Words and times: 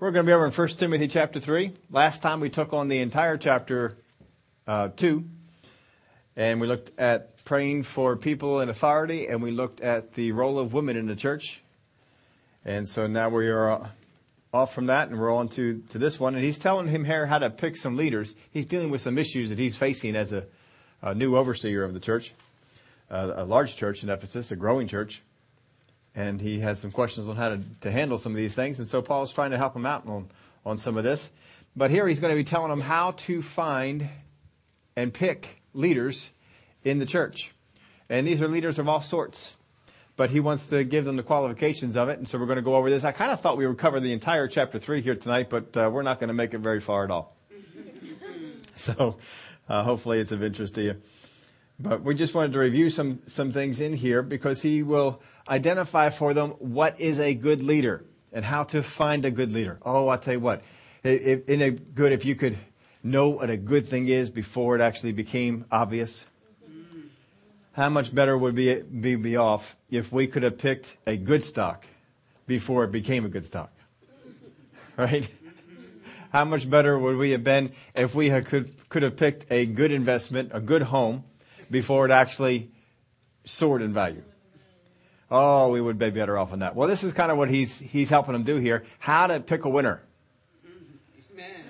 We're 0.00 0.12
going 0.12 0.26
to 0.26 0.30
be 0.30 0.32
over 0.32 0.46
in 0.46 0.52
1 0.52 0.68
Timothy 0.68 1.08
chapter 1.08 1.40
3. 1.40 1.72
Last 1.90 2.22
time 2.22 2.38
we 2.38 2.50
took 2.50 2.72
on 2.72 2.86
the 2.86 3.00
entire 3.00 3.36
chapter 3.36 3.96
uh, 4.64 4.90
2, 4.90 5.24
and 6.36 6.60
we 6.60 6.68
looked 6.68 6.96
at 7.00 7.44
praying 7.44 7.82
for 7.82 8.16
people 8.16 8.60
in 8.60 8.68
authority, 8.68 9.26
and 9.26 9.42
we 9.42 9.50
looked 9.50 9.80
at 9.80 10.14
the 10.14 10.30
role 10.30 10.60
of 10.60 10.72
women 10.72 10.96
in 10.96 11.06
the 11.06 11.16
church. 11.16 11.64
And 12.64 12.88
so 12.88 13.08
now 13.08 13.28
we 13.28 13.48
are 13.48 13.72
uh, 13.72 13.88
off 14.54 14.72
from 14.72 14.86
that, 14.86 15.08
and 15.08 15.18
we're 15.18 15.34
on 15.34 15.48
to, 15.48 15.82
to 15.88 15.98
this 15.98 16.20
one. 16.20 16.36
And 16.36 16.44
he's 16.44 16.60
telling 16.60 16.86
him 16.86 17.04
here 17.04 17.26
how 17.26 17.38
to 17.38 17.50
pick 17.50 17.76
some 17.76 17.96
leaders. 17.96 18.36
He's 18.52 18.66
dealing 18.66 18.90
with 18.90 19.00
some 19.00 19.18
issues 19.18 19.48
that 19.48 19.58
he's 19.58 19.74
facing 19.74 20.14
as 20.14 20.32
a, 20.32 20.46
a 21.02 21.12
new 21.12 21.36
overseer 21.36 21.82
of 21.82 21.92
the 21.92 21.98
church, 21.98 22.32
uh, 23.10 23.32
a 23.34 23.44
large 23.44 23.74
church 23.74 24.04
in 24.04 24.10
Ephesus, 24.10 24.52
a 24.52 24.56
growing 24.56 24.86
church 24.86 25.22
and 26.18 26.40
he 26.40 26.58
has 26.58 26.80
some 26.80 26.90
questions 26.90 27.28
on 27.28 27.36
how 27.36 27.50
to, 27.50 27.60
to 27.80 27.92
handle 27.92 28.18
some 28.18 28.32
of 28.32 28.36
these 28.36 28.52
things. 28.52 28.80
And 28.80 28.88
so 28.88 29.00
Paul's 29.00 29.32
trying 29.32 29.52
to 29.52 29.56
help 29.56 29.76
him 29.76 29.86
out 29.86 30.04
on, 30.08 30.28
on 30.66 30.76
some 30.76 30.96
of 30.96 31.04
this. 31.04 31.30
But 31.76 31.92
here 31.92 32.08
he's 32.08 32.18
going 32.18 32.32
to 32.32 32.36
be 32.36 32.42
telling 32.42 32.72
him 32.72 32.80
how 32.80 33.12
to 33.12 33.40
find 33.40 34.08
and 34.96 35.14
pick 35.14 35.62
leaders 35.74 36.30
in 36.82 36.98
the 36.98 37.06
church. 37.06 37.52
And 38.08 38.26
these 38.26 38.42
are 38.42 38.48
leaders 38.48 38.80
of 38.80 38.88
all 38.88 39.00
sorts. 39.00 39.54
But 40.16 40.30
he 40.30 40.40
wants 40.40 40.66
to 40.70 40.82
give 40.82 41.04
them 41.04 41.14
the 41.14 41.22
qualifications 41.22 41.96
of 41.96 42.08
it. 42.08 42.18
And 42.18 42.28
so 42.28 42.36
we're 42.36 42.46
going 42.46 42.56
to 42.56 42.62
go 42.62 42.74
over 42.74 42.90
this. 42.90 43.04
I 43.04 43.12
kind 43.12 43.30
of 43.30 43.40
thought 43.40 43.56
we 43.56 43.68
would 43.68 43.78
cover 43.78 44.00
the 44.00 44.12
entire 44.12 44.48
chapter 44.48 44.80
3 44.80 45.00
here 45.00 45.14
tonight, 45.14 45.48
but 45.48 45.76
uh, 45.76 45.88
we're 45.92 46.02
not 46.02 46.18
going 46.18 46.28
to 46.28 46.34
make 46.34 46.52
it 46.52 46.58
very 46.58 46.80
far 46.80 47.04
at 47.04 47.12
all. 47.12 47.36
so 48.74 49.18
uh, 49.68 49.84
hopefully 49.84 50.18
it's 50.18 50.32
of 50.32 50.42
interest 50.42 50.74
to 50.74 50.82
you. 50.82 50.96
But 51.78 52.02
we 52.02 52.16
just 52.16 52.34
wanted 52.34 52.54
to 52.54 52.58
review 52.58 52.90
some, 52.90 53.20
some 53.28 53.52
things 53.52 53.80
in 53.80 53.92
here 53.92 54.20
because 54.20 54.62
he 54.62 54.82
will 54.82 55.22
identify 55.48 56.10
for 56.10 56.34
them 56.34 56.50
what 56.58 57.00
is 57.00 57.20
a 57.20 57.34
good 57.34 57.62
leader 57.62 58.04
and 58.32 58.44
how 58.44 58.64
to 58.64 58.82
find 58.82 59.24
a 59.24 59.30
good 59.30 59.52
leader. 59.52 59.78
Oh, 59.82 60.08
I'll 60.08 60.18
tell 60.18 60.34
you 60.34 60.40
what, 60.40 60.62
in 61.02 61.62
a 61.62 61.70
good, 61.70 62.12
if 62.12 62.24
you 62.24 62.34
could 62.34 62.58
know 63.02 63.30
what 63.30 63.50
a 63.50 63.56
good 63.56 63.86
thing 63.86 64.08
is 64.08 64.30
before 64.30 64.74
it 64.74 64.80
actually 64.80 65.12
became 65.12 65.64
obvious, 65.70 66.24
how 67.72 67.88
much 67.88 68.14
better 68.14 68.36
would 68.36 68.56
we 68.56 68.82
be, 68.82 69.14
be 69.14 69.36
off 69.36 69.76
if 69.90 70.12
we 70.12 70.26
could 70.26 70.42
have 70.42 70.58
picked 70.58 70.96
a 71.06 71.16
good 71.16 71.44
stock 71.44 71.86
before 72.46 72.84
it 72.84 72.90
became 72.90 73.24
a 73.24 73.28
good 73.28 73.44
stock? 73.44 73.72
Right? 74.96 75.28
How 76.32 76.44
much 76.44 76.68
better 76.68 76.98
would 76.98 77.16
we 77.16 77.30
have 77.30 77.44
been 77.44 77.70
if 77.94 78.16
we 78.16 78.30
had, 78.30 78.46
could, 78.46 78.74
could 78.88 79.04
have 79.04 79.16
picked 79.16 79.50
a 79.50 79.64
good 79.64 79.92
investment, 79.92 80.50
a 80.52 80.60
good 80.60 80.82
home, 80.82 81.22
before 81.70 82.04
it 82.04 82.10
actually 82.10 82.72
soared 83.44 83.80
in 83.80 83.92
value? 83.92 84.24
Oh, 85.30 85.70
we 85.70 85.80
would 85.80 85.98
be 85.98 86.10
better 86.10 86.38
off 86.38 86.52
on 86.52 86.60
that. 86.60 86.74
Well, 86.74 86.88
this 86.88 87.04
is 87.04 87.12
kind 87.12 87.30
of 87.30 87.36
what 87.36 87.50
he's, 87.50 87.78
he's 87.78 88.08
helping 88.08 88.32
them 88.32 88.44
do 88.44 88.56
here. 88.56 88.84
How 88.98 89.26
to 89.26 89.40
pick 89.40 89.64
a 89.64 89.68
winner. 89.68 90.02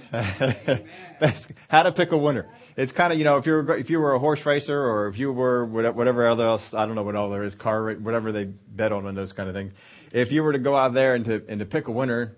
how 0.11 1.83
to 1.83 1.93
pick 1.93 2.13
a 2.13 2.17
winner. 2.19 2.47
It's 2.77 2.93
kind 2.93 3.13
of, 3.13 3.19
you 3.19 3.25
know, 3.25 3.37
if 3.37 3.47
you 3.47 3.53
were, 3.53 3.77
if 3.77 3.91
you 3.91 3.99
were 3.99 4.15
a 4.15 4.19
horse 4.19 4.47
racer 4.47 4.81
or 4.81 5.09
if 5.09 5.19
you 5.19 5.33
were 5.33 5.67
whatever 5.67 6.29
other 6.29 6.47
else, 6.47 6.73
I 6.73 6.87
don't 6.87 6.95
know 6.95 7.03
what 7.03 7.17
all 7.17 7.29
there 7.29 7.43
is, 7.43 7.57
car, 7.57 7.93
whatever 7.95 8.31
they 8.31 8.45
bet 8.45 8.93
on 8.93 9.07
and 9.07 9.19
those 9.19 9.33
kind 9.33 9.49
of 9.49 9.55
things. 9.55 9.73
If 10.13 10.31
you 10.31 10.45
were 10.45 10.53
to 10.53 10.59
go 10.59 10.77
out 10.77 10.95
there 10.95 11.15
and 11.15 11.25
to, 11.25 11.43
and 11.49 11.59
to 11.59 11.67
pick 11.67 11.89
a 11.89 11.93
winner, 11.93 12.37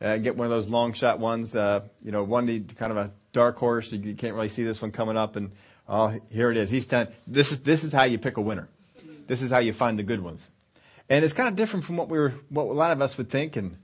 uh, 0.00 0.18
get 0.18 0.36
one 0.36 0.46
of 0.46 0.50
those 0.50 0.68
long 0.68 0.92
shot 0.92 1.18
ones, 1.18 1.56
uh, 1.56 1.80
you 2.02 2.12
know, 2.12 2.22
one 2.22 2.46
kind 2.78 2.92
of 2.92 2.96
a 2.96 3.10
dark 3.32 3.56
horse, 3.56 3.92
you 3.92 4.14
can't 4.14 4.34
really 4.34 4.48
see 4.48 4.62
this 4.62 4.80
one 4.80 4.92
coming 4.92 5.16
up 5.16 5.34
and, 5.34 5.50
oh, 5.88 6.18
here 6.30 6.50
it 6.52 6.56
is. 6.56 6.70
He's 6.70 6.86
telling, 6.86 7.08
this 7.26 7.50
is, 7.50 7.62
this 7.64 7.82
is 7.82 7.92
how 7.92 8.04
you 8.04 8.18
pick 8.18 8.36
a 8.36 8.40
winner. 8.40 8.68
This 9.26 9.42
is 9.42 9.50
how 9.50 9.58
you 9.58 9.72
find 9.72 9.98
the 9.98 10.02
good 10.02 10.20
ones. 10.20 10.50
And 11.08 11.24
it's 11.24 11.34
kind 11.34 11.48
of 11.48 11.56
different 11.56 11.84
from 11.84 11.96
what 11.96 12.08
we 12.08 12.18
were, 12.18 12.34
what 12.48 12.64
a 12.64 12.72
lot 12.72 12.90
of 12.90 13.02
us 13.02 13.18
would 13.18 13.28
think 13.28 13.56
and 13.56 13.76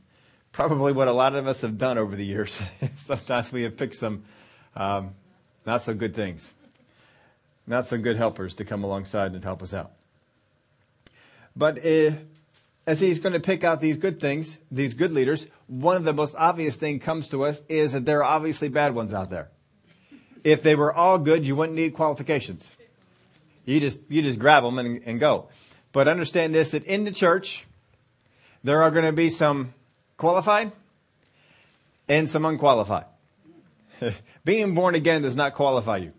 probably 0.52 0.92
what 0.92 1.08
a 1.08 1.12
lot 1.12 1.34
of 1.34 1.46
us 1.46 1.60
have 1.62 1.78
done 1.78 1.98
over 1.98 2.16
the 2.16 2.24
years. 2.24 2.60
Sometimes 2.96 3.52
we 3.52 3.62
have 3.62 3.76
picked 3.76 3.96
some, 3.96 4.24
um, 4.74 5.14
not 5.66 5.82
so 5.82 5.94
good 5.94 6.14
things. 6.14 6.50
Not 7.66 7.84
so 7.86 7.98
good 7.98 8.16
helpers 8.16 8.54
to 8.56 8.64
come 8.64 8.82
alongside 8.84 9.32
and 9.32 9.44
help 9.44 9.62
us 9.62 9.74
out. 9.74 9.92
But 11.54 11.84
uh, 11.84 12.12
as 12.86 13.00
he's 13.00 13.18
going 13.18 13.34
to 13.34 13.40
pick 13.40 13.64
out 13.64 13.80
these 13.80 13.96
good 13.96 14.18
things, 14.18 14.56
these 14.70 14.94
good 14.94 15.12
leaders, 15.12 15.46
one 15.66 15.96
of 15.96 16.04
the 16.04 16.12
most 16.12 16.34
obvious 16.36 16.76
thing 16.76 16.98
comes 16.98 17.28
to 17.28 17.44
us 17.44 17.62
is 17.68 17.92
that 17.92 18.04
there 18.04 18.24
are 18.24 18.36
obviously 18.36 18.68
bad 18.68 18.94
ones 18.94 19.12
out 19.12 19.30
there. 19.30 19.50
If 20.42 20.62
they 20.62 20.74
were 20.74 20.92
all 20.92 21.18
good, 21.18 21.44
you 21.44 21.54
wouldn't 21.54 21.76
need 21.76 21.94
qualifications. 21.94 22.70
You 23.70 23.78
just, 23.78 24.00
you 24.08 24.20
just 24.22 24.40
grab 24.40 24.64
them 24.64 24.78
and, 24.80 25.00
and 25.06 25.20
go. 25.20 25.48
But 25.92 26.08
understand 26.08 26.52
this, 26.52 26.72
that 26.72 26.84
in 26.84 27.04
the 27.04 27.12
church, 27.12 27.66
there 28.64 28.82
are 28.82 28.90
going 28.90 29.04
to 29.04 29.12
be 29.12 29.30
some 29.30 29.74
qualified 30.16 30.72
and 32.08 32.28
some 32.28 32.44
unqualified. 32.44 33.04
Being 34.44 34.74
born 34.74 34.96
again 34.96 35.22
does 35.22 35.36
not 35.36 35.54
qualify 35.54 35.98
you. 35.98 36.12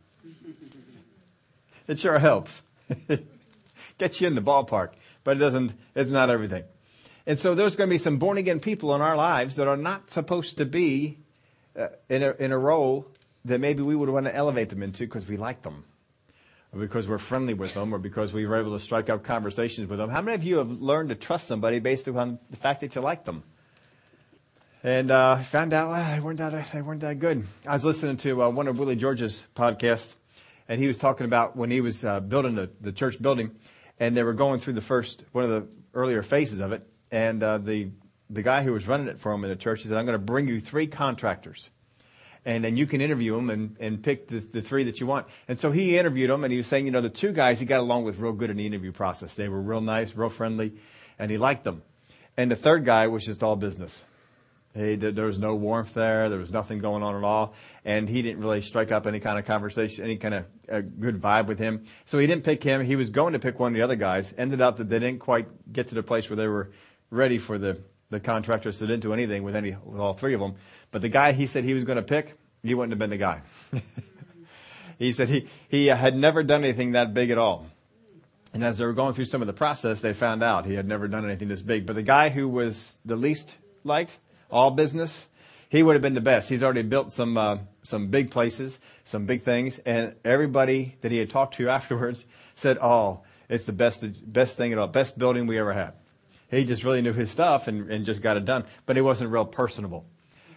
It 1.88 2.00
sure 2.00 2.20
helps. 2.20 2.62
Gets 3.98 4.22
you 4.22 4.28
in 4.28 4.36
the 4.36 4.42
ballpark, 4.42 4.92
but 5.26 5.36
it 5.36 5.42
doesn't, 5.42 5.74
it's 5.94 6.10
not 6.10 6.30
everything. 6.30 6.64
And 7.28 7.38
so 7.38 7.54
there's 7.54 7.76
going 7.76 7.90
to 7.90 7.94
be 7.94 7.98
some 7.98 8.18
born 8.18 8.38
again 8.38 8.62
people 8.62 8.96
in 8.96 9.02
our 9.02 9.18
lives 9.18 9.58
that 9.58 9.68
are 9.68 9.78
not 9.78 10.10
supposed 10.10 10.58
to 10.60 10.66
be 10.66 11.18
uh, 11.78 11.90
in, 12.08 12.24
a, 12.24 12.32
in 12.32 12.54
a 12.54 12.58
role 12.58 13.08
that 13.44 13.60
maybe 13.60 13.84
we 13.84 13.96
would 13.96 14.10
want 14.10 14.26
to 14.26 14.34
elevate 14.34 14.70
them 14.70 14.82
into 14.82 15.04
because 15.04 15.28
we 15.28 15.36
like 15.36 15.64
them 15.64 15.84
or 16.74 16.80
because 16.80 17.08
we're 17.08 17.18
friendly 17.18 17.54
with 17.54 17.74
them, 17.74 17.94
or 17.94 17.98
because 17.98 18.32
we 18.32 18.46
were 18.46 18.58
able 18.58 18.78
to 18.78 18.84
strike 18.84 19.10
up 19.10 19.24
conversations 19.24 19.90
with 19.90 20.00
them. 20.00 20.10
How 20.10 20.22
many 20.22 20.36
of 20.36 20.44
you 20.44 20.58
have 20.58 20.70
learned 20.70 21.10
to 21.10 21.16
trust 21.16 21.48
somebody 21.48 21.80
based 21.80 22.08
upon 22.08 22.40
the 22.50 22.58
fact 22.58 22.82
that 22.82 22.96
you 22.96 23.02
like 23.02 23.26
them? 23.26 23.44
And 24.84 25.12
uh, 25.12 25.44
found 25.44 25.74
out 25.74 25.90
well, 25.90 26.16
they 26.16 26.20
weren't 26.20 26.40
that 26.40 26.72
they 26.72 26.82
weren't 26.82 27.02
that 27.02 27.20
good. 27.20 27.46
I 27.68 27.74
was 27.74 27.86
listening 27.86 28.18
to 28.18 28.44
uh, 28.44 28.50
one 28.50 28.68
of 28.68 28.80
Willie 28.80 28.96
George's 28.96 29.44
podcasts, 29.56 30.14
and 30.68 30.80
he 30.80 30.88
was 30.88 30.98
talking 30.98 31.26
about 31.26 31.56
when 31.56 31.70
he 31.70 31.82
was 31.82 32.04
uh, 32.04 32.20
building 32.20 32.56
the, 32.56 32.70
the 32.80 32.92
church 32.92 33.22
building, 33.22 33.52
and 34.00 34.18
they 34.18 34.24
were 34.24 34.34
going 34.34 34.60
through 34.60 34.74
the 34.74 34.82
first 34.82 35.24
one 35.34 35.44
of 35.44 35.50
the 35.50 35.68
earlier 35.94 36.24
phases 36.24 36.62
of 36.62 36.72
it, 36.72 36.88
and 37.12 37.44
uh, 37.44 37.58
the 37.58 37.92
the 38.30 38.42
guy 38.42 38.64
who 38.64 38.74
was 38.74 38.88
running 38.88 39.08
it 39.08 39.20
for 39.20 39.34
him 39.34 39.44
in 39.44 39.50
the 39.50 39.56
church 39.56 39.82
he 39.84 39.90
said, 39.90 39.98
"I'm 39.98 40.06
going 40.06 40.18
to 40.18 40.26
bring 40.26 40.48
you 40.48 40.60
three 40.60 40.88
contractors." 40.88 41.70
And 42.46 42.64
then 42.64 42.76
you 42.78 42.88
can 42.88 43.02
interview 43.02 43.36
them 43.36 43.50
and, 43.50 43.76
and 43.80 44.04
pick 44.04 44.28
the, 44.28 44.40
the 44.40 44.62
three 44.62 44.84
that 44.86 45.00
you 45.00 45.06
want. 45.06 45.28
And 45.48 45.60
so 45.60 45.72
he 45.72 45.98
interviewed 45.98 46.30
them 46.30 46.44
and 46.44 46.52
he 46.52 46.58
was 46.58 46.68
saying, 46.68 46.86
you 46.86 46.92
know, 46.92 47.02
the 47.02 47.10
two 47.10 47.32
guys 47.32 47.60
he 47.60 47.66
got 47.66 47.80
along 47.80 48.04
with 48.04 48.20
real 48.20 48.34
good 48.34 48.50
in 48.50 48.58
the 48.58 48.66
interview 48.66 48.92
process. 48.92 49.36
They 49.36 49.50
were 49.50 49.62
real 49.62 49.82
nice, 49.82 50.16
real 50.16 50.30
friendly, 50.30 50.74
and 51.20 51.30
he 51.30 51.38
liked 51.38 51.64
them. 51.64 51.84
And 52.38 52.50
the 52.50 52.56
third 52.56 52.86
guy 52.86 53.08
was 53.08 53.26
just 53.26 53.44
all 53.44 53.56
business. 53.56 54.04
He, 54.74 54.96
there 54.96 55.26
was 55.26 55.38
no 55.38 55.56
warmth 55.56 55.94
there. 55.94 56.30
There 56.30 56.40
was 56.40 56.52
nothing 56.52 56.80
going 56.80 57.04
on 57.04 57.16
at 57.16 57.24
all. 57.24 57.54
And 57.84 58.08
he 58.08 58.22
didn't 58.22 58.40
really 58.40 58.62
strike 58.62 58.92
up 58.92 59.06
any 59.06 59.20
kind 59.20 59.38
of 59.38 59.46
conversation, 59.46 60.06
any 60.06 60.18
kind 60.18 60.34
of 60.34 60.46
uh, 60.72 60.82
good 60.82 61.22
vibe 61.22 61.48
with 61.48 61.60
him. 61.60 61.86
So 62.06 62.18
he 62.20 62.26
didn't 62.26 62.46
pick 62.46 62.64
him. 62.64 62.84
He 62.84 62.96
was 62.96 63.10
going 63.10 63.34
to 63.34 63.40
pick 63.40 63.60
one 63.60 63.74
of 63.74 63.76
the 63.76 63.82
other 63.82 63.98
guys. 63.98 64.34
Ended 64.38 64.62
up 64.62 64.78
that 64.78 64.90
they 64.90 65.00
didn't 65.00 65.20
quite 65.20 65.74
get 65.74 65.90
to 65.90 65.96
the 65.96 66.04
place 66.04 66.30
where 66.30 66.38
they 66.38 66.48
were 66.48 66.72
ready 67.10 67.38
for 67.38 67.58
the, 67.58 67.82
the 68.12 68.20
contractor 68.20 68.72
to 68.72 68.80
didn't 68.80 69.00
do 69.00 69.14
anything 69.14 69.42
with 69.42 69.56
any, 69.56 69.76
with 69.84 70.00
all 70.00 70.14
three 70.14 70.36
of 70.36 70.40
them. 70.40 70.56
But 70.92 71.02
the 71.02 71.10
guy 71.10 71.32
he 71.32 71.48
said 71.48 71.64
he 71.64 71.74
was 71.74 71.86
going 71.86 71.96
to 71.96 72.04
pick, 72.04 72.38
he 72.62 72.76
wouldn't 72.76 72.92
have 72.92 73.00
been 73.00 73.10
the 73.10 73.18
guy. 73.18 73.42
he 75.00 75.14
said 75.14 75.30
he, 75.30 75.48
he 75.70 75.88
had 75.88 76.16
never 76.16 76.44
done 76.44 76.64
anything 76.64 76.92
that 76.92 77.14
big 77.14 77.32
at 77.32 77.40
all. 77.40 77.68
And 78.54 78.66
as 78.66 78.78
they 78.78 78.86
were 78.86 78.94
going 78.94 79.14
through 79.14 79.26
some 79.26 79.40
of 79.40 79.48
the 79.48 79.54
process, 79.54 80.02
they 80.02 80.14
found 80.14 80.44
out 80.44 80.66
he 80.66 80.76
had 80.76 80.86
never 80.86 81.08
done 81.08 81.24
anything 81.24 81.48
this 81.48 81.62
big. 81.62 81.86
But 81.86 81.96
the 81.96 82.04
guy 82.04 82.30
who 82.30 82.50
was 82.50 83.00
the 83.06 83.16
least 83.16 83.58
liked, 83.86 84.18
all 84.52 84.72
business, 84.72 85.28
he 85.70 85.82
would 85.82 85.94
have 85.94 86.02
been 86.02 86.16
the 86.16 86.22
best. 86.22 86.50
He's 86.50 86.62
already 86.62 86.84
built 86.84 87.14
some 87.14 87.38
uh, 87.38 87.60
some 87.82 88.08
big 88.08 88.30
places, 88.30 88.78
some 89.06 89.26
big 89.26 89.42
things, 89.42 89.80
and 89.80 90.16
everybody 90.26 90.98
that 91.00 91.12
he 91.12 91.18
had 91.18 91.30
talked 91.30 91.56
to 91.56 91.70
afterwards 91.80 92.26
said, 92.56 92.78
"Oh, 92.82 93.22
it's 93.48 93.64
the 93.64 93.72
best 93.72 94.04
best 94.32 94.58
thing 94.58 94.74
at 94.74 94.78
all, 94.78 94.88
best 94.88 95.18
building 95.18 95.48
we 95.48 95.58
ever 95.58 95.72
had." 95.72 95.94
He 96.52 96.66
just 96.66 96.84
really 96.84 97.02
knew 97.02 97.14
his 97.14 97.32
stuff 97.32 97.68
and, 97.68 97.90
and 97.90 98.06
just 98.06 98.22
got 98.22 98.38
it 98.38 98.46
done, 98.46 98.66
but 98.86 98.96
he 98.96 99.02
wasn't 99.02 99.32
real 99.32 99.46
personable 99.46 100.06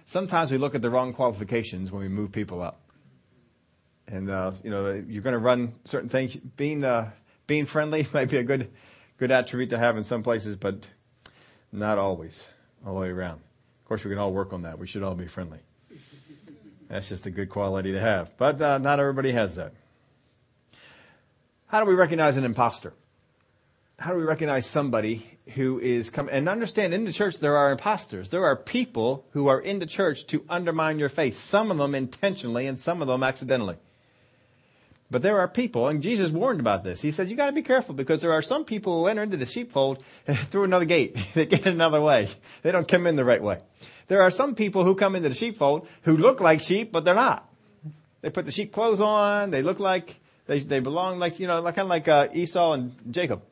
sometimes 0.04 0.50
we 0.50 0.58
look 0.58 0.74
at 0.74 0.82
the 0.82 0.90
wrong 0.90 1.12
qualifications 1.12 1.90
when 1.90 2.02
we 2.02 2.08
move 2.08 2.32
people 2.32 2.62
up. 2.62 2.80
And, 4.06 4.30
uh, 4.30 4.52
you 4.62 4.70
know, 4.70 4.92
you're 5.08 5.22
going 5.22 5.32
to 5.32 5.38
run 5.38 5.74
certain 5.84 6.08
things. 6.08 6.36
Being, 6.36 6.84
uh, 6.84 7.10
being 7.46 7.66
friendly 7.66 8.06
might 8.12 8.28
be 8.28 8.36
a 8.36 8.42
good, 8.42 8.70
good 9.18 9.30
attribute 9.30 9.70
to 9.70 9.78
have 9.78 9.96
in 9.96 10.04
some 10.04 10.22
places, 10.22 10.56
but 10.56 10.86
not 11.72 11.98
always, 11.98 12.46
all 12.86 12.94
the 12.94 13.00
way 13.00 13.08
around. 13.08 13.40
Of 13.82 13.88
course, 13.88 14.04
we 14.04 14.10
can 14.10 14.18
all 14.18 14.32
work 14.32 14.52
on 14.52 14.62
that. 14.62 14.78
We 14.78 14.86
should 14.86 15.02
all 15.02 15.14
be 15.14 15.26
friendly. 15.26 15.60
That's 16.88 17.08
just 17.08 17.26
a 17.26 17.30
good 17.30 17.48
quality 17.48 17.92
to 17.92 18.00
have. 18.00 18.36
But 18.36 18.60
uh, 18.60 18.78
not 18.78 19.00
everybody 19.00 19.32
has 19.32 19.56
that. 19.56 19.72
How 21.66 21.80
do 21.80 21.86
we 21.86 21.94
recognize 21.94 22.36
an 22.36 22.44
imposter? 22.44 22.92
How 23.98 24.12
do 24.12 24.18
we 24.18 24.24
recognize 24.24 24.66
somebody 24.66 25.34
who 25.54 25.78
is 25.78 26.10
coming 26.10 26.34
and 26.34 26.48
understand 26.48 26.94
in 26.94 27.04
the 27.04 27.12
church 27.12 27.38
there 27.38 27.56
are 27.56 27.70
imposters. 27.70 28.30
There 28.30 28.44
are 28.44 28.56
people 28.56 29.26
who 29.32 29.48
are 29.48 29.60
in 29.60 29.78
the 29.78 29.86
church 29.86 30.26
to 30.28 30.44
undermine 30.48 30.98
your 30.98 31.08
faith. 31.08 31.38
Some 31.38 31.70
of 31.70 31.78
them 31.78 31.94
intentionally 31.94 32.66
and 32.66 32.78
some 32.78 33.02
of 33.02 33.08
them 33.08 33.22
accidentally. 33.22 33.76
But 35.10 35.22
there 35.22 35.38
are 35.38 35.46
people, 35.46 35.86
and 35.86 36.02
Jesus 36.02 36.30
warned 36.30 36.60
about 36.60 36.82
this. 36.82 37.02
He 37.02 37.10
said, 37.10 37.28
you 37.28 37.36
gotta 37.36 37.52
be 37.52 37.62
careful 37.62 37.94
because 37.94 38.22
there 38.22 38.32
are 38.32 38.42
some 38.42 38.64
people 38.64 39.00
who 39.00 39.06
enter 39.06 39.22
into 39.22 39.36
the 39.36 39.46
sheepfold 39.46 40.02
through 40.26 40.64
another 40.64 40.86
gate. 40.86 41.16
they 41.34 41.46
get 41.46 41.66
another 41.66 42.00
way. 42.00 42.28
They 42.62 42.72
don't 42.72 42.88
come 42.88 43.06
in 43.06 43.16
the 43.16 43.24
right 43.24 43.42
way. 43.42 43.58
There 44.08 44.22
are 44.22 44.30
some 44.30 44.54
people 44.54 44.84
who 44.84 44.94
come 44.94 45.14
into 45.14 45.28
the 45.28 45.34
sheepfold 45.34 45.86
who 46.02 46.16
look 46.16 46.40
like 46.40 46.62
sheep, 46.62 46.90
but 46.90 47.04
they're 47.04 47.14
not. 47.14 47.48
They 48.22 48.30
put 48.30 48.46
the 48.46 48.52
sheep 48.52 48.72
clothes 48.72 49.00
on. 49.00 49.50
They 49.50 49.60
look 49.60 49.78
like 49.78 50.18
they 50.46 50.60
they 50.60 50.80
belong 50.80 51.18
like 51.18 51.38
you 51.38 51.46
know 51.46 51.60
like 51.60 51.74
kind 51.74 51.86
of 51.86 51.90
like 51.90 52.08
uh, 52.08 52.28
Esau 52.32 52.72
and 52.72 52.94
Jacob. 53.10 53.42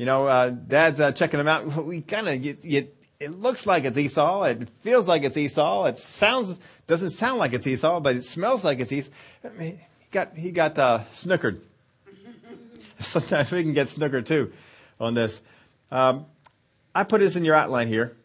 You 0.00 0.06
know, 0.06 0.26
uh, 0.26 0.48
Dad's 0.48 0.98
uh, 0.98 1.12
checking 1.12 1.36
them 1.36 1.46
out. 1.46 1.84
We 1.84 2.00
kind 2.00 2.26
of 2.26 2.42
it 2.42 3.38
looks 3.38 3.66
like 3.66 3.84
it's 3.84 3.98
Esau. 3.98 4.44
It 4.44 4.66
feels 4.80 5.06
like 5.06 5.24
it's 5.24 5.36
Esau. 5.36 5.84
It 5.84 5.98
sounds 5.98 6.58
doesn't 6.86 7.10
sound 7.10 7.38
like 7.38 7.52
it's 7.52 7.66
Esau, 7.66 8.00
but 8.00 8.16
it 8.16 8.24
smells 8.24 8.64
like 8.64 8.80
it's 8.80 8.92
Esau. 8.92 9.10
I 9.44 9.48
mean, 9.50 9.78
he 9.98 10.06
got 10.10 10.34
he 10.34 10.52
got 10.52 10.78
uh, 10.78 11.00
snookered. 11.12 11.60
Sometimes 12.98 13.52
we 13.52 13.62
can 13.62 13.74
get 13.74 13.88
snookered 13.88 14.24
too 14.24 14.54
on 14.98 15.12
this. 15.12 15.42
Um, 15.90 16.24
I 16.94 17.04
put 17.04 17.20
this 17.20 17.36
in 17.36 17.44
your 17.44 17.54
outline 17.54 17.88
here. 17.88 18.16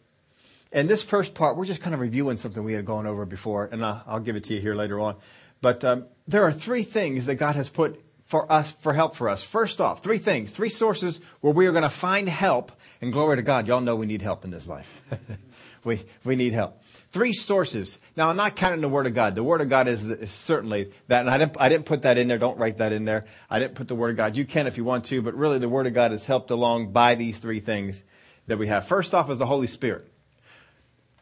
And 0.71 0.89
this 0.89 1.01
first 1.01 1.33
part, 1.33 1.57
we're 1.57 1.65
just 1.65 1.81
kind 1.81 1.93
of 1.93 1.99
reviewing 1.99 2.37
something 2.37 2.63
we 2.63 2.71
had 2.71 2.85
gone 2.85 3.05
over 3.05 3.25
before, 3.25 3.67
and 3.69 3.83
I'll, 3.83 4.01
I'll 4.07 4.19
give 4.21 4.37
it 4.37 4.45
to 4.45 4.53
you 4.53 4.61
here 4.61 4.75
later 4.75 5.01
on. 5.01 5.17
But 5.59 5.83
um, 5.83 6.05
there 6.25 6.43
are 6.43 6.53
three 6.53 6.83
things 6.83 7.25
that 7.25 7.35
God 7.35 7.57
has 7.57 7.67
put 7.67 8.01
for 8.25 8.51
us 8.51 8.71
for 8.71 8.93
help 8.93 9.15
for 9.15 9.29
us. 9.29 9.43
First 9.43 9.79
off, 9.79 10.03
three 10.03 10.17
things, 10.17 10.53
three 10.53 10.69
sources 10.69 11.21
where 11.41 11.53
we 11.53 11.67
are 11.67 11.71
going 11.71 11.83
to 11.83 11.89
find 11.89 12.27
help. 12.27 12.71
And 13.01 13.13
glory 13.13 13.37
to 13.37 13.43
God, 13.43 13.67
y'all 13.67 13.81
know 13.81 13.95
we 13.95 14.05
need 14.05 14.21
help 14.21 14.43
in 14.43 14.51
this 14.51 14.67
life. 14.67 14.91
we 15.83 16.03
we 16.23 16.35
need 16.35 16.53
help. 16.53 16.81
Three 17.11 17.33
sources. 17.33 17.97
Now, 18.17 18.29
I'm 18.29 18.35
not 18.35 18.55
counting 18.55 18.81
the 18.81 18.89
Word 18.89 19.07
of 19.07 19.13
God. 19.13 19.35
The 19.35 19.43
Word 19.43 19.61
of 19.61 19.69
God 19.69 19.87
is, 19.87 20.09
is, 20.09 20.31
certainly 20.31 20.91
that, 21.07 21.21
and 21.21 21.29
I 21.29 21.37
didn't 21.37 21.55
I 21.59 21.69
didn't 21.69 21.85
put 21.85 22.01
that 22.01 22.17
in 22.17 22.27
there. 22.27 22.37
Don't 22.39 22.57
write 22.57 22.77
that 22.79 22.91
in 22.91 23.05
there. 23.05 23.25
I 23.49 23.59
didn't 23.59 23.75
put 23.75 23.87
the 23.87 23.95
Word 23.95 24.11
of 24.11 24.17
God. 24.17 24.35
You 24.35 24.45
can 24.45 24.67
if 24.67 24.75
you 24.75 24.83
want 24.83 25.05
to, 25.05 25.21
but 25.21 25.35
really, 25.35 25.59
the 25.59 25.69
Word 25.69 25.87
of 25.87 25.93
God 25.93 26.11
is 26.11 26.25
helped 26.25 26.51
along 26.51 26.91
by 26.91 27.15
these 27.15 27.37
three 27.37 27.59
things 27.59 28.03
that 28.47 28.57
we 28.57 28.67
have. 28.67 28.87
First 28.87 29.13
off 29.13 29.29
is 29.29 29.37
the 29.37 29.45
Holy 29.45 29.67
Spirit. 29.67 30.11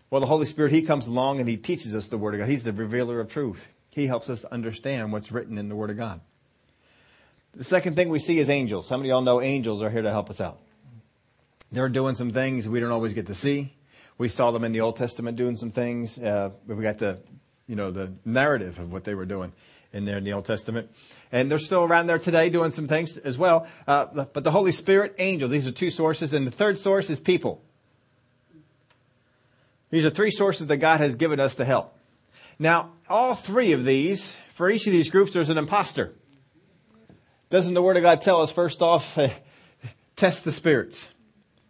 Well, 0.09 0.21
the 0.21 0.27
Holy 0.27 0.45
Spirit, 0.45 0.71
He 0.71 0.83
comes 0.83 1.07
along 1.07 1.39
and 1.39 1.49
He 1.49 1.57
teaches 1.57 1.93
us 1.95 2.07
the 2.07 2.17
Word 2.17 2.35
of 2.35 2.39
God. 2.39 2.49
He's 2.49 2.63
the 2.63 2.71
revealer 2.71 3.19
of 3.19 3.29
truth. 3.29 3.67
He 3.89 4.07
helps 4.07 4.29
us 4.29 4.45
understand 4.45 5.11
what's 5.11 5.31
written 5.31 5.57
in 5.57 5.69
the 5.69 5.75
Word 5.75 5.89
of 5.89 5.97
God. 5.97 6.21
The 7.55 7.63
second 7.63 7.95
thing 7.95 8.09
we 8.09 8.19
see 8.19 8.39
is 8.39 8.49
angels. 8.49 8.87
Some 8.87 9.01
of 9.01 9.05
y'all 9.05 9.21
know 9.21 9.39
angels 9.39 9.81
are 9.83 9.89
here 9.89 10.01
to 10.01 10.09
help 10.09 10.29
us 10.29 10.41
out. 10.41 10.59
They're 11.71 11.89
doing 11.89 12.15
some 12.15 12.31
things 12.31 12.67
we 12.67 12.79
don't 12.79 12.91
always 12.91 13.13
get 13.13 13.27
to 13.27 13.35
see. 13.35 13.73
We 14.17 14.29
saw 14.29 14.51
them 14.51 14.63
in 14.63 14.71
the 14.71 14.81
Old 14.81 14.97
Testament 14.97 15.37
doing 15.37 15.57
some 15.57 15.71
things. 15.71 16.17
Uh, 16.17 16.51
we 16.67 16.81
got 16.81 16.97
the, 16.97 17.19
you 17.67 17.75
know, 17.75 17.91
the 17.91 18.13
narrative 18.25 18.79
of 18.79 18.91
what 18.91 19.03
they 19.03 19.15
were 19.15 19.25
doing 19.25 19.53
in 19.91 20.05
there 20.05 20.17
in 20.17 20.23
the 20.23 20.33
Old 20.33 20.45
Testament. 20.45 20.89
And 21.31 21.49
they're 21.49 21.59
still 21.59 21.83
around 21.83 22.07
there 22.07 22.19
today 22.19 22.49
doing 22.49 22.71
some 22.71 22.87
things 22.87 23.17
as 23.17 23.37
well. 23.37 23.67
Uh, 23.87 24.25
but 24.25 24.43
the 24.43 24.51
Holy 24.51 24.71
Spirit, 24.71 25.15
angels, 25.19 25.51
these 25.51 25.67
are 25.67 25.71
two 25.71 25.91
sources. 25.91 26.33
And 26.33 26.47
the 26.47 26.51
third 26.51 26.79
source 26.79 27.09
is 27.09 27.19
people. 27.19 27.63
These 29.91 30.05
are 30.05 30.09
three 30.09 30.31
sources 30.31 30.67
that 30.67 30.77
God 30.77 31.01
has 31.01 31.13
given 31.13 31.39
us 31.39 31.55
to 31.55 31.65
help. 31.65 31.95
Now, 32.57 32.93
all 33.07 33.35
three 33.35 33.73
of 33.73 33.85
these, 33.85 34.35
for 34.55 34.69
each 34.69 34.87
of 34.87 34.93
these 34.93 35.09
groups, 35.11 35.33
there's 35.33 35.51
an 35.51 35.59
impostor. 35.59 36.13
Doesn't 37.53 37.75
the 37.75 37.83
Word 37.83 37.97
of 37.97 38.01
God 38.01 38.23
tell 38.23 38.41
us, 38.41 38.49
first 38.49 38.81
off, 38.81 39.15
test 40.15 40.43
the 40.43 40.51
spirits 40.51 41.07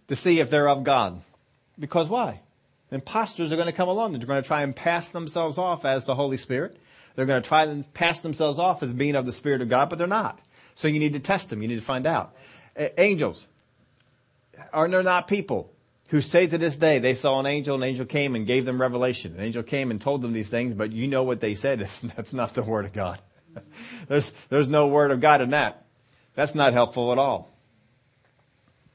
to 0.08 0.16
see 0.16 0.40
if 0.40 0.50
they're 0.50 0.70
of 0.70 0.86
God? 0.86 1.22
Because 1.78 2.08
why? 2.08 2.40
Imposters 2.90 3.52
are 3.52 3.58
going 3.58 3.66
to 3.66 3.74
come 3.74 3.90
along. 3.90 4.14
They're 4.14 4.26
going 4.26 4.42
to 4.42 4.48
try 4.48 4.62
and 4.62 4.74
pass 4.74 5.10
themselves 5.10 5.58
off 5.58 5.84
as 5.84 6.06
the 6.06 6.16
Holy 6.16 6.38
Spirit. 6.38 6.78
They're 7.18 7.26
going 7.26 7.44
to 7.44 7.46
try 7.46 7.66
and 7.66 7.94
pass 7.94 8.22
themselves 8.22 8.60
off 8.60 8.82
as 8.82 8.94
being 8.94 9.16
of 9.16 9.26
the 9.26 9.34
Spirit 9.34 9.62
of 9.62 9.68
God, 9.68 9.90
but 9.90 9.98
they're 9.98 10.08
not. 10.08 10.40
So 10.74 10.88
you 10.88 11.00
need 11.00 11.12
to 11.14 11.20
test 11.20 11.50
them. 11.50 11.62
You 11.62 11.68
need 11.68 11.80
to 11.80 11.82
find 11.82 12.08
out. 12.08 12.34
Angels. 12.98 13.46
Are 14.72 14.88
there 14.88 15.04
not 15.04 15.28
people 15.28 15.70
who 16.08 16.22
say 16.22 16.48
to 16.48 16.58
this 16.58 16.78
day 16.78 17.00
they 17.00 17.14
saw 17.14 17.42
an 17.42 17.46
angel, 17.46 17.76
an 17.76 17.84
angel 17.84 18.06
came 18.06 18.36
and 18.36 18.48
gave 18.48 18.64
them 18.64 18.80
revelation. 18.80 19.34
An 19.34 19.42
angel 19.42 19.64
came 19.64 19.92
and 19.92 20.00
told 20.00 20.22
them 20.22 20.32
these 20.32 20.48
things, 20.48 20.76
but 20.76 20.94
you 20.94 21.10
know 21.10 21.24
what 21.24 21.42
they 21.42 21.56
said. 21.56 21.80
That's 22.16 22.32
not 22.32 22.54
the 22.54 22.64
word 22.64 22.86
of 22.86 22.94
God. 22.94 23.20
there's, 24.08 24.32
there's 24.50 24.70
no 24.70 24.88
word 24.88 25.12
of 25.12 25.20
God 25.20 25.42
in 25.42 25.52
that. 25.52 25.86
That's 26.36 26.56
not 26.56 26.74
helpful 26.74 27.12
at 27.12 27.18
all. 27.18 27.50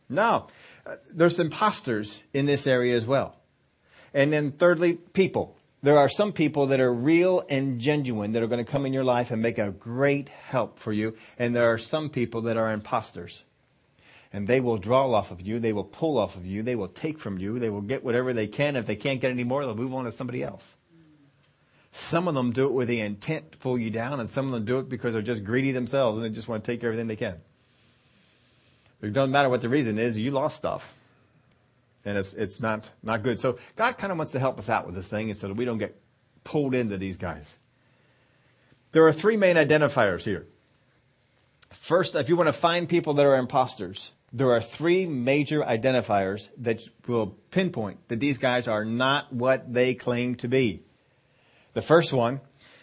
No. 0.08 0.46
Uh, 0.86 0.96
there's 1.12 1.38
imposters 1.38 2.24
in 2.32 2.46
this 2.46 2.66
area 2.66 2.96
as 2.96 3.06
well. 3.06 3.36
And 4.14 4.32
then 4.32 4.52
thirdly, 4.52 4.94
people. 4.94 5.56
There 5.82 5.98
are 5.98 6.08
some 6.08 6.32
people 6.32 6.66
that 6.66 6.80
are 6.80 6.92
real 6.92 7.44
and 7.48 7.78
genuine 7.78 8.32
that 8.32 8.42
are 8.42 8.48
going 8.48 8.64
to 8.64 8.70
come 8.70 8.84
in 8.84 8.92
your 8.92 9.04
life 9.04 9.30
and 9.30 9.40
make 9.40 9.58
a 9.58 9.70
great 9.70 10.28
help 10.28 10.78
for 10.78 10.92
you. 10.92 11.14
And 11.38 11.54
there 11.54 11.72
are 11.72 11.78
some 11.78 12.10
people 12.10 12.42
that 12.42 12.56
are 12.56 12.72
imposters 12.72 13.44
and 14.32 14.46
they 14.46 14.60
will 14.60 14.76
draw 14.76 15.12
off 15.12 15.30
of 15.30 15.40
you. 15.40 15.58
They 15.58 15.72
will 15.72 15.84
pull 15.84 16.18
off 16.18 16.36
of 16.36 16.44
you. 16.44 16.62
They 16.62 16.76
will 16.76 16.88
take 16.88 17.18
from 17.18 17.38
you. 17.38 17.58
They 17.58 17.70
will 17.70 17.80
get 17.80 18.04
whatever 18.04 18.32
they 18.32 18.46
can. 18.46 18.76
If 18.76 18.86
they 18.86 18.96
can't 18.96 19.20
get 19.20 19.30
any 19.30 19.44
more, 19.44 19.64
they'll 19.64 19.74
move 19.74 19.94
on 19.94 20.04
to 20.04 20.12
somebody 20.12 20.42
else. 20.42 20.74
Some 21.98 22.28
of 22.28 22.34
them 22.34 22.52
do 22.52 22.66
it 22.68 22.72
with 22.72 22.86
the 22.86 23.00
intent 23.00 23.52
to 23.52 23.58
pull 23.58 23.76
you 23.76 23.90
down, 23.90 24.20
and 24.20 24.30
some 24.30 24.46
of 24.46 24.52
them 24.52 24.64
do 24.64 24.78
it 24.78 24.88
because 24.88 25.12
they're 25.12 25.20
just 25.20 25.42
greedy 25.42 25.72
themselves 25.72 26.16
and 26.16 26.24
they 26.24 26.30
just 26.30 26.46
want 26.46 26.64
to 26.64 26.72
take 26.72 26.84
everything 26.84 27.08
they 27.08 27.16
can. 27.16 27.40
It 29.02 29.12
doesn't 29.12 29.32
matter 29.32 29.48
what 29.48 29.62
the 29.62 29.68
reason 29.68 29.98
is, 29.98 30.16
you 30.16 30.30
lost 30.30 30.56
stuff. 30.56 30.94
And 32.04 32.16
it's, 32.16 32.34
it's 32.34 32.60
not, 32.60 32.88
not 33.02 33.24
good. 33.24 33.40
So 33.40 33.58
God 33.74 33.98
kind 33.98 34.12
of 34.12 34.16
wants 34.16 34.32
to 34.32 34.38
help 34.38 34.60
us 34.60 34.68
out 34.68 34.86
with 34.86 34.94
this 34.94 35.08
thing 35.08 35.28
and 35.28 35.38
so 35.38 35.48
that 35.48 35.54
we 35.54 35.64
don't 35.64 35.78
get 35.78 36.00
pulled 36.44 36.72
into 36.72 36.96
these 36.98 37.16
guys. 37.16 37.56
There 38.92 39.04
are 39.06 39.12
three 39.12 39.36
main 39.36 39.56
identifiers 39.56 40.22
here. 40.22 40.46
First, 41.72 42.14
if 42.14 42.28
you 42.28 42.36
want 42.36 42.46
to 42.46 42.52
find 42.52 42.88
people 42.88 43.14
that 43.14 43.26
are 43.26 43.36
imposters, 43.36 44.12
there 44.32 44.52
are 44.52 44.62
three 44.62 45.04
major 45.04 45.62
identifiers 45.62 46.48
that 46.58 46.80
will 47.08 47.36
pinpoint 47.50 48.06
that 48.08 48.20
these 48.20 48.38
guys 48.38 48.68
are 48.68 48.84
not 48.84 49.32
what 49.32 49.74
they 49.74 49.94
claim 49.94 50.36
to 50.36 50.48
be. 50.48 50.84
The 51.74 51.82
first 51.82 52.12
one, 52.12 52.40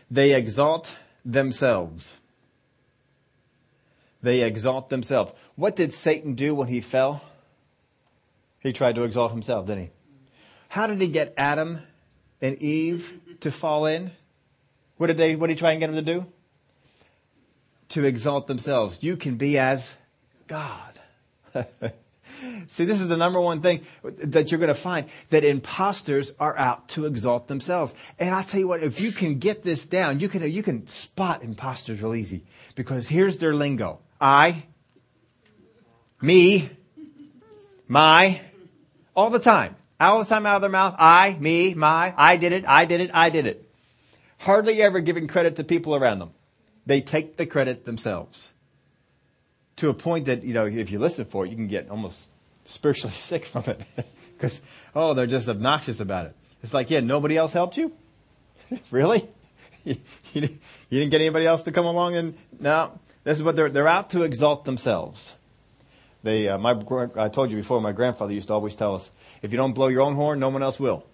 they 0.10 0.34
exalt 0.34 0.98
themselves. 1.24 2.14
They 4.22 4.42
exalt 4.42 4.90
themselves. 4.90 5.34
What 5.56 5.76
did 5.76 5.94
Satan 5.94 6.34
do 6.34 6.56
when 6.56 6.68
he 6.68 6.82
fell? 6.82 7.22
He 8.60 8.74
tried 8.74 8.96
to 8.96 9.04
exalt 9.04 9.32
himself, 9.32 9.68
didn't 9.68 9.84
he? 9.84 9.90
How 10.70 10.88
did 10.88 11.00
he 11.00 11.08
get 11.08 11.34
Adam 11.38 11.82
and 12.42 12.58
Eve 12.58 13.20
to 13.42 13.52
fall 13.52 13.86
in? 13.86 14.12
What 14.98 15.08
did 15.08 15.18
they, 15.18 15.36
what 15.36 15.48
did 15.48 15.54
he 15.54 15.60
try 15.60 15.72
and 15.72 15.80
get 15.80 15.88
them 15.88 16.04
to 16.04 16.14
do? 16.14 16.26
To 17.90 18.04
exalt 18.06 18.48
themselves. 18.48 19.04
You 19.04 19.18
can 19.18 19.36
be 19.36 19.58
as 19.58 19.96
God. 20.48 21.00
See, 22.68 22.86
this 22.86 23.02
is 23.02 23.08
the 23.08 23.18
number 23.18 23.40
one 23.40 23.62
thing 23.62 23.82
that 24.04 24.52
you're 24.52 24.60
going 24.60 24.68
to 24.68 24.74
find 24.74 25.08
that 25.30 25.44
imposters 25.44 26.32
are 26.40 26.58
out 26.58 26.90
to 26.90 27.06
exalt 27.06 27.48
themselves. 27.48 27.94
And 28.20 28.34
I 28.34 28.42
tell 28.42 28.60
you 28.60 28.68
what, 28.68 28.84
if 28.84 29.00
you 29.00 29.12
can 29.12 29.39
get 29.39 29.63
this 29.63 29.86
down, 29.86 30.20
you 30.20 30.30
can 30.30 30.50
you 30.51 30.63
can 30.63 30.88
spot 30.88 31.44
imposters 31.44 32.01
real 32.01 32.15
easy 32.15 32.44
because 32.75 33.08
here's 33.08 33.38
their 33.38 33.54
lingo: 33.54 34.00
I, 34.20 34.63
me, 36.22 36.70
my, 37.88 38.42
all 39.15 39.30
the 39.30 39.39
time, 39.39 39.75
all 40.00 40.20
the 40.20 40.30
time 40.30 40.46
out 40.46 40.56
of 40.56 40.62
their 40.62 40.70
mouth. 40.70 40.96
I, 40.98 41.38
me, 41.39 41.74
my, 41.74 42.13
I 42.18 42.38
did 42.38 42.51
it, 42.51 42.65
I 42.68 42.86
did 42.86 43.01
it, 43.01 43.12
I 43.13 43.30
did 43.30 43.46
it. 43.46 43.70
Hardly 44.39 44.82
ever 44.82 45.00
giving 45.00 45.27
credit 45.27 45.56
to 45.58 45.63
people 45.63 45.96
around 45.96 46.20
them. 46.20 46.32
They 46.86 47.01
take 47.01 47.38
the 47.38 47.46
credit 47.46 47.86
themselves 47.86 48.51
to 49.77 49.89
a 49.89 49.94
point 49.94 50.25
that, 50.25 50.44
you 50.44 50.53
know, 50.53 50.65
if 50.65 50.91
you 50.91 51.00
listen 51.00 51.25
for 51.25 51.46
it, 51.46 51.50
you 51.50 51.55
can 51.55 51.67
get 51.67 51.89
almost 51.89 52.29
spiritually 52.65 53.15
sick 53.15 53.46
from 53.46 53.63
it. 53.67 53.82
Because, 54.36 54.60
oh, 54.94 55.13
they're 55.13 55.27
just 55.27 55.48
obnoxious 55.48 56.01
about 56.01 56.25
it. 56.25 56.36
It's 56.62 56.74
like, 56.74 56.89
yeah, 56.89 57.00
nobody 57.00 57.38
else 57.38 57.53
helped 57.53 57.77
you? 57.77 57.94
really? 58.91 59.29
You, 59.86 59.96
you, 60.34 60.50
didn't 60.89 61.12
get 61.12 61.22
anybody 61.22 61.46
else 61.46 61.63
to 61.63 61.72
come 61.72 61.86
along 61.86 62.15
and, 62.15 62.36
no, 62.60 63.00
this 63.24 63.38
is 63.38 63.44
what 63.44 63.55
they're, 63.55 63.70
they're 63.70 63.88
out 63.88 64.10
to 64.10 64.24
exalt 64.24 64.65
themselves. 64.65 65.36
They, 66.22 66.50
uh, 66.50 66.58
my, 66.58 66.72
I 67.15 67.29
told 67.29 67.50
you 67.50 67.55
before, 67.55 67.79
my 67.79 67.94
grandfather 67.94 68.34
used 68.34 68.50
to 68.50 68.55
always 68.55 68.75
tell 68.75 68.96
us, 68.96 69.10
if 69.41 69.51
you 69.51 69.58
don't 69.58 69.72
blow 69.72 69.88
your 69.88 70.01
own 70.01 70.15
horn, 70.15 70.39
no 70.39 70.50
one 70.50 70.62
else 70.62 70.82
will. 70.82 71.05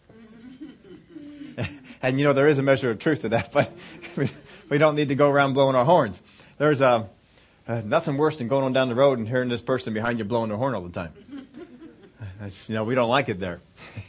and 2.01 2.17
you 2.17 2.25
know, 2.25 2.33
there 2.33 2.47
is 2.47 2.57
a 2.57 2.63
measure 2.63 2.89
of 2.89 2.97
truth 2.97 3.21
to 3.21 3.29
that, 3.29 3.51
but 3.51 3.71
we, 4.15 4.29
we 4.69 4.77
don't 4.79 4.95
need 4.95 5.09
to 5.09 5.15
go 5.15 5.29
around 5.29 5.53
blowing 5.53 5.75
our 5.75 5.85
horns. 5.85 6.19
There's 6.57 6.81
a, 6.81 7.07
uh, 7.67 7.81
nothing 7.85 8.17
worse 8.17 8.37
than 8.37 8.47
going 8.47 8.63
on 8.63 8.73
down 8.73 8.89
the 8.89 8.95
road 8.95 9.19
and 9.19 9.27
hearing 9.27 9.49
this 9.49 9.61
person 9.61 9.93
behind 9.93 10.19
you 10.19 10.25
blowing 10.25 10.49
their 10.49 10.57
horn 10.57 10.73
all 10.73 10.81
the 10.81 10.89
time. 10.89 11.13
That's, 12.39 12.69
you 12.69 12.75
know, 12.75 12.83
we 12.83 12.95
don't 12.95 13.09
like 13.09 13.29
it 13.29 13.39
there. 13.39 13.61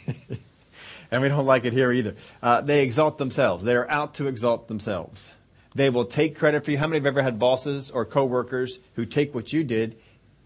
and 1.11 1.23
we 1.23 1.29
don't 1.29 1.47
like 1.47 1.65
it 1.65 1.73
here 1.73 1.93
either. 1.93 2.17
Uh, 2.43 2.63
they 2.63 2.83
exalt 2.83 3.19
themselves. 3.19 3.63
They 3.63 3.75
are 3.75 3.89
out 3.91 4.15
to 4.15 4.27
exalt 4.27 4.69
themselves. 4.69 5.31
They 5.75 5.91
will 5.91 6.07
take 6.07 6.37
credit 6.37 6.65
for 6.65 6.71
you. 6.71 6.79
How 6.79 6.87
many 6.87 6.99
have 6.99 7.07
ever 7.07 7.23
had 7.23 7.39
bosses 7.39 7.91
or 7.91 8.05
coworkers 8.05 8.79
who 8.95 9.07
take 9.07 9.35
what 9.35 9.53
you 9.53 9.65
did, 9.65 9.97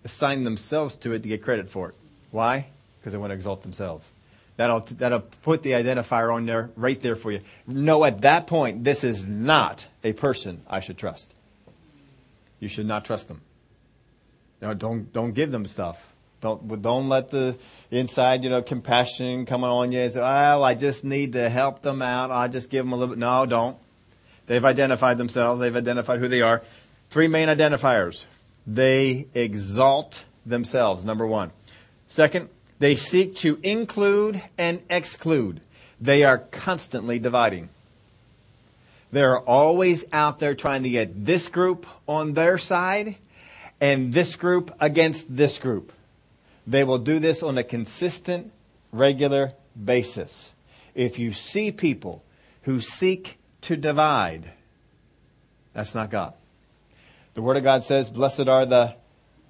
assign 0.05 0.45
themselves 0.45 0.97
to 0.97 1.13
it 1.13 1.23
to 1.23 1.29
get 1.29 1.43
credit 1.43 1.71
for 1.71 1.91
it? 1.91 1.95
Why? 2.31 2.67
Because 2.99 3.13
they 3.13 3.19
want 3.19 3.31
to 3.31 3.35
exalt 3.35 3.63
themselves. 3.63 4.11
That'll, 4.57 4.81
that'll 4.81 5.21
put 5.21 5.63
the 5.63 5.73
identifier 5.73 6.35
on 6.35 6.47
there, 6.47 6.71
right 6.77 7.01
there 7.01 7.17
for 7.17 7.31
you. 7.31 7.41
No, 7.67 8.05
at 8.05 8.23
that 8.23 8.47
point, 8.47 8.85
this 8.85 9.05
is 9.05 9.27
not 9.27 9.87
a 10.03 10.13
person 10.13 10.63
I 10.67 10.81
should 10.81 10.97
trust. 10.97 11.33
You 12.61 12.69
should 12.69 12.87
not 12.87 13.05
trust 13.05 13.29
them. 13.29 13.41
Don't 14.61 15.13
don't 15.13 15.33
give 15.33 15.53
them 15.53 15.67
stuff. 15.67 16.15
Don't 16.41 16.83
don't 16.83 17.09
let 17.09 17.29
the 17.29 17.57
inside, 17.91 18.45
you 18.45 18.51
know, 18.51 18.63
compassion 18.63 19.47
come 19.47 19.65
on 19.65 19.93
you 19.93 20.01
and 20.01 20.13
say, 20.13 20.21
"Oh, 20.21 20.63
I 20.63 20.75
just 20.75 21.05
need 21.05 21.33
to 21.35 21.49
help 21.49 21.83
them 21.83 22.03
out. 22.03 22.31
I 22.31 22.49
just 22.49 22.71
give 22.71 22.85
them 22.85 22.93
a 22.93 22.97
little 22.97 23.15
bit." 23.15 23.19
No, 23.19 23.47
don't. 23.47 23.77
They've 24.47 24.65
identified 24.65 25.19
themselves. 25.19 25.61
They've 25.61 25.77
identified 25.77 26.21
who 26.21 26.29
they 26.29 26.41
are. 26.41 26.63
Three 27.11 27.29
main 27.29 27.49
identifiers. 27.49 28.25
They 28.67 29.27
exalt 29.35 30.25
themselves. 30.45 31.05
Number 31.05 31.27
one. 31.27 31.53
Second, 32.07 32.49
they 32.79 32.97
seek 32.97 33.37
to 33.37 33.59
include 33.63 34.43
and 34.57 34.83
exclude. 34.89 35.61
They 36.01 36.25
are 36.25 36.39
constantly 36.39 37.19
dividing. 37.19 37.69
They're 39.13 39.39
always 39.39 40.05
out 40.13 40.39
there 40.39 40.55
trying 40.55 40.83
to 40.83 40.91
get 40.91 41.25
this 41.25 41.49
group 41.49 41.87
on 42.07 42.35
their 42.35 42.59
side 42.59 43.17
and 43.81 44.13
this 44.13 44.37
group 44.37 44.75
against 44.81 45.37
this 45.37 45.59
group. 45.59 45.93
They 46.67 46.83
will 46.85 46.99
do 46.99 47.19
this 47.19 47.43
on 47.43 47.59
a 47.59 47.65
consistent, 47.65 48.53
regular 48.91 49.53
basis. 49.83 50.53
If 50.95 51.19
you 51.19 51.33
see 51.33 51.71
people 51.71 52.25
who 52.63 52.81
seek 52.81 53.39
to 53.63 53.77
divide, 53.77 54.53
that's 55.73 55.95
not 55.95 56.11
God. 56.11 56.35
The 57.35 57.43
Word 57.43 57.59
of 57.59 57.63
God 57.63 57.85
says, 57.85 58.11
Blessed 58.11 58.49
are 58.49 58.67
the 58.67 58.97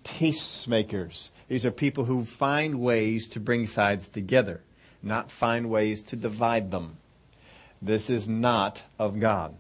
peacemakers. 0.05 1.31
These 1.49 1.65
are 1.65 1.71
people 1.71 2.05
who 2.05 2.25
find 2.25 2.81
ways 2.81 3.29
to 3.29 3.41
bring 3.41 3.67
sides 3.67 4.09
together, 4.09 4.63
not 5.03 5.31
find 5.31 5.71
ways 5.71 6.03
to 6.05 6.17
divide 6.17 6.71
them. 6.71 6.99
This 7.81 8.11
is 8.11 8.29
not 8.29 8.83
of 8.99 9.21
God. 9.21 9.55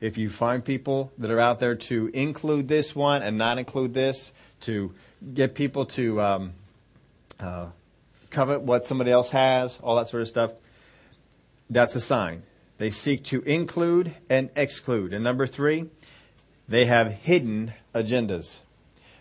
If 0.00 0.18
you 0.18 0.28
find 0.28 0.64
people 0.64 1.12
that 1.18 1.30
are 1.30 1.40
out 1.40 1.60
there 1.60 1.76
to 1.76 2.10
include 2.12 2.68
this 2.68 2.94
one 2.94 3.22
and 3.22 3.38
not 3.38 3.58
include 3.58 3.94
this, 3.94 4.32
to 4.62 4.94
get 5.32 5.54
people 5.54 5.86
to 5.86 6.20
um, 6.20 6.52
uh, 7.38 7.66
covet 8.30 8.62
what 8.62 8.84
somebody 8.84 9.10
else 9.10 9.30
has, 9.30 9.78
all 9.82 9.96
that 9.96 10.08
sort 10.08 10.22
of 10.22 10.28
stuff, 10.28 10.52
that's 11.70 11.94
a 11.94 12.00
sign. 12.00 12.42
They 12.78 12.90
seek 12.90 13.24
to 13.24 13.40
include 13.42 14.14
and 14.28 14.50
exclude. 14.56 15.12
And 15.12 15.22
number 15.22 15.46
three, 15.46 15.90
they 16.68 16.86
have 16.86 17.12
hidden 17.12 17.74
agendas. 17.94 18.58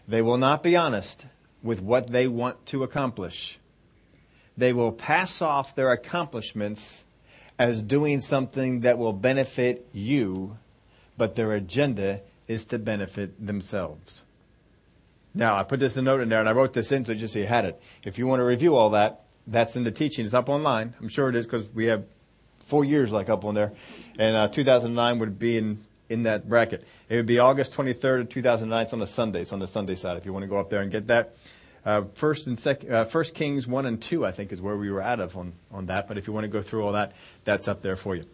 They 0.08 0.22
will 0.22 0.38
not 0.38 0.64
be 0.64 0.76
honest 0.76 1.26
with 1.62 1.82
what 1.82 2.08
they 2.08 2.28
want 2.28 2.66
to 2.68 2.84
accomplish. 2.84 3.60
They 4.58 4.74
will 4.74 4.92
pass 4.92 5.42
off 5.42 5.76
their 5.76 5.92
accomplishments 5.92 7.03
as 7.60 7.82
doing 7.82 8.20
something 8.20 8.82
that 8.82 8.98
will 8.98 9.14
benefit 9.14 9.88
you, 9.94 10.58
but 11.18 11.36
their 11.36 11.54
agenda 11.54 12.22
is 12.48 12.66
to 12.66 12.80
benefit 12.80 13.46
themselves. 13.46 14.24
Now, 15.34 15.56
I 15.56 15.64
put 15.64 15.80
this 15.80 15.98
in 15.98 16.06
a 16.08 16.12
note 16.12 16.22
in 16.22 16.30
there, 16.30 16.40
and 16.40 16.50
I 16.50 16.52
wrote 16.52 16.74
this 16.74 16.92
in 16.92 17.06
so 17.06 17.14
just 17.16 17.34
so 17.34 17.40
you 17.40 17.46
had 17.46 17.66
it. 17.66 17.82
If 18.04 18.18
you 18.18 18.28
want 18.28 18.40
to 18.40 18.44
review 18.44 18.76
all 18.76 18.92
that, 18.92 19.24
that's 19.48 19.76
in 19.76 19.84
the 19.84 19.92
teaching. 19.92 20.26
It's 20.26 20.34
up 20.34 20.50
online. 20.50 20.94
I'm 21.00 21.10
sure 21.10 21.30
it 21.30 21.36
is 21.36 21.46
because 21.46 21.68
we 21.74 21.86
have 21.86 22.06
four 22.66 22.86
years 22.86 23.12
like 23.12 23.30
up 23.30 23.44
on 23.44 23.56
there. 23.56 23.74
And 24.18 24.36
uh, 24.36 24.48
2009 24.48 25.20
would 25.20 25.40
be 25.40 25.58
in, 25.58 25.84
in 26.10 26.24
that 26.24 26.48
bracket. 26.48 26.86
It 27.10 27.16
would 27.16 27.26
be 27.26 27.40
August 27.40 27.74
23rd 27.74 28.22
of 28.22 28.30
2009. 28.30 28.84
It's 28.84 28.94
on 28.94 29.00
the 29.00 29.08
Sunday. 29.08 29.42
It's 29.42 29.52
on 29.52 29.60
the 29.60 29.68
Sunday 29.68 29.96
side 29.96 30.18
if 30.18 30.26
you 30.26 30.34
want 30.34 30.44
to 30.44 30.48
go 30.48 30.60
up 30.60 30.70
there 30.70 30.82
and 30.82 30.92
get 30.92 31.08
that. 31.08 31.36
Uh, 31.86 32.04
first 32.14 32.48
and 32.48 32.58
second, 32.58 32.94
uh, 32.94 33.04
First 33.04 33.36
Kings 33.36 33.68
one 33.68 33.86
and 33.86 34.02
two, 34.02 34.26
I 34.26 34.32
think, 34.32 34.54
is 34.54 34.62
where 34.62 34.78
we 34.78 34.90
were 34.90 35.02
out 35.02 35.20
of 35.20 35.36
on 35.36 35.54
on 35.72 35.88
that. 35.88 36.08
But 36.08 36.18
if 36.18 36.28
you 36.28 36.34
want 36.34 36.46
to 36.46 36.48
go 36.48 36.62
through 36.62 36.86
all 36.86 36.94
that, 36.94 37.12
that's 37.44 37.68
up 37.68 37.82
there 37.82 37.98
for 37.98 38.16
you. 38.16 38.26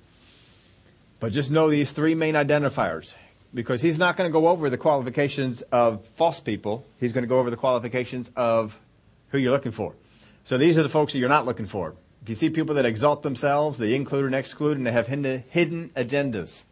But 1.20 1.32
just 1.32 1.50
know 1.50 1.70
these 1.70 1.91
three 1.91 2.15
main 2.15 2.36
identifiers, 2.36 3.13
because 3.53 3.82
he's 3.82 3.98
not 3.98 4.18
going 4.18 4.29
to 4.29 4.32
go 4.32 4.48
over 4.48 4.70
the 4.70 4.77
qualifications 4.77 5.63
of 5.72 6.08
false 6.10 6.39
people. 6.39 6.86
He's 7.00 7.12
going 7.12 7.24
to 7.24 7.27
go 7.27 7.39
over 7.39 7.50
the 7.50 7.58
qualifications 7.58 8.29
of 8.36 8.77
who 9.29 9.38
you're 9.38 9.51
looking 9.51 9.72
for. 9.72 9.96
So 10.44 10.58
these 10.58 10.77
are 10.77 10.84
the 10.84 10.89
folks 10.89 11.13
that 11.13 11.20
you're 11.20 11.27
not 11.27 11.46
looking 11.46 11.65
for. 11.65 11.96
If 12.22 12.29
you 12.29 12.36
see 12.36 12.50
people 12.50 12.75
that 12.75 12.86
exalt 12.86 13.24
themselves, 13.24 13.77
they 13.79 13.96
include 13.96 14.25
and 14.25 14.36
exclude, 14.36 14.77
and 14.77 14.86
they 14.86 14.91
have 14.91 15.08
hidden 15.08 15.89
agendas. 15.96 16.63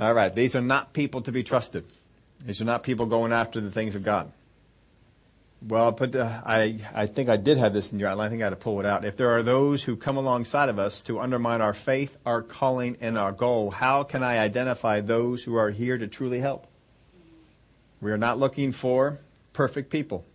All 0.00 0.14
right, 0.14 0.34
these 0.34 0.56
are 0.56 0.62
not 0.62 0.92
people 0.92 1.20
to 1.22 1.32
be 1.32 1.42
trusted. 1.42 1.84
These 2.44 2.60
are 2.60 2.64
not 2.64 2.82
people 2.82 3.06
going 3.06 3.32
after 3.32 3.60
the 3.60 3.70
things 3.70 3.94
of 3.94 4.02
God. 4.02 4.32
Well, 5.66 5.92
but 5.92 6.14
uh, 6.14 6.42
I, 6.44 6.80
I 6.94 7.06
think 7.06 7.30
I 7.30 7.38
did 7.38 7.56
have 7.56 7.72
this 7.72 7.90
in 7.90 7.98
your 7.98 8.10
outline. 8.10 8.26
I 8.26 8.30
think 8.30 8.42
I 8.42 8.46
had 8.46 8.50
to 8.50 8.56
pull 8.56 8.80
it 8.80 8.86
out. 8.86 9.06
If 9.06 9.16
there 9.16 9.30
are 9.30 9.42
those 9.42 9.82
who 9.82 9.96
come 9.96 10.18
alongside 10.18 10.68
of 10.68 10.78
us 10.78 11.00
to 11.02 11.20
undermine 11.20 11.62
our 11.62 11.72
faith, 11.72 12.18
our 12.26 12.42
calling, 12.42 12.98
and 13.00 13.16
our 13.16 13.32
goal, 13.32 13.70
how 13.70 14.02
can 14.02 14.22
I 14.22 14.38
identify 14.38 15.00
those 15.00 15.42
who 15.42 15.56
are 15.56 15.70
here 15.70 15.96
to 15.96 16.06
truly 16.06 16.40
help? 16.40 16.66
We 18.02 18.12
are 18.12 18.18
not 18.18 18.38
looking 18.38 18.72
for 18.72 19.20
perfect 19.54 19.88
people. 19.88 20.26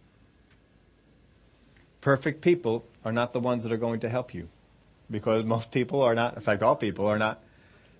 Perfect 2.01 2.41
people 2.41 2.87
are 3.05 3.11
not 3.11 3.31
the 3.31 3.39
ones 3.39 3.63
that 3.63 3.71
are 3.71 3.77
going 3.77 3.99
to 3.99 4.09
help 4.09 4.33
you 4.33 4.49
because 5.11 5.43
most 5.45 5.69
people 5.69 6.01
are 6.01 6.15
not, 6.15 6.35
in 6.35 6.41
fact, 6.41 6.63
all 6.63 6.75
people 6.75 7.05
are 7.05 7.19
not 7.19 7.43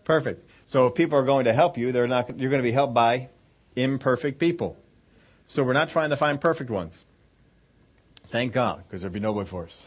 perfect. 0.03 0.49
So 0.65 0.87
if 0.87 0.95
people 0.95 1.19
are 1.19 1.25
going 1.25 1.45
to 1.45 1.53
help 1.53 1.77
you, 1.77 1.91
they're 1.91 2.07
not, 2.07 2.39
you're 2.39 2.49
going 2.49 2.63
to 2.63 2.67
be 2.67 2.71
helped 2.71 2.95
by 2.95 3.29
imperfect 3.75 4.39
people. 4.39 4.77
So 5.45 5.63
we're 5.63 5.73
not 5.73 5.89
trying 5.89 6.09
to 6.09 6.17
find 6.17 6.41
perfect 6.41 6.71
ones. 6.71 7.05
Thank 8.31 8.53
God, 8.53 8.83
because 8.87 9.01
there'd 9.01 9.13
be 9.13 9.19
no 9.19 9.31
way 9.31 9.45
for 9.45 9.65
us. 9.65 9.83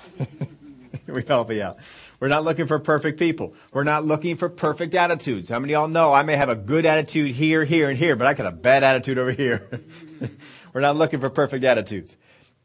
We'd 1.06 1.30
all 1.30 1.44
be 1.44 1.62
out. 1.62 1.78
We're 2.20 2.28
not 2.28 2.44
looking 2.44 2.66
for 2.66 2.78
perfect 2.78 3.18
people. 3.18 3.54
We're 3.72 3.84
not 3.84 4.04
looking 4.04 4.36
for 4.36 4.48
perfect 4.48 4.94
attitudes. 4.94 5.48
How 5.48 5.58
many 5.58 5.74
of 5.74 5.80
y'all 5.80 5.88
know 5.88 6.12
I 6.12 6.22
may 6.22 6.36
have 6.36 6.48
a 6.48 6.56
good 6.56 6.86
attitude 6.86 7.32
here, 7.32 7.64
here, 7.64 7.88
and 7.88 7.98
here, 7.98 8.16
but 8.16 8.26
I 8.26 8.34
got 8.34 8.46
a 8.46 8.52
bad 8.52 8.84
attitude 8.84 9.18
over 9.18 9.32
here. 9.32 9.68
We're 10.72 10.80
not 10.80 10.96
looking 10.96 11.20
for 11.20 11.30
perfect 11.30 11.64
attitudes. 11.64 12.16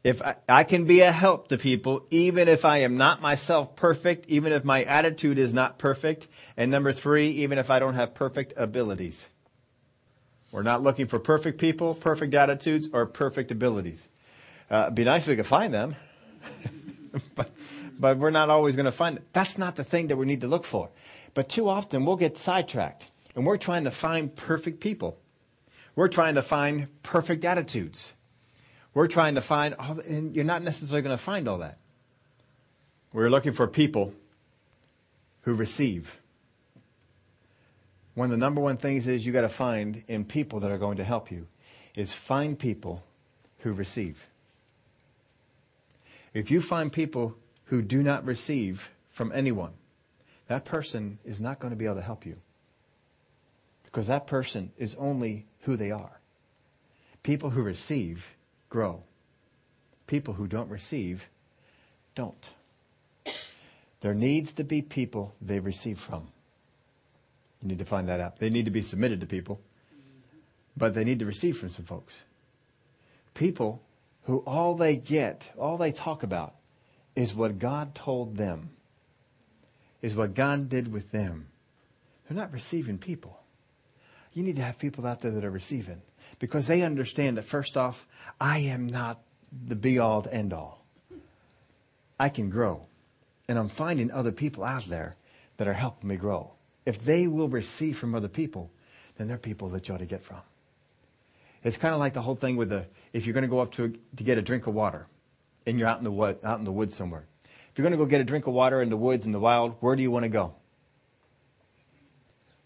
If 0.04 0.22
I, 0.22 0.36
I, 0.48 0.64
can 0.64 0.84
be 0.84 1.00
a 1.00 1.10
help 1.10 1.48
to 1.48 1.58
people, 1.58 2.06
even 2.10 2.46
if 2.48 2.64
I 2.64 2.78
am 2.78 2.96
not 2.96 3.20
myself 3.20 3.74
perfect, 3.74 4.26
even 4.28 4.52
if 4.52 4.64
my 4.64 4.84
attitude 4.84 5.38
is 5.38 5.52
not 5.52 5.78
perfect, 5.78 6.28
and 6.56 6.70
number 6.70 6.92
three, 6.92 7.30
even 7.30 7.58
if 7.58 7.68
I 7.68 7.80
don't 7.80 7.94
have 7.94 8.14
perfect 8.14 8.54
abilities. 8.56 9.28
We're 10.52 10.62
not 10.62 10.82
looking 10.82 11.08
for 11.08 11.18
perfect 11.18 11.58
people, 11.58 11.94
perfect 11.94 12.32
attitudes, 12.32 12.88
or 12.92 13.06
perfect 13.06 13.50
abilities. 13.50 14.08
Uh, 14.70 14.84
it'd 14.84 14.94
be 14.94 15.04
nice 15.04 15.22
if 15.22 15.28
we 15.28 15.36
could 15.36 15.46
find 15.46 15.72
them, 15.72 15.96
but, 17.34 17.50
but 17.98 18.18
we're 18.18 18.30
not 18.30 18.50
always 18.50 18.76
going 18.76 18.86
to 18.86 18.92
find 18.92 19.16
it. 19.16 19.24
That's 19.32 19.56
not 19.56 19.76
the 19.76 19.84
thing 19.84 20.08
that 20.08 20.16
we 20.16 20.26
need 20.26 20.42
to 20.42 20.46
look 20.46 20.64
for. 20.64 20.90
But 21.34 21.48
too 21.48 21.68
often 21.68 22.04
we'll 22.04 22.16
get 22.16 22.36
sidetracked 22.36 23.06
and 23.34 23.46
we're 23.46 23.56
trying 23.56 23.84
to 23.84 23.90
find 23.90 24.34
perfect 24.34 24.80
people. 24.80 25.16
We're 25.94 26.08
trying 26.08 26.34
to 26.34 26.42
find 26.42 26.88
perfect 27.02 27.44
attitudes. 27.44 28.12
We're 28.94 29.08
trying 29.08 29.36
to 29.36 29.40
find, 29.40 29.74
all, 29.78 30.00
and 30.00 30.34
you're 30.34 30.44
not 30.44 30.62
necessarily 30.62 31.02
going 31.02 31.16
to 31.16 31.22
find 31.22 31.48
all 31.48 31.58
that. 31.58 31.78
We're 33.12 33.30
looking 33.30 33.52
for 33.52 33.66
people 33.66 34.12
who 35.42 35.54
receive. 35.54 36.20
One 38.14 38.26
of 38.26 38.30
the 38.32 38.36
number 38.36 38.60
one 38.60 38.76
things 38.76 39.06
is 39.06 39.24
you 39.24 39.32
got 39.32 39.42
to 39.42 39.48
find 39.48 40.02
in 40.08 40.24
people 40.24 40.60
that 40.60 40.70
are 40.70 40.78
going 40.78 40.96
to 40.96 41.04
help 41.04 41.30
you 41.30 41.46
is 41.94 42.12
find 42.12 42.58
people 42.58 43.04
who 43.58 43.72
receive. 43.72 44.26
If 46.34 46.50
you 46.50 46.60
find 46.60 46.92
people 46.92 47.36
who 47.64 47.82
do 47.82 48.02
not 48.02 48.24
receive 48.24 48.90
from 49.10 49.32
anyone, 49.32 49.72
that 50.46 50.64
person 50.64 51.18
is 51.24 51.40
not 51.40 51.58
going 51.58 51.70
to 51.70 51.76
be 51.76 51.84
able 51.84 51.96
to 51.96 52.02
help 52.02 52.24
you. 52.24 52.36
Because 53.84 54.06
that 54.06 54.26
person 54.26 54.70
is 54.76 54.94
only 54.96 55.46
who 55.60 55.76
they 55.76 55.90
are. 55.90 56.20
People 57.22 57.50
who 57.50 57.62
receive 57.62 58.36
grow. 58.68 59.02
People 60.06 60.34
who 60.34 60.46
don't 60.46 60.70
receive 60.70 61.28
don't. 62.14 62.50
There 64.00 64.14
needs 64.14 64.52
to 64.54 64.64
be 64.64 64.82
people 64.82 65.34
they 65.40 65.58
receive 65.58 65.98
from. 65.98 66.28
You 67.60 67.68
need 67.68 67.78
to 67.80 67.84
find 67.84 68.08
that 68.08 68.20
out. 68.20 68.38
They 68.38 68.50
need 68.50 68.66
to 68.66 68.70
be 68.70 68.82
submitted 68.82 69.20
to 69.20 69.26
people, 69.26 69.60
but 70.76 70.94
they 70.94 71.04
need 71.04 71.18
to 71.18 71.26
receive 71.26 71.58
from 71.58 71.70
some 71.70 71.84
folks. 71.84 72.14
People 73.34 73.82
who 74.28 74.40
all 74.40 74.74
they 74.74 74.94
get, 74.94 75.50
all 75.56 75.78
they 75.78 75.90
talk 75.90 76.22
about, 76.22 76.54
is 77.16 77.32
what 77.32 77.58
God 77.58 77.94
told 77.94 78.36
them, 78.36 78.68
is 80.02 80.14
what 80.14 80.34
God 80.34 80.68
did 80.68 80.92
with 80.92 81.10
them. 81.12 81.46
They're 82.28 82.36
not 82.36 82.52
receiving 82.52 82.98
people. 82.98 83.40
You 84.34 84.42
need 84.42 84.56
to 84.56 84.62
have 84.62 84.78
people 84.78 85.06
out 85.06 85.22
there 85.22 85.30
that 85.30 85.46
are 85.46 85.50
receiving 85.50 86.02
because 86.38 86.66
they 86.66 86.82
understand 86.82 87.38
that 87.38 87.46
first 87.46 87.78
off, 87.78 88.06
I 88.38 88.58
am 88.58 88.86
not 88.86 89.22
the 89.66 89.74
be 89.74 89.98
all 89.98 90.20
to 90.20 90.32
end 90.32 90.52
all. 90.52 90.84
I 92.20 92.28
can 92.28 92.50
grow. 92.50 92.84
And 93.48 93.58
I'm 93.58 93.70
finding 93.70 94.10
other 94.10 94.30
people 94.30 94.62
out 94.62 94.84
there 94.84 95.16
that 95.56 95.66
are 95.66 95.72
helping 95.72 96.10
me 96.10 96.16
grow. 96.16 96.50
If 96.84 97.02
they 97.02 97.28
will 97.28 97.48
receive 97.48 97.98
from 97.98 98.14
other 98.14 98.28
people, 98.28 98.70
then 99.16 99.26
they're 99.26 99.38
people 99.38 99.68
that 99.68 99.88
you 99.88 99.94
ought 99.94 100.00
to 100.00 100.06
get 100.06 100.22
from. 100.22 100.42
It's 101.64 101.76
kind 101.76 101.92
of 101.92 102.00
like 102.00 102.14
the 102.14 102.22
whole 102.22 102.36
thing 102.36 102.56
with 102.56 102.68
the 102.68 102.86
if 103.12 103.26
you're 103.26 103.34
going 103.34 103.42
to 103.42 103.48
go 103.48 103.60
up 103.60 103.72
to 103.72 103.94
to 104.16 104.24
get 104.24 104.38
a 104.38 104.42
drink 104.42 104.66
of 104.66 104.74
water, 104.74 105.06
and 105.66 105.78
you're 105.78 105.88
out 105.88 105.98
in 105.98 106.04
the 106.04 106.38
out 106.44 106.58
in 106.58 106.64
the 106.64 106.72
woods 106.72 106.94
somewhere. 106.94 107.26
If 107.44 107.78
you're 107.78 107.82
going 107.82 107.98
to 107.98 108.04
go 108.04 108.06
get 108.06 108.20
a 108.20 108.24
drink 108.24 108.46
of 108.46 108.54
water 108.54 108.82
in 108.82 108.90
the 108.90 108.96
woods 108.96 109.26
in 109.26 109.32
the 109.32 109.40
wild, 109.40 109.76
where 109.80 109.96
do 109.96 110.02
you 110.02 110.10
want 110.10 110.24
to 110.24 110.28
go? 110.28 110.54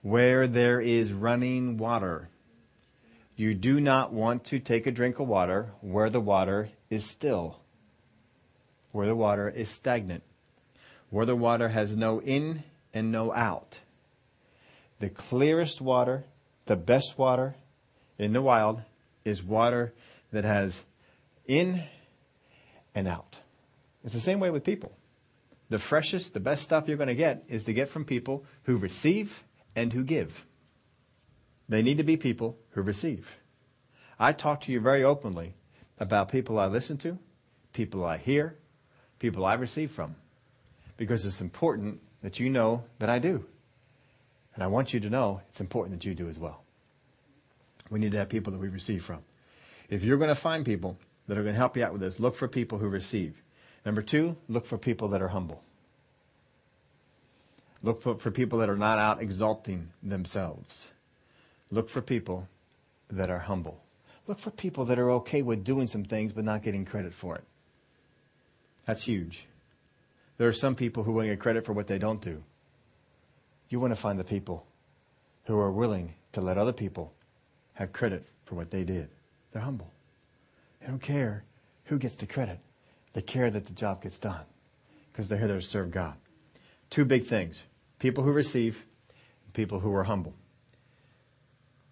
Where 0.03 0.47
there 0.47 0.81
is 0.81 1.13
running 1.13 1.77
water. 1.77 2.29
You 3.37 3.55
do 3.55 3.81
not 3.81 4.13
want 4.13 4.45
to 4.45 4.59
take 4.59 4.87
a 4.87 4.91
drink 4.91 5.19
of 5.19 5.27
water 5.27 5.71
where 5.81 6.11
the 6.11 6.21
water 6.21 6.69
is 6.91 7.05
still, 7.07 7.61
where 8.93 9.07
the 9.07 9.17
water 9.17 9.49
is 9.49 9.71
stagnant, 9.71 10.23
where 11.09 11.27
the 11.27 11.37
water 11.37 11.69
has 11.69 11.97
no 11.97 12.21
in 12.21 12.63
and 12.93 13.11
no 13.11 13.33
out. 13.33 13.81
The 15.01 15.09
clearest 15.09 15.81
water, 15.81 16.25
the 16.67 16.77
best 16.77 17.19
water 17.19 17.57
in 18.23 18.33
the 18.33 18.43
wild 18.43 18.83
is 19.25 19.43
water 19.43 19.93
that 20.33 20.45
has 20.45 20.85
in 21.47 21.83
and 22.95 23.09
out. 23.09 23.39
It's 24.05 24.15
the 24.15 24.21
same 24.21 24.41
way 24.41 24.51
with 24.51 24.65
people. 24.65 24.93
The 25.69 25.79
freshest, 25.79 26.35
the 26.35 26.41
best 26.41 26.63
stuff 26.63 26.87
you're 26.87 26.97
going 26.97 27.09
to 27.09 27.15
get 27.15 27.45
is 27.49 27.65
to 27.65 27.73
get 27.73 27.89
from 27.89 28.05
people 28.05 28.45
who 28.65 28.77
receive 28.77 29.45
and 29.75 29.93
who 29.93 30.05
give. 30.05 30.45
They 31.69 31.83
need 31.83 31.99
to 31.99 32.05
be 32.05 32.17
people 32.17 32.59
who 32.71 32.83
receive. 32.83 33.37
I 34.19 34.33
talk 34.33 34.61
to 34.63 34.73
you 34.73 34.81
very 34.81 35.03
openly 35.03 35.55
about 35.99 36.29
people 36.29 36.59
I 36.59 36.67
listen 36.67 36.99
to, 36.99 37.19
people 37.73 38.05
I 38.05 38.19
hear, 38.19 38.57
people 39.19 39.45
I 39.45 39.55
receive 39.55 39.91
from, 39.91 40.17
because 40.97 41.25
it's 41.25 41.41
important 41.41 42.01
that 42.23 42.39
you 42.39 42.51
know 42.51 42.85
that 42.99 43.09
I 43.09 43.19
do. 43.19 43.45
And 44.55 44.63
I 44.63 44.67
want 44.67 44.93
you 44.93 45.01
to 45.01 45.09
know 45.09 45.41
it's 45.49 45.61
important 45.61 45.99
that 45.99 46.07
you 46.07 46.15
do 46.15 46.29
as 46.29 46.39
well. 46.39 46.62
We 47.91 47.99
need 47.99 48.13
to 48.13 48.19
have 48.19 48.29
people 48.29 48.53
that 48.53 48.59
we 48.59 48.69
receive 48.69 49.05
from. 49.05 49.21
If 49.89 50.05
you're 50.05 50.17
going 50.17 50.29
to 50.29 50.35
find 50.35 50.65
people 50.65 50.99
that 51.27 51.37
are 51.37 51.43
going 51.43 51.55
to 51.55 51.59
help 51.59 51.77
you 51.77 51.85
out 51.85 51.93
with 51.93 52.01
this, 52.01 52.19
look 52.19 52.35
for 52.35 52.49
people 52.49 52.79
who 52.79 52.89
receive. 52.89 53.43
Number 53.85 54.03
two, 54.03 54.37
look 54.49 54.65
for 54.65 54.79
people 54.79 55.09
that 55.09 55.23
are 55.23 55.29
humble. 55.29 55.63
Look 57.83 58.03
for, 58.03 58.17
for 58.17 58.31
people 58.31 58.61
that 58.61 58.71
are 58.71 58.77
not 58.77 58.99
out 58.99 59.21
exalting 59.21 59.91
themselves. 60.03 60.89
Look 61.71 61.89
for 61.89 62.01
people 62.01 62.49
that 63.11 63.31
are 63.31 63.41
humble. 63.41 63.83
Look 64.27 64.39
for 64.39 64.51
people 64.51 64.85
that 64.87 64.99
are 64.99 65.11
okay 65.13 65.43
with 65.43 65.65
doing 65.65 65.89
some 65.89 66.05
things 66.05 66.33
but 66.33 66.45
not 66.45 66.63
getting 66.63 66.85
credit 66.85 67.13
for 67.13 67.37
it. 67.37 67.45
That's 68.87 69.03
huge. 69.03 69.47
There 70.39 70.49
are 70.49 70.53
some 70.53 70.75
people 70.75 71.03
who 71.03 71.21
to 71.21 71.29
get 71.29 71.41
credit 71.41 71.65
for 71.65 71.73
what 71.73 71.87
they 71.87 71.99
don't 71.99 72.21
do. 72.21 72.43
You 73.69 73.81
want 73.81 73.93
to 73.93 74.01
find 74.01 74.19
the 74.19 74.25
people 74.25 74.67
who 75.45 75.59
are 75.59 75.73
willing 75.73 76.15
to 76.33 76.41
let 76.41 76.59
other 76.59 76.73
people 76.73 77.13
have 77.75 77.93
credit 77.93 78.27
for 78.45 78.55
what 78.55 78.71
they 78.71 78.85
did. 78.85 79.09
They're 79.53 79.63
humble. 79.63 79.91
They 80.81 80.87
don't 80.89 81.01
care 81.01 81.45
who 81.85 81.99
gets 81.99 82.17
the 82.17 82.27
credit. 82.27 82.59
They 83.13 83.23
care 83.23 83.51
that 83.51 83.67
the 83.67 83.73
job 83.73 84.03
gets 84.03 84.19
done 84.19 84.45
because 85.11 85.29
they're 85.29 85.39
here 85.39 85.49
to 85.49 85.63
serve 85.63 85.91
God. 85.91 86.15
Two 86.91 87.05
big 87.05 87.25
things 87.25 87.65
people 87.99 88.25
who 88.25 88.33
receive, 88.33 88.85
people 89.53 89.81
who 89.81 89.95
are 89.95 90.05
humble. 90.05 90.35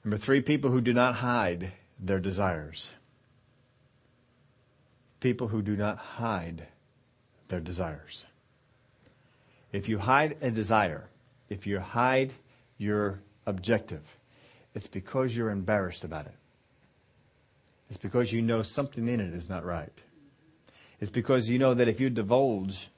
Number 0.04 0.16
three, 0.16 0.40
people 0.40 0.70
who 0.70 0.80
do 0.80 0.92
not 0.92 1.16
hide 1.16 1.72
their 1.98 2.18
desires. 2.18 2.92
People 5.20 5.48
who 5.48 5.60
do 5.60 5.76
not 5.76 5.98
hide 5.98 6.66
their 7.48 7.60
desires. 7.60 8.24
If 9.72 9.88
you 9.88 9.98
hide 9.98 10.36
a 10.40 10.50
desire, 10.50 11.08
if 11.48 11.66
you 11.66 11.78
hide 11.78 12.32
your 12.78 13.20
objective, 13.46 14.16
it's 14.74 14.86
because 14.86 15.36
you're 15.36 15.50
embarrassed 15.50 16.04
about 16.04 16.26
it. 16.26 16.34
It's 17.88 17.98
because 17.98 18.32
you 18.32 18.40
know 18.40 18.62
something 18.62 19.08
in 19.08 19.20
it 19.20 19.34
is 19.34 19.48
not 19.48 19.64
right. 19.64 20.02
It's 21.00 21.10
because 21.10 21.48
you 21.48 21.58
know 21.58 21.74
that 21.74 21.88
if 21.88 21.98
you 22.00 22.10
divulge 22.10 22.88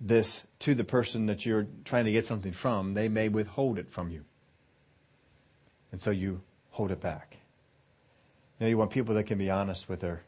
this 0.00 0.46
to 0.60 0.74
the 0.74 0.84
person 0.84 1.26
that 1.26 1.44
you're 1.44 1.66
trying 1.84 2.06
to 2.06 2.12
get 2.12 2.24
something 2.24 2.52
from, 2.52 2.94
they 2.94 3.08
may 3.08 3.28
withhold 3.28 3.78
it 3.78 3.90
from 3.90 4.10
you. 4.10 4.24
And 5.92 6.00
so 6.00 6.10
you 6.10 6.40
hold 6.70 6.90
it 6.90 7.00
back. 7.00 7.36
You, 8.60 8.68
you 8.68 8.78
want 8.78 8.90
people 8.90 9.14
that 9.16 9.24
can 9.24 9.36
be 9.36 9.50
honest 9.50 9.88
with 9.88 10.00
their 10.00 10.22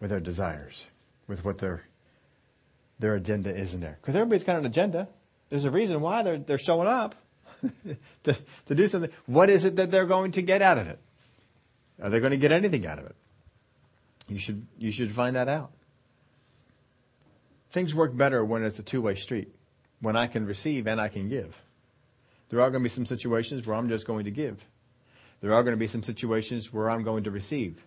with 0.00 0.10
their 0.10 0.20
desires, 0.20 0.86
with 1.26 1.44
what 1.44 1.58
their 1.58 1.82
their 2.98 3.14
agenda 3.14 3.54
is 3.54 3.74
in 3.74 3.80
there. 3.80 3.98
Because 4.00 4.14
everybody's 4.14 4.44
got 4.44 4.56
an 4.56 4.64
agenda. 4.64 5.08
There's 5.50 5.64
a 5.64 5.70
reason 5.70 6.00
why 6.00 6.22
they're 6.22 6.38
they're 6.38 6.56
showing 6.56 6.88
up 6.88 7.14
to, 8.24 8.36
to 8.66 8.74
do 8.74 8.86
something. 8.88 9.10
What 9.26 9.50
is 9.50 9.64
it 9.64 9.76
that 9.76 9.90
they're 9.90 10.06
going 10.06 10.32
to 10.32 10.42
get 10.42 10.62
out 10.62 10.78
of 10.78 10.88
it? 10.88 10.98
Are 12.02 12.10
they 12.10 12.20
going 12.20 12.30
to 12.30 12.36
get 12.36 12.52
anything 12.52 12.86
out 12.86 12.98
of 12.98 13.06
it? 13.06 13.16
You 14.28 14.38
should 14.38 14.66
you 14.78 14.92
should 14.92 15.10
find 15.10 15.34
that 15.36 15.48
out. 15.48 15.72
Things 17.70 17.94
work 17.94 18.16
better 18.16 18.44
when 18.44 18.64
it's 18.64 18.78
a 18.78 18.82
two-way 18.82 19.14
street, 19.14 19.52
when 20.00 20.16
I 20.16 20.26
can 20.26 20.46
receive 20.46 20.86
and 20.86 21.00
I 21.00 21.08
can 21.08 21.28
give. 21.28 21.56
There 22.48 22.60
are 22.60 22.70
going 22.70 22.82
to 22.82 22.88
be 22.88 22.94
some 22.94 23.06
situations 23.06 23.66
where 23.66 23.76
I'm 23.76 23.88
just 23.88 24.06
going 24.06 24.24
to 24.24 24.30
give. 24.30 24.64
There 25.40 25.52
are 25.52 25.62
going 25.62 25.74
to 25.74 25.78
be 25.78 25.86
some 25.86 26.02
situations 26.02 26.72
where 26.72 26.90
I'm 26.90 27.02
going 27.02 27.24
to 27.24 27.30
receive. 27.30 27.82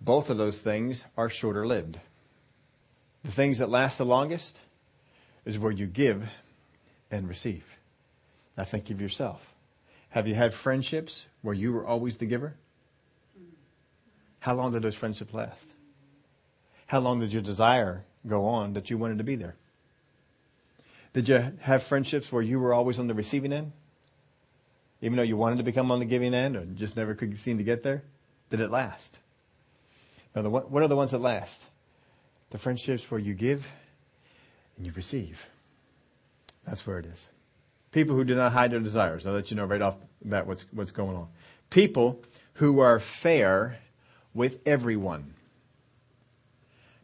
Both 0.00 0.30
of 0.30 0.38
those 0.38 0.60
things 0.60 1.04
are 1.16 1.28
shorter 1.28 1.66
lived. 1.66 1.98
The 3.24 3.30
things 3.30 3.58
that 3.58 3.68
last 3.68 3.98
the 3.98 4.04
longest 4.04 4.58
is 5.44 5.58
where 5.58 5.72
you 5.72 5.86
give 5.86 6.28
and 7.10 7.28
receive. 7.28 7.64
Now 8.60 8.64
think 8.64 8.90
of 8.90 9.00
yourself. 9.00 9.54
Have 10.10 10.28
you 10.28 10.34
had 10.34 10.52
friendships 10.52 11.24
where 11.40 11.54
you 11.54 11.72
were 11.72 11.86
always 11.86 12.18
the 12.18 12.26
giver? 12.26 12.56
How 14.40 14.52
long 14.52 14.72
did 14.72 14.82
those 14.82 14.94
friendships 14.94 15.32
last? 15.32 15.70
How 16.86 16.98
long 16.98 17.20
did 17.20 17.32
your 17.32 17.40
desire 17.40 18.04
go 18.26 18.44
on 18.44 18.74
that 18.74 18.90
you 18.90 18.98
wanted 18.98 19.16
to 19.16 19.24
be 19.24 19.34
there? 19.34 19.54
Did 21.14 21.30
you 21.30 21.42
have 21.62 21.82
friendships 21.82 22.30
where 22.30 22.42
you 22.42 22.60
were 22.60 22.74
always 22.74 22.98
on 22.98 23.06
the 23.06 23.14
receiving 23.14 23.50
end? 23.50 23.72
Even 25.00 25.16
though 25.16 25.22
you 25.22 25.38
wanted 25.38 25.56
to 25.56 25.64
become 25.64 25.90
on 25.90 25.98
the 25.98 26.04
giving 26.04 26.34
end 26.34 26.54
or 26.54 26.66
just 26.66 26.98
never 26.98 27.14
could 27.14 27.38
seem 27.38 27.56
to 27.56 27.64
get 27.64 27.82
there? 27.82 28.02
Did 28.50 28.60
it 28.60 28.70
last? 28.70 29.20
Now, 30.36 30.42
the, 30.42 30.50
what 30.50 30.82
are 30.82 30.88
the 30.88 30.96
ones 30.96 31.12
that 31.12 31.22
last? 31.22 31.64
The 32.50 32.58
friendships 32.58 33.10
where 33.10 33.20
you 33.20 33.32
give 33.32 33.66
and 34.76 34.84
you 34.84 34.92
receive. 34.92 35.46
That's 36.66 36.86
where 36.86 36.98
it 36.98 37.06
is. 37.06 37.30
People 37.92 38.14
who 38.14 38.24
do 38.24 38.34
not 38.34 38.52
hide 38.52 38.70
their 38.70 38.80
desires. 38.80 39.26
I'll 39.26 39.32
let 39.32 39.50
you 39.50 39.56
know 39.56 39.64
right 39.64 39.82
off 39.82 39.98
the 40.22 40.28
bat 40.28 40.46
what's, 40.46 40.64
what's 40.72 40.92
going 40.92 41.16
on. 41.16 41.28
People 41.70 42.22
who 42.54 42.80
are 42.80 43.00
fair 43.00 43.78
with 44.34 44.60
everyone. 44.66 45.34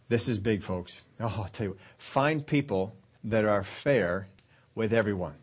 This 0.09 0.29
is 0.29 0.39
big, 0.39 0.63
folks. 0.63 1.01
Oh, 1.19 1.35
I'll 1.39 1.49
tell 1.49 1.69
you, 1.69 1.77
find 1.99 2.47
people 2.47 2.95
that 3.25 3.45
are 3.45 3.65
fair 3.65 4.29
with 4.75 4.93
everyone. 4.93 5.35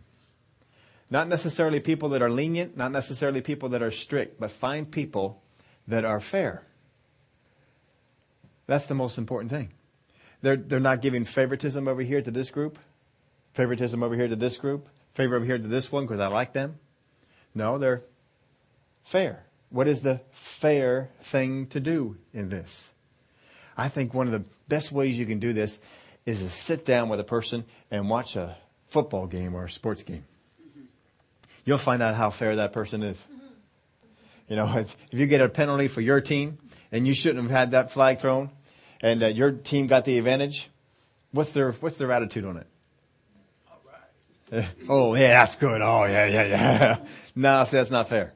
Not 1.09 1.27
necessarily 1.27 1.79
people 1.79 2.09
that 2.09 2.21
are 2.21 2.29
lenient, 2.29 2.77
not 2.77 2.91
necessarily 2.91 3.41
people 3.41 3.69
that 3.69 3.83
are 3.83 3.91
strict, 3.91 4.39
but 4.39 4.51
find 4.51 4.89
people 4.89 5.41
that 5.87 6.05
are 6.05 6.19
fair. 6.19 6.63
That's 8.65 8.87
the 8.87 8.95
most 8.95 9.17
important 9.17 9.51
thing. 9.51 9.71
They're, 10.41 10.55
they're 10.55 10.79
not 10.79 11.01
giving 11.01 11.25
favoritism 11.25 11.87
over 11.87 12.01
here 12.01 12.21
to 12.21 12.31
this 12.31 12.49
group, 12.49 12.79
favoritism 13.53 14.01
over 14.01 14.15
here 14.15 14.27
to 14.27 14.35
this 14.35 14.57
group, 14.57 14.87
favor 15.13 15.35
over 15.35 15.45
here 15.45 15.57
to 15.57 15.67
this 15.67 15.91
one 15.91 16.05
because 16.05 16.19
I 16.19 16.27
like 16.27 16.53
them. 16.53 16.79
No, 17.55 17.77
they're 17.77 18.03
fair. 19.03 19.45
What 19.69 19.87
is 19.87 20.01
the 20.01 20.21
fair 20.31 21.09
thing 21.21 21.67
to 21.67 21.79
do 21.79 22.17
in 22.33 22.49
this? 22.49 22.89
I 23.75 23.89
think 23.89 24.13
one 24.13 24.27
of 24.27 24.33
the 24.33 24.47
best 24.67 24.91
ways 24.91 25.17
you 25.17 25.25
can 25.25 25.39
do 25.39 25.53
this 25.53 25.79
is 26.25 26.43
to 26.43 26.49
sit 26.49 26.85
down 26.85 27.09
with 27.09 27.19
a 27.19 27.23
person 27.23 27.65
and 27.91 28.09
watch 28.09 28.35
a 28.35 28.55
football 28.87 29.27
game 29.27 29.55
or 29.55 29.65
a 29.65 29.71
sports 29.71 30.03
game. 30.03 30.25
You'll 31.65 31.77
find 31.77 32.01
out 32.01 32.15
how 32.15 32.29
fair 32.29 32.57
that 32.57 32.73
person 32.73 33.03
is. 33.03 33.23
You 34.47 34.55
know, 34.55 34.77
if, 34.77 34.95
if 35.11 35.19
you 35.19 35.27
get 35.27 35.41
a 35.41 35.49
penalty 35.49 35.87
for 35.87 36.01
your 36.01 36.21
team 36.21 36.59
and 36.91 37.07
you 37.07 37.13
shouldn't 37.13 37.43
have 37.43 37.51
had 37.51 37.71
that 37.71 37.91
flag 37.91 38.19
thrown 38.19 38.51
and 39.01 39.23
uh, 39.23 39.27
your 39.27 39.51
team 39.51 39.87
got 39.87 40.05
the 40.05 40.17
advantage, 40.17 40.69
what's 41.31 41.53
their, 41.53 41.71
what's 41.73 41.97
their 41.97 42.11
attitude 42.11 42.45
on 42.45 42.57
it? 42.57 42.67
oh, 44.89 45.15
yeah, 45.15 45.39
that's 45.39 45.55
good. 45.55 45.81
Oh, 45.81 46.05
yeah, 46.05 46.25
yeah, 46.25 46.45
yeah. 46.45 47.05
no, 47.35 47.63
see, 47.65 47.77
that's 47.77 47.91
not 47.91 48.09
fair. 48.09 48.33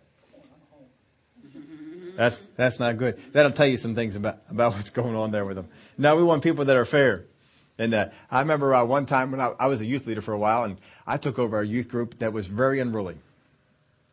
That's, 2.15 2.41
that's 2.55 2.79
not 2.79 2.97
good. 2.97 3.21
That'll 3.31 3.51
tell 3.51 3.67
you 3.67 3.77
some 3.77 3.93
things 3.93 4.15
about, 4.15 4.39
about 4.49 4.73
what's 4.75 4.89
going 4.89 5.15
on 5.15 5.31
there 5.31 5.45
with 5.45 5.57
them. 5.57 5.67
Now 5.97 6.15
we 6.15 6.23
want 6.23 6.43
people 6.43 6.65
that 6.65 6.75
are 6.75 6.85
fair. 6.85 7.25
And 7.77 7.93
uh, 7.93 8.09
I 8.31 8.39
remember 8.39 8.73
uh, 8.73 8.85
one 8.85 9.05
time 9.05 9.29
when 9.29 9.39
I, 9.39 9.53
I, 9.59 9.67
was 9.67 9.81
a 9.81 9.85
youth 9.85 10.07
leader 10.07 10.21
for 10.21 10.33
a 10.33 10.39
while, 10.39 10.63
and 10.63 10.79
I 11.05 11.17
took 11.17 11.37
over 11.37 11.59
a 11.59 11.65
youth 11.65 11.89
group 11.89 12.17
that 12.19 12.33
was 12.33 12.47
very 12.47 12.79
unruly. 12.79 13.17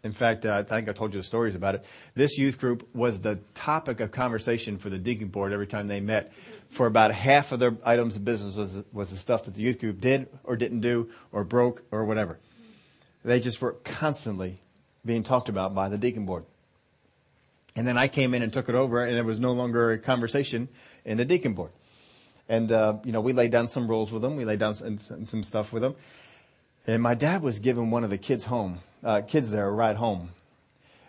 In 0.03 0.13
fact, 0.13 0.45
uh, 0.45 0.59
I 0.59 0.63
think 0.63 0.91
I 0.91 0.93
told 0.93 1.15
you 1.15 1.21
the 1.21 1.27
stories 1.27 1.55
about 1.55 1.75
it. 1.75 1.85
This 2.15 2.37
youth 2.37 2.61
group 2.61 2.87
was 2.95 3.23
the 3.23 3.37
topic 3.55 4.01
of 4.01 4.13
conversation 4.13 4.77
for 4.77 4.91
the 4.91 4.99
deacon 4.99 5.29
board 5.29 5.55
every 5.55 5.67
time 5.67 5.87
they 5.87 6.01
met. 6.01 6.31
For 6.75 6.87
about 6.87 7.15
half 7.15 7.53
of 7.53 7.61
their 7.61 7.77
items 7.85 8.17
of 8.17 8.25
business 8.25 8.57
was, 8.57 8.83
was 8.93 9.11
the 9.11 9.17
stuff 9.17 9.45
that 9.45 9.55
the 9.55 9.63
youth 9.63 9.79
group 9.79 10.01
did 10.01 10.27
or 10.43 10.57
didn't 10.57 10.81
do 10.81 11.09
or 11.31 11.45
broke 11.45 11.85
or 11.91 12.05
whatever. 12.05 12.39
They 13.25 13.39
just 13.39 13.63
were 13.63 13.73
constantly 13.85 14.59
being 15.07 15.23
talked 15.23 15.49
about 15.49 15.75
by 15.75 15.89
the 15.89 15.99
deacon 15.99 16.27
board. 16.27 16.45
And 17.77 17.87
then 17.87 17.97
I 17.97 18.09
came 18.09 18.35
in 18.35 18.43
and 18.43 18.53
took 18.53 18.69
it 18.69 18.75
over, 18.75 19.05
and 19.05 19.17
it 19.17 19.25
was 19.25 19.39
no 19.39 19.53
longer 19.53 19.93
a 19.93 19.99
conversation 19.99 20.69
in 21.05 21.17
the 21.19 21.25
deacon 21.25 21.55
board. 21.55 21.71
And, 22.49 22.73
uh, 22.73 22.99
you 23.05 23.13
know, 23.13 23.21
we 23.21 23.33
laid 23.33 23.53
down 23.53 23.69
some 23.69 23.87
rules 23.89 24.11
with 24.11 24.23
them. 24.23 24.37
We 24.37 24.45
laid 24.45 24.59
down 24.59 24.75
some, 24.75 24.99
some 24.99 25.43
stuff 25.45 25.73
with 25.73 25.83
them. 25.83 25.95
And 26.87 27.01
my 27.03 27.15
dad 27.15 27.41
was 27.41 27.61
giving 27.61 27.91
one 27.91 28.05
of 28.05 28.11
the 28.11 28.19
kids 28.19 28.45
home, 28.47 28.81
uh, 29.03 29.23
kids 29.23 29.51
there 29.51 29.69
a 29.69 29.73
ride 29.73 29.97
home. 29.97 30.31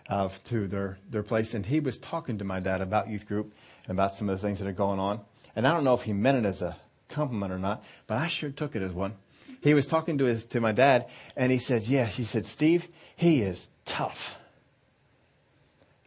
uh, 0.08 0.28
to 0.44 0.66
their, 0.66 0.98
their 1.10 1.22
place, 1.22 1.54
and 1.54 1.66
he 1.66 1.80
was 1.80 1.98
talking 1.98 2.38
to 2.38 2.44
my 2.44 2.60
dad 2.60 2.80
about 2.80 3.08
youth 3.08 3.26
group 3.26 3.52
and 3.86 3.96
about 3.96 4.14
some 4.14 4.28
of 4.28 4.40
the 4.40 4.46
things 4.46 4.58
that 4.60 4.68
are 4.68 4.72
going 4.72 5.00
on. 5.00 5.20
And 5.56 5.66
I 5.66 5.72
don't 5.72 5.84
know 5.84 5.94
if 5.94 6.02
he 6.02 6.12
meant 6.12 6.44
it 6.44 6.48
as 6.48 6.62
a 6.62 6.76
compliment 7.08 7.52
or 7.52 7.58
not, 7.58 7.82
but 8.06 8.18
I 8.18 8.28
sure 8.28 8.50
took 8.50 8.76
it 8.76 8.82
as 8.82 8.92
one. 8.92 9.14
He 9.62 9.74
was 9.74 9.86
talking 9.86 10.18
to 10.18 10.24
his 10.24 10.46
to 10.48 10.60
my 10.60 10.72
dad, 10.72 11.06
and 11.34 11.50
he 11.50 11.58
said, 11.58 11.84
"Yeah," 11.84 12.04
he 12.04 12.24
said, 12.24 12.44
"Steve, 12.46 12.86
he 13.16 13.40
is 13.40 13.70
tough, 13.84 14.36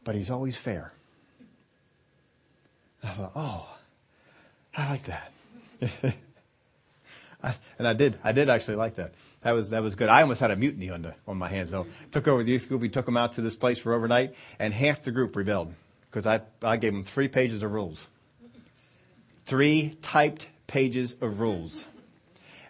but 0.03 0.15
he's 0.15 0.29
always 0.29 0.55
fair." 0.55 0.93
And 3.01 3.11
I 3.11 3.13
thought, 3.15 3.31
"Oh, 3.35 3.77
I 4.77 4.89
like 4.89 5.03
that." 5.05 5.31
I, 7.43 7.55
and 7.77 7.87
I 7.87 7.93
did. 7.93 8.19
I 8.23 8.33
did 8.33 8.49
actually 8.49 8.75
like 8.75 8.95
that. 8.95 9.13
That 9.41 9.53
was 9.53 9.69
that 9.71 9.81
was 9.81 9.95
good. 9.95 10.09
I 10.09 10.21
almost 10.21 10.41
had 10.41 10.51
a 10.51 10.55
mutiny 10.55 10.89
on 10.89 11.01
the 11.01 11.15
on 11.27 11.37
my 11.37 11.47
hands 11.47 11.71
though. 11.71 11.87
Took 12.11 12.27
over 12.27 12.43
the 12.43 12.51
youth 12.51 12.67
group. 12.67 12.81
We 12.81 12.89
took 12.89 13.05
them 13.05 13.17
out 13.17 13.33
to 13.33 13.41
this 13.41 13.55
place 13.55 13.79
for 13.79 13.93
overnight, 13.93 14.35
and 14.59 14.73
half 14.73 15.01
the 15.03 15.11
group 15.11 15.35
rebelled 15.35 15.73
because 16.09 16.27
I 16.27 16.41
I 16.61 16.77
gave 16.77 16.93
them 16.93 17.03
three 17.03 17.29
pages 17.29 17.63
of 17.63 17.71
rules, 17.71 18.07
three 19.49 19.97
typed 20.03 20.45
pages 20.67 21.15
of 21.21 21.39
rules, 21.39 21.85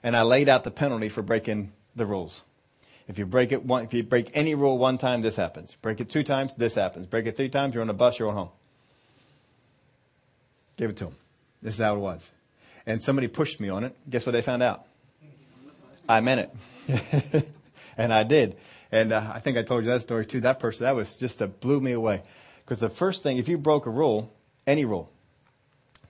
and 0.01 0.15
I 0.15 0.21
laid 0.21 0.47
out 0.47 0.63
the 0.63 0.71
penalty 0.71 1.09
for 1.09 1.21
breaking 1.21 1.73
the 1.93 2.05
rules. 2.05 2.41
If 3.09 3.19
you 3.19 3.25
break 3.25 3.51
it 3.51 3.65
one, 3.65 3.83
if 3.83 3.93
you 3.93 4.01
break 4.03 4.31
any 4.33 4.55
rule 4.55 4.77
one 4.77 4.97
time, 4.97 5.21
this 5.21 5.35
happens. 5.35 5.75
Break 5.81 5.99
it 5.99 6.09
two 6.09 6.23
times, 6.23 6.55
this 6.55 6.75
happens. 6.75 7.05
Break 7.05 7.25
it 7.25 7.35
three 7.35 7.49
times, 7.49 7.73
you're 7.73 7.83
on 7.83 7.89
a 7.89 7.93
bus, 7.93 8.17
you're 8.17 8.29
on 8.29 8.35
home. 8.35 8.49
Give 10.77 10.89
it 10.89 10.97
to 10.97 11.05
them. 11.05 11.15
This 11.61 11.73
is 11.73 11.81
how 11.81 11.97
it 11.97 11.99
was. 11.99 12.31
And 12.85 13.01
somebody 13.01 13.27
pushed 13.27 13.59
me 13.59 13.67
on 13.67 13.83
it. 13.83 13.93
Guess 14.09 14.25
what 14.25 14.31
they 14.31 14.41
found 14.41 14.63
out? 14.63 14.85
I 16.07 16.21
meant 16.21 16.49
it. 16.87 17.49
and 17.97 18.13
I 18.13 18.23
did. 18.23 18.55
And 18.89 19.11
uh, 19.11 19.31
I 19.33 19.41
think 19.41 19.57
I 19.57 19.63
told 19.63 19.83
you 19.83 19.89
that 19.89 20.01
story 20.01 20.25
too. 20.25 20.39
That 20.39 20.59
person, 20.59 20.85
that 20.85 20.95
was 20.95 21.17
just 21.17 21.39
that 21.39 21.59
blew 21.59 21.81
me 21.81 21.91
away. 21.91 22.23
Because 22.63 22.79
the 22.79 22.89
first 22.89 23.21
thing, 23.21 23.37
if 23.37 23.49
you 23.49 23.57
broke 23.57 23.85
a 23.85 23.89
rule, 23.89 24.31
any 24.65 24.85
rule, 24.85 25.11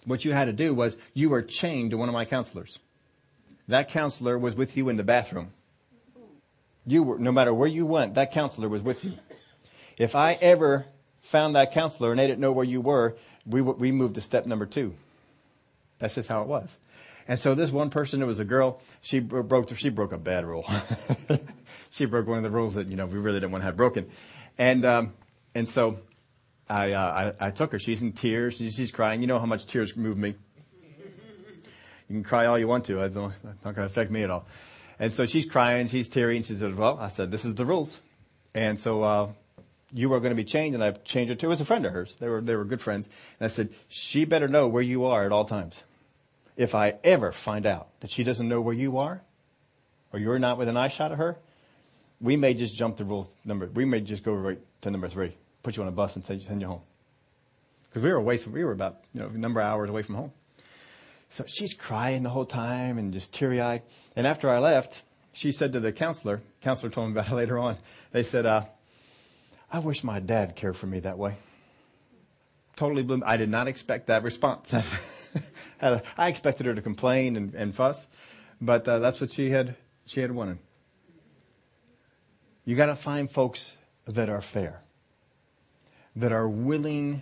what 0.05 0.25
you 0.25 0.33
had 0.33 0.45
to 0.45 0.53
do 0.53 0.73
was 0.73 0.97
you 1.13 1.29
were 1.29 1.41
chained 1.41 1.91
to 1.91 1.97
one 1.97 2.09
of 2.09 2.13
my 2.13 2.25
counselors. 2.25 2.79
That 3.67 3.89
counselor 3.89 4.37
was 4.37 4.55
with 4.55 4.75
you 4.75 4.89
in 4.89 4.97
the 4.97 5.03
bathroom. 5.03 5.51
You 6.85 7.03
were, 7.03 7.19
no 7.19 7.31
matter 7.31 7.53
where 7.53 7.67
you 7.67 7.85
went, 7.85 8.15
that 8.15 8.31
counselor 8.31 8.67
was 8.67 8.81
with 8.81 9.03
you. 9.03 9.13
If 9.97 10.15
I 10.15 10.33
ever 10.33 10.85
found 11.21 11.55
that 11.55 11.71
counselor 11.71 12.11
and 12.11 12.19
they 12.19 12.25
didn't 12.25 12.39
know 12.39 12.51
where 12.51 12.65
you 12.65 12.81
were, 12.81 13.15
we, 13.45 13.61
we 13.61 13.91
moved 13.91 14.15
to 14.15 14.21
step 14.21 14.45
number 14.45 14.65
two. 14.65 14.95
That's 15.99 16.15
just 16.15 16.29
how 16.29 16.41
it 16.41 16.47
was. 16.47 16.75
And 17.27 17.39
so 17.39 17.53
this 17.53 17.69
one 17.69 17.91
person, 17.91 18.23
it 18.23 18.25
was 18.25 18.39
a 18.39 18.45
girl, 18.45 18.81
she 19.01 19.19
broke, 19.19 19.75
she 19.77 19.89
broke 19.89 20.13
a 20.13 20.17
bad 20.17 20.45
rule. 20.45 20.67
she 21.91 22.05
broke 22.05 22.25
one 22.25 22.37
of 22.37 22.43
the 22.43 22.49
rules 22.49 22.73
that, 22.73 22.89
you 22.89 22.95
know, 22.95 23.05
we 23.05 23.19
really 23.19 23.39
didn't 23.39 23.51
want 23.51 23.61
to 23.61 23.67
have 23.67 23.77
broken. 23.77 24.09
And, 24.57 24.83
um, 24.83 25.13
and 25.53 25.67
so 25.67 25.99
I, 26.69 26.91
uh, 26.91 27.33
I, 27.39 27.47
I, 27.47 27.51
took 27.51 27.71
her. 27.71 27.79
She's 27.79 28.01
in 28.01 28.13
tears. 28.13 28.57
She's 28.57 28.91
crying. 28.91 29.21
You 29.21 29.27
know 29.27 29.39
how 29.39 29.45
much 29.45 29.65
tears 29.65 29.95
move 29.95 30.17
me. 30.17 30.35
You 32.07 32.15
can 32.15 32.23
cry 32.23 32.45
all 32.45 32.57
you 32.57 32.67
want 32.67 32.85
to. 32.85 33.01
It's 33.01 33.15
not 33.15 33.33
going 33.63 33.75
to 33.75 33.83
affect 33.83 34.11
me 34.11 34.23
at 34.23 34.29
all. 34.29 34.45
And 34.99 35.13
so 35.13 35.25
she's 35.25 35.45
crying. 35.45 35.87
She's 35.87 36.07
teary. 36.07 36.37
And 36.37 36.45
she 36.45 36.55
said, 36.55 36.75
well, 36.75 36.97
I 36.99 37.07
said, 37.07 37.31
this 37.31 37.45
is 37.45 37.55
the 37.55 37.65
rules. 37.65 37.99
And 38.53 38.79
so, 38.79 39.03
uh, 39.03 39.29
you 39.91 40.13
are 40.13 40.19
going 40.19 40.31
to 40.31 40.35
be 40.35 40.43
changed. 40.43 40.75
And 40.75 40.83
I've 40.83 41.03
changed 41.03 41.29
her 41.29 41.35
to, 41.35 41.45
it 41.45 41.49
was 41.49 41.61
a 41.61 41.65
friend 41.65 41.85
of 41.85 41.93
hers. 41.93 42.15
They 42.19 42.27
were, 42.27 42.41
they 42.41 42.55
were 42.55 42.65
good 42.65 42.81
friends. 42.81 43.07
And 43.39 43.45
I 43.45 43.47
said, 43.47 43.69
she 43.87 44.25
better 44.25 44.47
know 44.47 44.67
where 44.67 44.83
you 44.83 45.05
are 45.05 45.25
at 45.25 45.31
all 45.31 45.45
times 45.45 45.83
if 46.59 46.75
I 46.75 46.95
ever 47.05 47.31
find 47.31 47.65
out 47.65 47.87
that 48.01 48.11
she 48.11 48.25
doesn't 48.25 48.47
know 48.47 48.59
where 48.59 48.75
you 48.75 48.97
are, 48.97 49.21
or 50.11 50.19
you're 50.19 50.39
not 50.39 50.57
within 50.57 50.75
eye 50.75 50.89
shot 50.89 51.13
of 51.13 51.17
her, 51.17 51.37
we 52.19 52.35
may 52.35 52.53
just 52.53 52.75
jump 52.75 52.97
the 52.97 53.05
rule 53.05 53.31
number. 53.45 53.67
We 53.67 53.85
may 53.85 54.01
just 54.01 54.23
go 54.23 54.33
right 54.33 54.59
to 54.81 54.91
number 54.91 55.07
three, 55.07 55.37
put 55.63 55.77
you 55.77 55.83
on 55.83 55.89
a 55.89 55.91
bus 55.91 56.15
and 56.15 56.25
send 56.25 56.61
you 56.61 56.67
home. 56.67 56.81
Because 57.89 58.03
we 58.03 58.11
were 58.11 58.17
away 58.17 58.39
we 58.51 58.63
were 58.63 58.71
about 58.71 58.97
you 59.13 59.21
know 59.21 59.27
a 59.27 59.37
number 59.37 59.59
of 59.59 59.67
hours 59.67 59.89
away 59.89 60.03
from 60.03 60.15
home. 60.15 60.31
So 61.29 61.43
she's 61.47 61.73
crying 61.73 62.23
the 62.23 62.29
whole 62.29 62.45
time 62.45 62.97
and 62.97 63.13
just 63.13 63.33
teary 63.33 63.61
eyed. 63.61 63.83
And 64.15 64.25
after 64.25 64.49
I 64.49 64.59
left, 64.59 65.03
she 65.31 65.51
said 65.51 65.73
to 65.73 65.79
the 65.79 65.91
counselor, 65.91 66.41
counselor 66.61 66.89
told 66.89 67.07
me 67.07 67.11
about 67.13 67.31
it 67.31 67.35
later 67.41 67.59
on. 67.59 67.77
They 68.11 68.23
said, 68.23 68.45
uh, 68.45 68.65
"I 69.71 69.79
wish 69.79 70.03
my 70.03 70.19
dad 70.19 70.55
cared 70.55 70.75
for 70.75 70.87
me 70.87 70.99
that 71.01 71.17
way." 71.17 71.35
Totally 72.75 73.03
blew. 73.03 73.21
I 73.25 73.37
did 73.37 73.49
not 73.49 73.67
expect 73.67 74.07
that 74.07 74.23
response. 74.23 74.73
I 75.81 76.27
expected 76.29 76.65
her 76.65 76.73
to 76.73 76.81
complain 76.81 77.35
and, 77.35 77.53
and 77.53 77.75
fuss, 77.75 78.07
but 78.61 78.87
uh, 78.87 78.99
that's 78.99 79.19
what 79.21 79.31
she 79.31 79.49
had 79.49 79.75
she 80.05 80.21
had 80.21 80.31
wanted. 80.31 80.59
You 82.65 82.75
got 82.75 82.87
to 82.87 82.95
find 82.95 83.29
folks 83.29 83.77
that 84.05 84.29
are 84.29 84.41
fair, 84.41 84.81
that 86.15 86.31
are 86.31 86.47
willing 86.47 87.21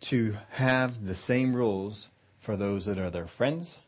to 0.00 0.36
have 0.50 1.06
the 1.06 1.14
same 1.14 1.54
rules 1.54 2.08
for 2.38 2.56
those 2.56 2.86
that 2.86 2.98
are 2.98 3.10
their 3.10 3.26
friends 3.26 3.78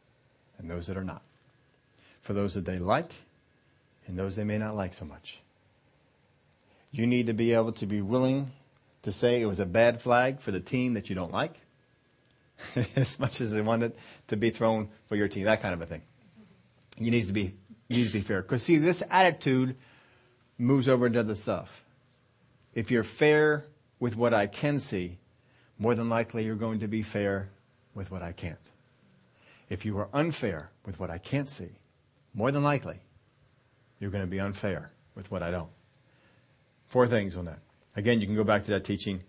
and 0.59 0.71
those 0.71 0.87
that 0.87 0.97
are 0.97 1.05
not, 1.05 1.23
for 2.21 2.33
those 2.33 2.55
that 2.55 2.65
they 2.65 2.79
like 2.79 3.13
and 4.07 4.19
those 4.19 4.37
they 4.37 4.45
may 4.45 4.59
not 4.59 4.77
like 4.77 4.95
so 4.95 5.05
much. 5.05 5.41
You 6.93 7.07
need 7.07 7.27
to 7.27 7.35
be 7.35 7.53
able 7.53 7.73
to 7.73 7.87
be 7.87 8.01
willing 8.01 8.53
to 9.03 9.13
say 9.13 9.41
it 9.41 9.47
was 9.47 9.59
a 9.59 9.67
bad 9.67 10.01
flag 10.01 10.41
for 10.41 10.53
the 10.53 10.61
team 10.61 10.95
that 10.95 11.09
you 11.09 11.17
don't 11.17 11.33
like 11.33 11.57
as 12.97 13.19
much 13.19 13.41
as 13.41 13.53
they 13.53 13.61
want 13.61 13.83
it 13.83 13.99
to 14.29 14.37
be 14.37 14.51
thrown 14.51 14.89
for 15.09 15.17
your 15.17 15.29
team, 15.29 15.45
that 15.45 15.61
kind 15.61 15.75
of 15.75 15.83
a 15.83 15.87
thing. 15.87 16.03
You 16.99 17.11
need 17.11 17.27
to 17.27 17.33
be, 17.33 17.55
you 17.89 17.97
need 17.99 18.07
to 18.07 18.13
be 18.13 18.21
fair. 18.21 18.43
Because 18.43 18.63
see, 18.63 18.77
this 18.77 19.03
attitude 19.11 19.77
moves 20.59 20.89
over 20.89 21.07
into 21.07 21.21
other 21.21 21.35
stuff. 21.35 21.83
If 22.75 22.91
you're 22.91 23.05
fair 23.05 23.65
with 23.99 24.17
what 24.17 24.35
I 24.35 24.47
can 24.47 24.79
see, 24.81 25.19
more 25.79 25.95
than 25.95 26.09
likely 26.09 26.45
you're 26.45 26.55
going 26.55 26.81
to 26.81 26.89
be 26.89 27.03
fair 27.03 27.51
with 27.95 28.11
what 28.11 28.23
I 28.23 28.33
can't. 28.33 28.59
If 29.69 29.85
you 29.85 29.99
are 29.99 30.09
unfair 30.13 30.71
with 30.85 30.99
what 31.01 31.11
I 31.11 31.19
can't 31.19 31.49
see, 31.49 31.79
more 32.35 32.53
than 32.53 32.63
likely 32.63 33.01
you're 33.99 34.11
going 34.11 34.25
to 34.25 34.31
be 34.31 34.41
unfair 34.41 34.93
with 35.15 35.31
what 35.31 35.43
I 35.43 35.51
don't. 35.51 35.71
Four 36.87 37.07
things 37.07 37.37
on 37.37 37.47
that. 37.47 37.61
Again, 37.97 38.21
you 38.21 38.27
can 38.27 38.37
go 38.37 38.45
back 38.45 38.65
to 38.65 38.71
that 38.73 38.85
teaching 38.85 39.23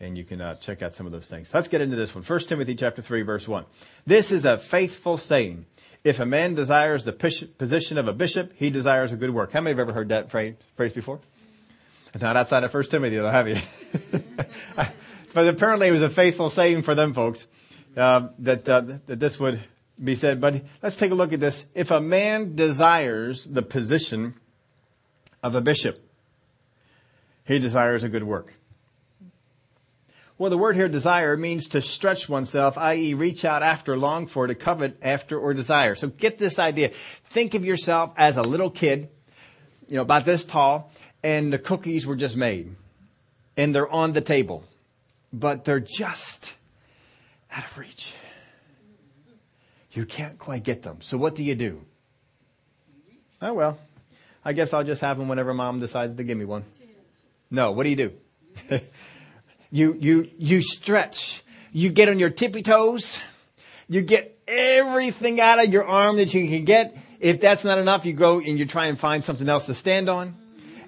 and 0.00 0.18
you 0.18 0.24
can 0.24 0.40
uh, 0.40 0.56
check 0.56 0.82
out 0.82 0.94
some 0.94 1.06
of 1.06 1.12
those 1.12 1.28
things. 1.28 1.52
Let's 1.54 1.68
get 1.68 1.80
into 1.80 1.96
this 1.96 2.14
one. 2.14 2.24
1 2.24 2.40
Timothy 2.40 2.74
chapter 2.74 3.02
3 3.02 3.22
verse 3.22 3.46
1. 3.46 3.64
This 4.06 4.32
is 4.32 4.44
a 4.44 4.58
faithful 4.58 5.18
saying. 5.18 5.66
If 6.04 6.18
a 6.18 6.26
man 6.26 6.54
desires 6.54 7.04
the 7.04 7.12
position 7.12 7.96
of 7.96 8.08
a 8.08 8.12
bishop, 8.12 8.52
he 8.56 8.70
desires 8.70 9.12
a 9.12 9.16
good 9.16 9.30
work. 9.30 9.52
How 9.52 9.60
many 9.60 9.72
have 9.72 9.78
ever 9.78 9.92
heard 9.92 10.08
that 10.08 10.30
phrase, 10.30 10.92
before? 10.92 11.20
Not 12.20 12.36
outside 12.36 12.64
of 12.64 12.72
1 12.72 12.84
Timothy 12.84 13.16
though, 13.16 13.30
have 13.30 13.48
you? 13.48 13.56
but 15.34 15.48
apparently 15.48 15.88
it 15.88 15.92
was 15.92 16.02
a 16.02 16.10
faithful 16.10 16.50
saying 16.50 16.82
for 16.82 16.94
them 16.94 17.14
folks, 17.14 17.46
uh, 17.96 18.28
that, 18.40 18.68
uh, 18.68 18.80
that 19.06 19.18
this 19.18 19.40
would 19.40 19.62
be 20.02 20.14
said. 20.14 20.40
But 20.40 20.62
let's 20.82 20.96
take 20.96 21.10
a 21.10 21.14
look 21.14 21.32
at 21.32 21.40
this. 21.40 21.66
If 21.74 21.90
a 21.90 22.00
man 22.00 22.54
desires 22.54 23.44
the 23.44 23.62
position 23.62 24.34
of 25.42 25.54
a 25.54 25.60
bishop, 25.60 26.06
he 27.44 27.58
desires 27.58 28.02
a 28.02 28.08
good 28.08 28.24
work. 28.24 28.54
Well, 30.38 30.50
the 30.50 30.58
word 30.58 30.76
here 30.76 30.88
desire 30.88 31.36
means 31.36 31.68
to 31.68 31.82
stretch 31.82 32.28
oneself, 32.28 32.76
i.e. 32.76 33.14
reach 33.14 33.44
out 33.44 33.62
after, 33.62 33.96
long 33.96 34.26
for, 34.26 34.46
to 34.46 34.54
covet 34.54 34.98
after, 35.02 35.38
or 35.38 35.54
desire. 35.54 35.94
So 35.94 36.08
get 36.08 36.38
this 36.38 36.58
idea. 36.58 36.90
Think 37.30 37.54
of 37.54 37.64
yourself 37.64 38.12
as 38.16 38.38
a 38.38 38.42
little 38.42 38.70
kid, 38.70 39.08
you 39.88 39.96
know, 39.96 40.02
about 40.02 40.24
this 40.24 40.44
tall, 40.44 40.90
and 41.22 41.52
the 41.52 41.58
cookies 41.58 42.06
were 42.06 42.16
just 42.16 42.36
made. 42.36 42.74
And 43.56 43.74
they're 43.74 43.90
on 43.90 44.12
the 44.12 44.20
table. 44.20 44.64
But 45.32 45.64
they're 45.64 45.80
just 45.80 46.52
out 47.50 47.64
of 47.64 47.78
reach. 47.78 48.12
You 49.92 50.06
can't 50.06 50.38
quite 50.38 50.62
get 50.62 50.82
them. 50.82 50.98
So 51.00 51.18
what 51.18 51.34
do 51.34 51.42
you 51.42 51.54
do? 51.54 51.82
Oh 53.40 53.52
well, 53.52 53.78
I 54.44 54.52
guess 54.52 54.72
I'll 54.72 54.84
just 54.84 55.00
have 55.00 55.18
them 55.18 55.28
whenever 55.28 55.52
mom 55.52 55.80
decides 55.80 56.14
to 56.14 56.24
give 56.24 56.38
me 56.38 56.44
one. 56.44 56.64
No, 57.50 57.72
what 57.72 57.82
do 57.82 57.90
you 57.90 57.96
do? 57.96 58.12
You, 59.72 59.96
you, 59.98 60.30
you 60.36 60.60
stretch. 60.60 61.42
You 61.72 61.88
get 61.88 62.10
on 62.10 62.18
your 62.18 62.28
tippy 62.28 62.62
toes. 62.62 63.18
You 63.88 64.02
get 64.02 64.38
everything 64.46 65.40
out 65.40 65.64
of 65.64 65.72
your 65.72 65.86
arm 65.86 66.16
that 66.16 66.34
you 66.34 66.46
can 66.46 66.66
get. 66.66 66.94
If 67.20 67.40
that's 67.40 67.64
not 67.64 67.78
enough, 67.78 68.04
you 68.04 68.12
go 68.12 68.38
and 68.38 68.58
you 68.58 68.66
try 68.66 68.86
and 68.88 69.00
find 69.00 69.24
something 69.24 69.48
else 69.48 69.64
to 69.66 69.74
stand 69.74 70.10
on. 70.10 70.36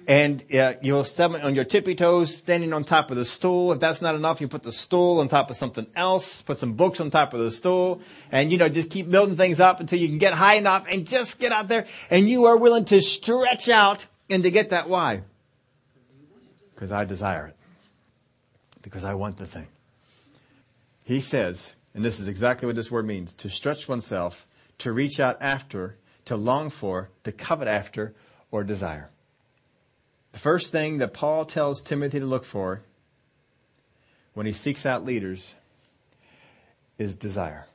And 0.07 0.43
uh, 0.53 0.73
you'll 0.81 1.03
stand 1.03 1.35
on 1.37 1.55
your 1.55 1.65
tippy 1.65 1.95
toes, 1.95 2.35
standing 2.35 2.73
on 2.73 2.83
top 2.83 3.09
of 3.09 3.17
the 3.17 3.25
stool. 3.25 3.71
If 3.71 3.79
that's 3.79 4.01
not 4.01 4.13
enough, 4.15 4.39
you 4.39 4.47
put 4.47 4.63
the 4.63 4.71
stool 4.71 5.19
on 5.19 5.27
top 5.27 5.49
of 5.49 5.55
something 5.55 5.87
else, 5.95 6.41
put 6.41 6.59
some 6.59 6.73
books 6.73 6.99
on 6.99 7.09
top 7.09 7.33
of 7.33 7.39
the 7.39 7.51
stool, 7.51 8.01
and 8.31 8.51
you 8.51 8.57
know, 8.57 8.69
just 8.69 8.91
keep 8.91 9.09
building 9.09 9.35
things 9.35 9.59
up 9.59 9.79
until 9.79 9.97
you 9.97 10.07
can 10.07 10.19
get 10.19 10.33
high 10.33 10.55
enough 10.55 10.85
and 10.89 11.07
just 11.07 11.39
get 11.39 11.51
out 11.51 11.67
there. 11.67 11.87
And 12.09 12.29
you 12.29 12.45
are 12.45 12.57
willing 12.57 12.85
to 12.85 13.01
stretch 13.01 13.67
out 13.67 14.05
and 14.29 14.43
to 14.43 14.51
get 14.51 14.69
that. 14.69 14.87
Why? 14.87 15.23
Because 16.73 16.91
I 16.91 17.05
desire 17.05 17.47
it 17.47 17.55
because 18.85 19.03
I 19.03 19.15
want 19.15 19.37
the 19.37 19.47
thing. 19.47 19.67
He 21.03 21.19
says, 21.19 21.73
and 21.95 22.05
this 22.05 22.19
is 22.19 22.27
exactly 22.27 22.67
what 22.67 22.75
this 22.75 22.91
word 22.91 23.07
means, 23.07 23.33
to 23.33 23.49
stretch 23.49 23.89
oneself, 23.89 24.45
to 24.77 24.91
reach 24.91 25.19
out 25.19 25.37
after, 25.41 25.97
to 26.25 26.35
long 26.35 26.69
for, 26.69 27.09
to 27.23 27.31
covet 27.31 27.67
after, 27.67 28.13
or 28.51 28.63
desire. 28.63 29.09
The 30.35 30.41
first 30.41 30.69
thing 30.69 30.97
that 30.97 31.13
Paul 31.13 31.45
tells 31.45 31.81
Timothy 31.81 32.19
to 32.19 32.25
look 32.25 32.43
for 32.43 32.81
when 34.33 34.45
he 34.45 34.51
seeks 34.51 34.85
out 34.85 35.05
leaders 35.05 35.55
is 36.97 37.15
desire. 37.15 37.67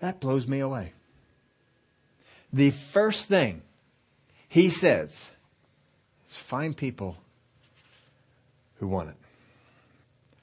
That 0.00 0.20
blows 0.20 0.46
me 0.46 0.60
away. 0.60 0.92
The 2.52 2.68
first 2.68 3.24
thing 3.24 3.62
he 4.50 4.68
says 4.68 5.30
is 6.28 6.36
find 6.36 6.76
people 6.76 7.16
who 8.76 8.86
want 8.86 9.08
it. 9.08 9.16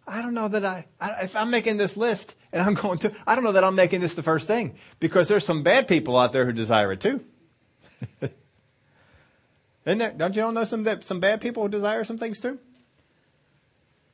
I 0.07 0.23
don't 0.23 0.33
know 0.33 0.47
that 0.47 0.65
I, 0.65 0.87
I, 0.99 1.25
if 1.25 1.35
I'm 1.35 1.51
making 1.51 1.77
this 1.77 1.95
list 1.95 2.33
and 2.51 2.63
I'm 2.63 2.73
going 2.73 2.97
to, 2.99 3.13
I 3.27 3.35
don't 3.35 3.43
know 3.43 3.51
that 3.51 3.63
I'm 3.63 3.75
making 3.75 4.01
this 4.01 4.15
the 4.15 4.23
first 4.23 4.47
thing 4.47 4.73
because 4.99 5.27
there's 5.27 5.45
some 5.45 5.61
bad 5.61 5.87
people 5.87 6.17
out 6.17 6.33
there 6.33 6.47
who 6.47 6.53
desire 6.53 6.91
it 6.91 7.01
too. 7.01 7.23
Isn't 9.87 9.99
there, 9.99 10.11
don't 10.11 10.35
you 10.35 10.43
all 10.43 10.51
know 10.51 10.65
some, 10.65 10.83
that 10.83 11.05
some 11.05 11.21
bad 11.21 11.39
people 11.39 11.67
desire 11.69 12.03
some 12.03 12.17
things 12.17 12.41
too? 12.41 12.59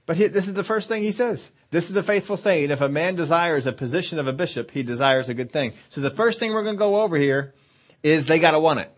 But 0.05 0.17
he, 0.17 0.27
this 0.27 0.47
is 0.47 0.53
the 0.53 0.63
first 0.63 0.87
thing 0.87 1.01
he 1.01 1.11
says. 1.11 1.49
This 1.71 1.87
is 1.87 1.95
the 1.95 2.03
faithful 2.03 2.37
saying. 2.37 2.69
If 2.69 2.81
a 2.81 2.89
man 2.89 3.15
desires 3.15 3.65
a 3.65 3.71
position 3.71 4.19
of 4.19 4.27
a 4.27 4.33
bishop, 4.33 4.69
he 4.69 4.83
desires 4.83 5.29
a 5.29 5.33
good 5.33 5.51
thing. 5.51 5.73
So 5.89 6.01
the 6.01 6.11
first 6.11 6.37
thing 6.37 6.53
we're 6.53 6.61
going 6.61 6.75
to 6.75 6.79
go 6.79 7.01
over 7.01 7.17
here 7.17 7.55
is 8.03 8.27
they 8.27 8.37
got 8.37 8.51
to 8.51 8.59
want 8.59 8.81
it. 8.81 8.91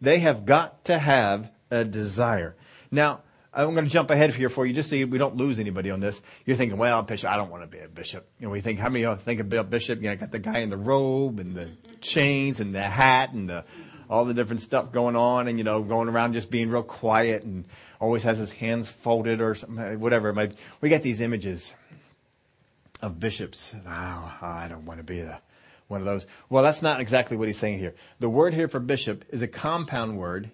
They 0.00 0.18
have 0.18 0.44
got 0.44 0.84
to 0.86 0.98
have 0.98 1.48
a 1.70 1.84
desire. 1.84 2.56
Now, 2.90 3.20
I'm 3.52 3.74
going 3.74 3.84
to 3.84 3.90
jump 3.90 4.10
ahead 4.10 4.34
here 4.34 4.48
for 4.48 4.66
you 4.66 4.74
just 4.74 4.90
so 4.90 4.96
we 4.96 5.18
don't 5.18 5.36
lose 5.36 5.60
anybody 5.60 5.92
on 5.92 6.00
this. 6.00 6.20
You're 6.44 6.56
thinking, 6.56 6.76
well, 6.76 7.02
bishop, 7.02 7.30
I 7.30 7.36
don't 7.36 7.52
want 7.52 7.62
to 7.62 7.68
be 7.68 7.78
a 7.78 7.88
bishop. 7.88 8.28
You 8.40 8.46
know, 8.46 8.50
we 8.50 8.60
think, 8.60 8.80
how 8.80 8.88
many 8.88 9.04
of 9.04 9.18
you 9.18 9.24
think 9.24 9.38
about 9.38 9.70
bishop? 9.70 10.02
You 10.02 10.08
know, 10.08 10.16
got 10.16 10.32
the 10.32 10.40
guy 10.40 10.58
in 10.58 10.70
the 10.70 10.76
robe 10.76 11.38
and 11.38 11.54
the 11.54 11.70
chains 12.00 12.58
and 12.58 12.74
the 12.74 12.82
hat 12.82 13.32
and 13.32 13.48
the, 13.48 13.64
all 14.08 14.24
the 14.24 14.34
different 14.34 14.60
stuff 14.60 14.92
going 14.92 15.16
on 15.16 15.48
and, 15.48 15.58
you 15.58 15.64
know, 15.64 15.82
going 15.82 16.08
around 16.08 16.34
just 16.34 16.50
being 16.50 16.70
real 16.70 16.82
quiet 16.82 17.42
and 17.42 17.64
always 18.00 18.22
has 18.22 18.38
his 18.38 18.52
hands 18.52 18.88
folded 18.88 19.40
or 19.40 19.54
something, 19.54 20.00
whatever. 20.00 20.32
We 20.80 20.88
got 20.88 21.02
these 21.02 21.20
images 21.20 21.72
of 23.02 23.18
bishops. 23.18 23.74
Oh, 23.86 24.38
I 24.42 24.66
don't 24.68 24.86
want 24.86 24.98
to 25.00 25.04
be 25.04 25.24
one 25.88 26.00
of 26.00 26.06
those. 26.06 26.26
Well, 26.48 26.62
that's 26.62 26.82
not 26.82 27.00
exactly 27.00 27.36
what 27.36 27.48
he's 27.48 27.58
saying 27.58 27.78
here. 27.78 27.94
The 28.20 28.30
word 28.30 28.54
here 28.54 28.68
for 28.68 28.80
bishop 28.80 29.24
is 29.30 29.42
a 29.42 29.48
compound 29.48 30.18
word 30.18 30.50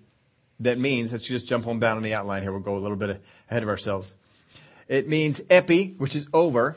that 0.60 0.78
means, 0.78 1.12
let's 1.12 1.26
just 1.26 1.46
jump 1.46 1.66
on 1.66 1.80
down 1.80 1.96
in 1.96 2.02
the 2.02 2.14
outline 2.14 2.42
here. 2.42 2.52
We'll 2.52 2.60
go 2.60 2.76
a 2.76 2.78
little 2.78 2.96
bit 2.96 3.22
ahead 3.48 3.62
of 3.62 3.68
ourselves. 3.68 4.14
It 4.88 5.08
means 5.08 5.40
epi, 5.48 5.94
which 5.98 6.14
is 6.16 6.26
over, 6.34 6.76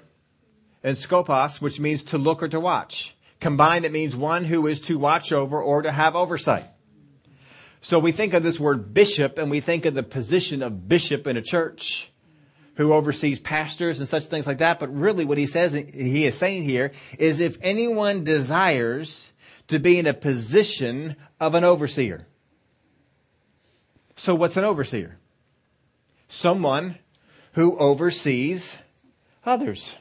and 0.84 0.96
skopos, 0.96 1.60
which 1.60 1.80
means 1.80 2.04
to 2.06 2.18
look 2.18 2.44
or 2.44 2.48
to 2.48 2.60
watch. 2.60 3.16
Combined, 3.44 3.84
it 3.84 3.92
means 3.92 4.16
one 4.16 4.46
who 4.46 4.68
is 4.68 4.80
to 4.80 4.98
watch 4.98 5.34
over 5.34 5.62
or 5.62 5.82
to 5.82 5.92
have 5.92 6.16
oversight. 6.16 6.64
So 7.82 8.00
we 8.00 8.14
think 8.14 8.34
of 8.34 8.42
this 8.42 8.58
word 8.58 8.94
bishop 8.94 9.38
and 9.38 9.52
we 9.52 9.60
think 9.60 9.86
of 9.86 9.96
the 9.96 10.02
position 10.02 10.64
of 10.64 10.88
bishop 10.88 11.28
in 11.28 11.36
a 11.36 11.42
church 11.42 12.10
who 12.76 12.94
oversees 12.94 13.40
pastors 13.40 14.00
and 14.00 14.08
such 14.08 14.28
things 14.28 14.48
like 14.48 14.60
that. 14.60 14.80
But 14.80 14.96
really 14.96 15.26
what 15.26 15.38
he 15.38 15.46
says, 15.46 15.74
he 15.74 16.26
is 16.26 16.38
saying 16.38 16.64
here 16.64 16.94
is 17.20 17.42
if 17.42 17.58
anyone 17.62 18.24
desires 18.24 19.34
to 19.68 19.78
be 19.78 20.00
in 20.00 20.08
a 20.08 20.14
position 20.14 21.18
of 21.42 21.54
an 21.54 21.66
overseer. 21.66 22.26
So 24.16 24.36
what's 24.36 24.56
an 24.56 24.64
overseer? 24.64 25.18
Someone 26.30 26.98
who 27.56 27.78
oversees 27.78 28.78
others. 29.46 29.98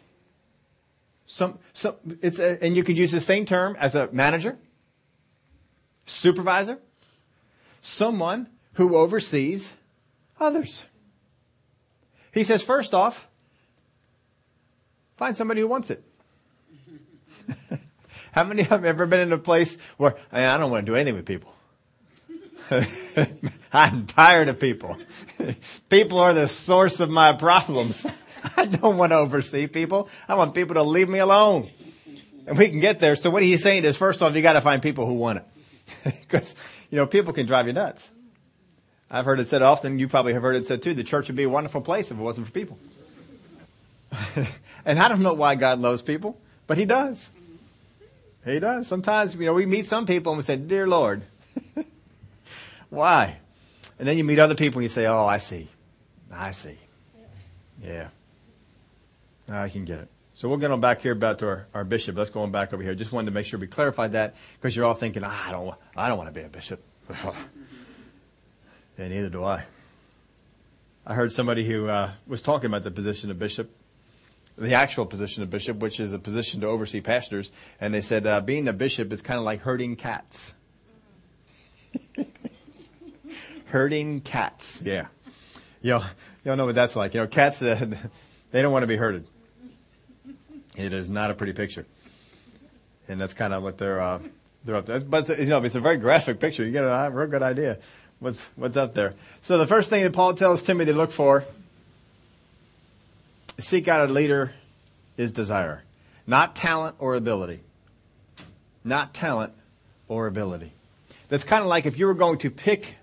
Some, 1.33 1.59
some, 1.73 1.95
it's 2.21 2.39
a, 2.39 2.63
and 2.63 2.77
you 2.77 2.85
can 2.85 2.95
use 2.95 3.11
the 3.11 3.19
same 3.19 3.47
term 3.47 3.75
as 3.81 3.95
a 3.95 4.07
manager, 4.13 4.59
supervisor, 6.05 6.79
someone 7.81 8.49
who 8.75 8.99
oversees 8.99 9.73
others. 10.39 10.85
He 12.35 12.45
says, 12.45 12.63
first 12.63 12.93
off, 12.93 13.29
find 15.17 15.35
somebody 15.35 15.63
who 15.63 15.69
wants 15.69 15.89
it. 15.89 16.05
How 18.33 18.45
many 18.45 18.65
have 18.65 18.85
ever 18.85 19.07
been 19.07 19.21
in 19.21 19.33
a 19.33 19.39
place 19.39 19.79
where 19.97 20.17
I 20.31 20.59
don't 20.59 20.71
want 20.71 20.85
to 20.85 20.93
do 20.93 20.97
anything 20.97 21.15
with 21.15 21.25
people? 21.25 21.55
I'm 23.73 24.07
tired 24.07 24.49
of 24.51 24.61
people. 24.61 24.99
people 25.89 26.19
are 26.19 26.35
the 26.35 26.47
source 26.47 27.01
of 27.01 27.09
my 27.09 27.33
problems. 27.33 28.07
I 28.57 28.67
don't 28.67 28.97
want 28.97 29.13
to 29.13 29.17
oversee 29.17 29.67
people. 29.67 30.09
I 30.29 30.35
want 30.35 30.55
people 30.55 30.75
to 30.75 30.83
leave 30.83 31.09
me 31.09 31.19
alone. 31.19 31.71
And 32.47 32.59
we 32.59 32.69
can 32.69 32.81
get 32.81 33.01
there. 33.01 33.15
So 33.17 33.31
what 33.31 33.43
he's 33.43 33.63
saying 33.63 33.85
is, 33.85 33.97
first 33.97 34.23
off, 34.23 34.35
you 34.35 34.43
got 34.43 34.55
to 34.55 34.61
find 34.61 34.83
people 34.83 35.07
who 35.07 35.15
want 35.15 35.39
it. 35.39 35.45
Because, 36.23 36.57
you 36.91 36.97
know, 36.97 37.07
people 37.07 37.33
can 37.33 37.47
drive 37.47 37.67
you 37.67 37.73
nuts. 37.73 38.11
I've 39.11 39.27
heard 39.27 39.41
it 39.41 39.47
said 39.47 39.61
often, 39.63 39.99
you 39.99 40.09
probably 40.09 40.33
have 40.33 40.43
heard 40.43 40.57
it 40.57 40.67
said 40.67 40.83
too, 40.83 40.95
the 40.95 41.05
church 41.05 41.29
would 41.29 41.37
be 41.37 41.43
a 41.43 41.51
wonderful 41.51 41.83
place 41.83 42.11
if 42.11 42.19
it 42.19 42.21
wasn't 42.21 42.47
for 42.47 42.53
people. 42.53 42.79
and 44.85 44.99
I 44.99 45.09
don't 45.09 45.21
know 45.21 45.35
why 45.35 45.55
God 45.55 45.81
loves 45.81 46.01
people, 46.01 46.41
but 46.67 46.79
he 46.79 46.87
does. 46.87 47.29
He 48.45 48.59
does. 48.59 48.89
Sometimes, 48.89 49.35
you 49.35 49.47
know, 49.47 49.55
we 49.55 49.67
meet 49.67 49.87
some 49.87 50.07
people 50.07 50.33
and 50.33 50.39
we 50.39 50.43
say, 50.43 50.57
Dear 50.57 50.87
Lord, 50.87 51.23
why? 52.91 53.37
And 53.99 54.09
then 54.09 54.19
you 54.19 54.25
meet 54.25 54.39
other 54.39 54.55
people 54.55 54.79
and 54.79 54.85
you 54.85 54.89
say, 54.89 55.07
Oh, 55.07 55.27
I 55.27 55.39
see. 55.39 55.69
I 56.35 56.51
see. 56.53 56.79
Yeah. 57.83 58.09
I 59.49 59.69
can 59.69 59.85
get 59.85 60.01
it. 60.01 60.09
So 60.35 60.49
we'll 60.49 60.59
get 60.59 60.71
on 60.71 60.81
back 60.81 61.03
here 61.03 61.15
back 61.15 61.39
to 61.39 61.47
our, 61.47 61.67
our 61.75 61.85
bishop. 61.85 62.17
Let's 62.17 62.31
go 62.31 62.43
on 62.43 62.51
back 62.51 62.73
over 62.73 62.83
here. 62.83 62.95
Just 62.95 63.13
wanted 63.13 63.27
to 63.27 63.33
make 63.33 63.47
sure 63.47 63.59
we 63.59 63.67
clarified 63.67 64.13
that 64.13 64.35
because 64.55 64.75
you're 64.75 64.87
all 64.87 64.95
thinking, 64.95 65.23
ah, 65.25 65.49
I 65.49 65.53
don't, 65.53 65.75
I 65.97 66.09
don't 66.09 66.17
want 66.17 66.33
to 66.33 66.41
be 66.41 66.45
a 66.45 66.49
bishop. 66.49 66.83
and 68.99 69.11
neither 69.11 69.29
do 69.29 69.45
I. 69.45 69.65
I 71.05 71.15
heard 71.15 71.33
somebody 71.33 71.67
who 71.67 71.89
uh, 71.89 72.13
was 72.27 72.43
talking 72.43 72.67
about 72.67 72.85
the 72.85 72.91
position 72.91 73.31
of 73.31 73.39
bishop, 73.39 73.71
the 74.57 74.75
actual 74.75 75.05
position 75.05 75.43
of 75.43 75.51
bishop, 75.51 75.79
which 75.79 75.99
is 75.99 76.13
a 76.13 76.19
position 76.19 76.61
to 76.61 76.69
oversee 76.69 77.01
pastors, 77.01 77.51
and 77.81 77.93
they 77.93 78.01
said 78.01 78.27
uh, 78.27 78.41
being 78.41 78.69
a 78.69 78.73
bishop 78.73 79.13
is 79.13 79.21
kind 79.21 79.39
of 79.39 79.45
like 79.45 79.61
herding 79.63 79.97
cats. 79.97 80.55
herding 83.67 84.21
cats, 84.21 84.81
yeah. 84.85 85.07
Y'all, 85.83 86.05
y'all 86.45 86.57
know 86.57 86.67
what 86.67 86.77
that's 86.77 86.95
like. 86.95 87.15
You 87.15 87.21
know, 87.23 87.27
cats, 87.27 87.61
uh, 87.63 87.85
they 88.53 88.63
don't 88.63 88.73
want 88.73 88.85
to 88.85 88.87
be 88.87 88.97
herded. 88.97 89.27
It 90.77 90.93
is 90.93 91.11
not 91.11 91.31
a 91.31 91.35
pretty 91.35 91.53
picture. 91.53 91.85
And 93.09 93.21
that's 93.21 93.35
kind 93.35 93.53
of 93.53 93.63
what 93.63 93.79
they're, 93.79 94.01
uh, 94.01 94.21
they're 94.65 94.77
up 94.77 94.87
to. 94.87 95.01
But, 95.01 95.29
you 95.39 95.47
know, 95.47 95.63
it's 95.63 95.75
a 95.75 95.81
very 95.81 95.99
graphic 95.99 96.39
picture. 96.39 96.65
You 96.65 96.71
get 96.71 96.85
a 96.85 97.11
real 97.13 97.27
good 97.27 97.43
idea 97.43 97.79
what's, 98.23 98.45
what's 98.57 98.77
up 98.77 98.95
there. 98.95 99.15
So 99.43 99.59
the 99.59 99.67
first 99.67 99.91
thing 99.91 100.05
that 100.05 100.13
Paul 100.13 100.35
tells 100.35 100.63
Timothy 100.63 100.93
to 100.93 100.97
look 100.97 101.11
for, 101.11 101.45
seek 103.59 103.89
out 103.89 104.09
a 104.09 104.13
leader, 104.13 104.53
is 105.17 105.33
desire. 105.33 105.83
Not 106.27 106.57
talent 106.57 106.97
or 106.99 107.15
ability. 107.17 107.61
Not 108.85 109.13
talent 109.13 109.53
or 110.09 110.27
ability. 110.27 110.73
That's 111.29 111.45
kind 111.45 111.63
of 111.63 111.69
like 111.69 111.85
if 111.85 111.99
you 111.99 112.07
were 112.07 112.15
going 112.15 112.39
to 112.39 112.51
pick 112.51 112.95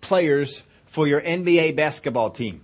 players 0.00 0.62
for 0.86 1.06
your 1.06 1.20
NBA 1.20 1.76
basketball 1.76 2.30
team. 2.30 2.62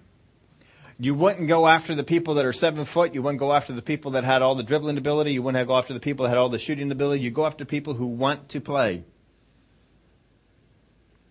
You 1.00 1.14
wouldn't 1.14 1.46
go 1.46 1.68
after 1.68 1.94
the 1.94 2.02
people 2.02 2.34
that 2.34 2.44
are 2.44 2.52
seven 2.52 2.84
foot. 2.84 3.14
You 3.14 3.22
wouldn't 3.22 3.38
go 3.38 3.52
after 3.52 3.72
the 3.72 3.82
people 3.82 4.12
that 4.12 4.24
had 4.24 4.42
all 4.42 4.56
the 4.56 4.64
dribbling 4.64 4.98
ability. 4.98 5.32
You 5.32 5.42
wouldn't 5.42 5.68
go 5.68 5.76
after 5.76 5.94
the 5.94 6.00
people 6.00 6.24
that 6.24 6.30
had 6.30 6.38
all 6.38 6.48
the 6.48 6.58
shooting 6.58 6.90
ability. 6.90 7.22
You 7.22 7.30
go 7.30 7.46
after 7.46 7.64
people 7.64 7.94
who 7.94 8.06
want 8.06 8.48
to 8.50 8.60
play. 8.60 9.04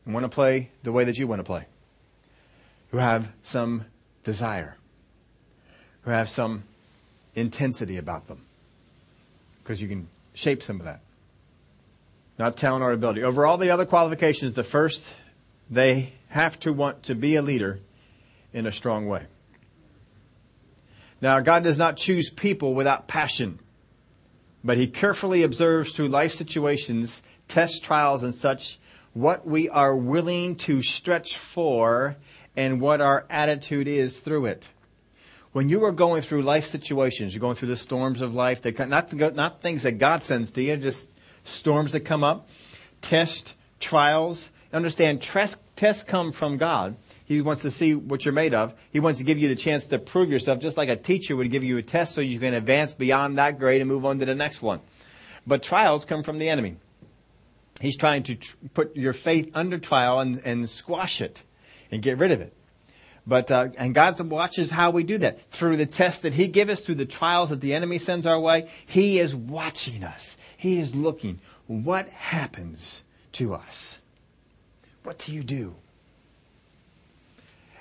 And 0.05 0.13
want 0.13 0.23
to 0.23 0.29
play 0.29 0.69
the 0.83 0.93
way 0.93 1.03
that 1.03 1.17
you 1.17 1.27
want 1.27 1.39
to 1.39 1.43
play. 1.43 1.65
Who 2.91 2.97
have 2.97 3.29
some 3.43 3.83
desire. 4.23 4.77
Who 6.03 6.11
have 6.11 6.29
some 6.29 6.63
intensity 7.35 7.97
about 7.97 8.29
them. 8.29 8.43
Because 9.61 9.81
you 9.81 9.89
can 9.89 10.07
shape 10.33 10.63
some 10.63 10.79
of 10.79 10.85
that. 10.85 11.01
Not 12.39 12.55
talent 12.55 12.83
or 12.83 12.93
ability. 12.93 13.21
Over 13.21 13.45
all 13.45 13.57
the 13.57 13.71
other 13.71 13.85
qualifications, 13.85 14.53
the 14.53 14.63
first, 14.63 15.05
they 15.69 16.13
have 16.29 16.57
to 16.61 16.71
want 16.71 17.03
to 17.03 17.15
be 17.15 17.35
a 17.35 17.41
leader 17.41 17.81
in 18.53 18.65
a 18.65 18.71
strong 18.71 19.07
way. 19.07 19.25
Now, 21.21 21.39
God 21.39 21.63
does 21.63 21.77
not 21.77 21.97
choose 21.97 22.29
people 22.29 22.73
without 22.73 23.07
passion, 23.07 23.59
but 24.63 24.77
He 24.77 24.87
carefully 24.87 25.43
observes 25.43 25.91
through 25.91 26.09
life 26.09 26.33
situations, 26.33 27.21
tests, 27.47 27.79
trials, 27.79 28.23
and 28.23 28.35
such 28.35 28.79
what 29.13 29.47
we 29.47 29.67
are 29.69 29.95
willing 29.95 30.55
to 30.55 30.83
stretch 30.83 31.37
for 31.37 32.15
and 32.55 32.79
what 32.79 33.01
our 33.01 33.25
attitude 33.29 33.87
is 33.87 34.19
through 34.19 34.45
it. 34.45 34.69
When 35.53 35.69
you 35.69 35.85
are 35.85 35.91
going 35.91 36.21
through 36.21 36.43
life 36.43 36.65
situations, 36.65 37.33
you're 37.33 37.41
going 37.41 37.55
through 37.55 37.69
the 37.69 37.75
storms 37.75 38.21
of 38.21 38.35
life, 38.35 38.61
that 38.61 38.89
not, 38.89 39.11
not 39.35 39.61
things 39.61 39.83
that 39.83 39.93
God 39.93 40.23
sends 40.23 40.51
to 40.51 40.61
you, 40.61 40.77
just 40.77 41.09
storms 41.43 41.93
that 41.93 42.01
come 42.01 42.23
up, 42.23 42.47
tests, 43.01 43.55
trials. 43.79 44.51
Understand, 44.71 45.21
tests 45.21 46.03
come 46.03 46.31
from 46.31 46.57
God. 46.57 46.95
He 47.27 47.41
wants 47.41 47.61
to 47.63 47.71
see 47.71 47.93
what 47.93 48.23
you're 48.23 48.33
made 48.33 48.53
of. 48.53 48.73
He 48.91 48.99
wants 48.99 49.19
to 49.19 49.25
give 49.25 49.37
you 49.37 49.49
the 49.49 49.55
chance 49.55 49.85
to 49.87 49.99
prove 49.99 50.31
yourself, 50.31 50.59
just 50.59 50.77
like 50.77 50.89
a 50.89 50.95
teacher 50.95 51.35
would 51.35 51.51
give 51.51 51.63
you 51.63 51.77
a 51.77 51.81
test 51.83 52.15
so 52.15 52.21
you 52.21 52.39
can 52.39 52.53
advance 52.53 52.93
beyond 52.93 53.37
that 53.37 53.59
grade 53.59 53.81
and 53.81 53.89
move 53.89 54.05
on 54.05 54.19
to 54.19 54.25
the 54.25 54.33
next 54.33 54.61
one. 54.61 54.79
But 55.45 55.61
trials 55.61 56.05
come 56.05 56.23
from 56.23 56.39
the 56.39 56.47
enemy. 56.47 56.77
He's 57.81 57.97
trying 57.97 58.23
to 58.23 58.35
tr- 58.35 58.55
put 58.73 58.95
your 58.95 59.13
faith 59.13 59.51
under 59.53 59.77
trial 59.77 60.19
and, 60.19 60.41
and 60.45 60.69
squash 60.69 61.21
it. 61.21 61.43
and 61.91 62.01
get 62.01 62.17
rid 62.17 62.31
of 62.31 62.41
it. 62.41 62.53
But 63.25 63.51
uh, 63.51 63.69
and 63.77 63.93
God 63.93 64.19
watches 64.21 64.71
how 64.71 64.91
we 64.91 65.03
do 65.03 65.17
that 65.17 65.51
through 65.51 65.75
the 65.75 65.85
tests 65.85 66.21
that 66.21 66.33
He 66.33 66.47
gives 66.47 66.71
us, 66.71 66.85
through 66.85 66.95
the 66.95 67.05
trials 67.05 67.49
that 67.49 67.59
the 67.59 67.73
enemy 67.73 67.97
sends 67.97 68.25
our 68.25 68.39
way. 68.39 68.69
He 68.85 69.19
is 69.19 69.35
watching 69.35 70.03
us. 70.03 70.37
He 70.55 70.79
is 70.79 70.95
looking. 70.95 71.39
What 71.67 72.07
happens 72.07 73.03
to 73.33 73.53
us? 73.53 73.99
What 75.03 75.19
do 75.19 75.33
you 75.33 75.43
do? 75.43 75.75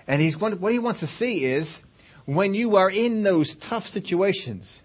And 0.07 0.23
he's 0.23 0.39
what 0.39 0.73
he 0.73 0.79
wants 0.79 1.01
to 1.01 1.07
see 1.07 1.45
is 1.45 1.81
when 2.25 2.55
you 2.55 2.77
are 2.77 2.91
in 2.91 3.23
those 3.23 3.57
tough 3.57 3.87
situations, 3.87 4.81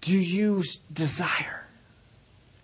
do 0.00 0.12
you 0.12 0.62
desire? 0.92 1.66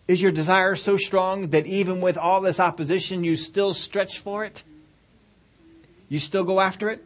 Is 0.07 0.21
your 0.21 0.33
desire 0.33 0.77
so 0.77 0.97
strong 0.97 1.49
that 1.49 1.67
even 1.67 2.01
with 2.01 2.19
all 2.19 2.41
this 2.41 2.61
opposition, 2.61 3.25
you 3.25 3.37
still 3.37 3.73
stretch 3.73 4.19
for 4.19 4.45
it? 4.45 4.63
You 6.09 6.19
still 6.19 6.45
go 6.45 6.61
after 6.61 6.91
it? 6.91 7.05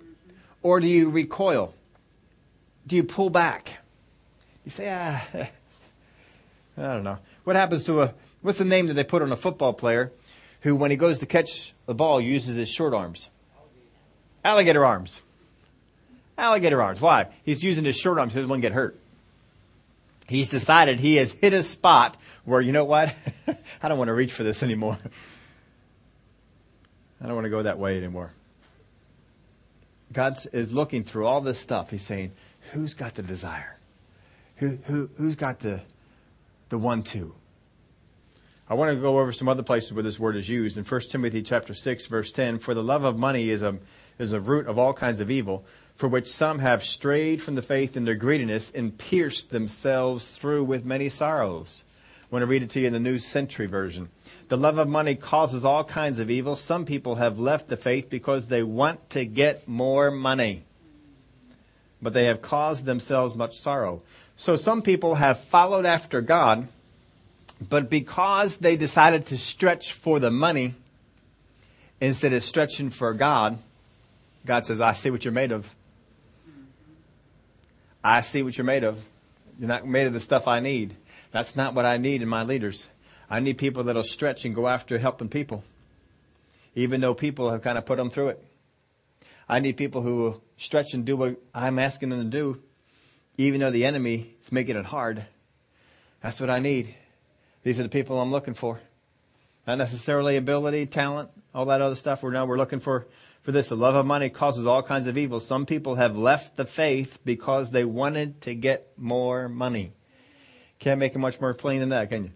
Or 0.62 0.80
do 0.80 0.88
you 0.88 1.08
recoil? 1.08 1.74
Do 2.86 2.96
you 2.96 3.04
pull 3.04 3.30
back? 3.30 3.78
You 4.64 4.70
say, 4.70 4.90
ah, 4.90 5.24
I 6.76 6.82
don't 6.82 7.04
know. 7.04 7.18
What 7.44 7.56
happens 7.56 7.84
to 7.84 8.02
a, 8.02 8.14
what's 8.42 8.58
the 8.58 8.64
name 8.64 8.88
that 8.88 8.94
they 8.94 9.04
put 9.04 9.22
on 9.22 9.30
a 9.30 9.36
football 9.36 9.72
player 9.72 10.12
who, 10.62 10.74
when 10.74 10.90
he 10.90 10.96
goes 10.96 11.20
to 11.20 11.26
catch 11.26 11.72
the 11.86 11.94
ball, 11.94 12.20
uses 12.20 12.56
his 12.56 12.68
short 12.68 12.94
arms? 12.94 13.28
Alligator 14.44 14.84
arms. 14.84 15.20
Alligator 16.36 16.80
arms. 16.80 17.00
Why? 17.00 17.26
He's 17.44 17.62
using 17.62 17.84
his 17.84 17.96
short 17.96 18.18
arms 18.18 18.34
so 18.34 18.40
he 18.40 18.46
doesn't 18.46 18.60
get 18.60 18.72
hurt. 18.72 18.98
He's 20.28 20.50
decided 20.50 21.00
he 21.00 21.16
has 21.16 21.32
hit 21.32 21.52
a 21.54 21.62
spot 21.62 22.16
where, 22.44 22.60
you 22.60 22.72
know 22.72 22.84
what? 22.84 23.14
I 23.82 23.88
don't 23.88 23.98
want 23.98 24.08
to 24.08 24.14
reach 24.14 24.32
for 24.32 24.42
this 24.42 24.62
anymore. 24.62 24.98
I 27.20 27.26
don't 27.26 27.34
want 27.34 27.46
to 27.46 27.50
go 27.50 27.62
that 27.62 27.78
way 27.78 27.96
anymore. 27.96 28.30
God 30.12 30.38
is 30.52 30.72
looking 30.72 31.02
through 31.02 31.26
all 31.26 31.40
this 31.40 31.58
stuff. 31.58 31.90
He's 31.90 32.02
saying, 32.02 32.32
who's 32.72 32.94
got 32.94 33.14
the 33.14 33.22
desire? 33.22 33.76
Who, 34.56 34.78
who, 34.84 35.10
who's 35.16 35.34
got 35.34 35.60
the, 35.60 35.80
the 36.68 36.78
one 36.78 37.02
two? 37.02 37.34
I 38.68 38.74
want 38.74 38.94
to 38.94 39.00
go 39.00 39.18
over 39.18 39.32
some 39.32 39.48
other 39.48 39.62
places 39.62 39.94
where 39.94 40.02
this 40.02 40.18
word 40.18 40.36
is 40.36 40.48
used. 40.48 40.76
In 40.76 40.84
1 40.84 41.00
Timothy 41.10 41.42
chapter 41.42 41.72
6 41.72 42.06
verse 42.06 42.30
10, 42.30 42.58
for 42.58 42.74
the 42.74 42.82
love 42.82 43.04
of 43.04 43.18
money 43.18 43.48
is 43.50 43.62
a, 43.62 43.78
is 44.18 44.32
a 44.32 44.40
root 44.40 44.66
of 44.66 44.78
all 44.78 44.92
kinds 44.92 45.20
of 45.20 45.30
evil, 45.30 45.64
for 45.94 46.08
which 46.08 46.30
some 46.30 46.60
have 46.60 46.84
strayed 46.84 47.42
from 47.42 47.54
the 47.54 47.62
faith 47.62 47.96
in 47.96 48.04
their 48.04 48.14
greediness 48.14 48.70
and 48.70 48.96
pierced 48.96 49.50
themselves 49.50 50.28
through 50.28 50.64
with 50.64 50.84
many 50.84 51.08
sorrows. 51.08 51.84
I 52.30 52.34
want 52.34 52.42
to 52.42 52.46
read 52.46 52.62
it 52.62 52.70
to 52.70 52.80
you 52.80 52.86
in 52.86 52.92
the 52.92 53.00
New 53.00 53.18
Century 53.18 53.66
Version. 53.66 54.10
The 54.48 54.56
love 54.56 54.78
of 54.78 54.88
money 54.88 55.14
causes 55.14 55.64
all 55.64 55.84
kinds 55.84 56.18
of 56.18 56.30
evil. 56.30 56.56
Some 56.56 56.84
people 56.84 57.16
have 57.16 57.38
left 57.38 57.68
the 57.68 57.76
faith 57.76 58.08
because 58.10 58.46
they 58.46 58.62
want 58.62 59.10
to 59.10 59.24
get 59.24 59.66
more 59.66 60.10
money. 60.10 60.62
But 62.00 62.12
they 62.12 62.26
have 62.26 62.42
caused 62.42 62.84
themselves 62.84 63.34
much 63.34 63.58
sorrow. 63.58 64.02
So 64.36 64.56
some 64.56 64.82
people 64.82 65.16
have 65.16 65.40
followed 65.40 65.84
after 65.84 66.20
God, 66.20 66.68
but 67.66 67.90
because 67.90 68.58
they 68.58 68.76
decided 68.76 69.26
to 69.26 69.36
stretch 69.36 69.92
for 69.92 70.20
the 70.20 70.30
money 70.30 70.74
instead 72.00 72.32
of 72.32 72.44
stretching 72.44 72.90
for 72.90 73.12
God, 73.14 73.58
God 74.44 74.66
says, 74.66 74.80
I 74.80 74.92
see 74.92 75.10
what 75.10 75.24
you're 75.24 75.32
made 75.32 75.52
of. 75.52 75.68
I 78.02 78.20
see 78.20 78.42
what 78.42 78.56
you're 78.56 78.64
made 78.64 78.84
of. 78.84 79.04
You're 79.58 79.68
not 79.68 79.86
made 79.86 80.06
of 80.06 80.12
the 80.12 80.20
stuff 80.20 80.46
I 80.48 80.60
need. 80.60 80.96
That's 81.32 81.56
not 81.56 81.74
what 81.74 81.84
I 81.84 81.96
need 81.96 82.22
in 82.22 82.28
my 82.28 82.42
leaders. 82.42 82.88
I 83.28 83.40
need 83.40 83.58
people 83.58 83.84
that'll 83.84 84.04
stretch 84.04 84.44
and 84.44 84.54
go 84.54 84.68
after 84.68 84.98
helping 84.98 85.28
people, 85.28 85.64
even 86.74 87.00
though 87.00 87.14
people 87.14 87.50
have 87.50 87.62
kind 87.62 87.76
of 87.76 87.84
put 87.84 87.98
them 87.98 88.08
through 88.08 88.28
it. 88.28 88.44
I 89.48 89.60
need 89.60 89.76
people 89.76 90.02
who 90.02 90.16
will 90.16 90.42
stretch 90.56 90.94
and 90.94 91.04
do 91.04 91.16
what 91.16 91.36
I'm 91.54 91.78
asking 91.78 92.10
them 92.10 92.18
to 92.20 92.24
do, 92.24 92.62
even 93.36 93.60
though 93.60 93.70
the 93.70 93.84
enemy 93.84 94.34
is 94.42 94.52
making 94.52 94.76
it 94.76 94.86
hard. 94.86 95.24
That's 96.22 96.40
what 96.40 96.50
I 96.50 96.58
need. 96.58 96.94
These 97.62 97.78
are 97.80 97.82
the 97.82 97.88
people 97.88 98.20
I'm 98.20 98.30
looking 98.30 98.54
for. 98.54 98.80
Not 99.68 99.76
necessarily 99.76 100.38
ability, 100.38 100.86
talent, 100.86 101.28
all 101.54 101.66
that 101.66 101.82
other 101.82 101.94
stuff. 101.94 102.22
We're 102.22 102.30
now 102.30 102.46
we're 102.46 102.56
looking 102.56 102.80
for 102.80 103.06
for 103.42 103.52
this. 103.52 103.68
The 103.68 103.76
love 103.76 103.96
of 103.96 104.06
money 104.06 104.30
causes 104.30 104.64
all 104.66 104.82
kinds 104.82 105.06
of 105.06 105.18
evil. 105.18 105.40
Some 105.40 105.66
people 105.66 105.96
have 105.96 106.16
left 106.16 106.56
the 106.56 106.64
faith 106.64 107.18
because 107.22 107.70
they 107.70 107.84
wanted 107.84 108.40
to 108.40 108.54
get 108.54 108.88
more 108.96 109.46
money. 109.46 109.92
Can't 110.78 110.98
make 110.98 111.14
it 111.14 111.18
much 111.18 111.38
more 111.38 111.52
plain 111.52 111.80
than 111.80 111.90
that, 111.90 112.08
can 112.08 112.24
you? 112.24 112.30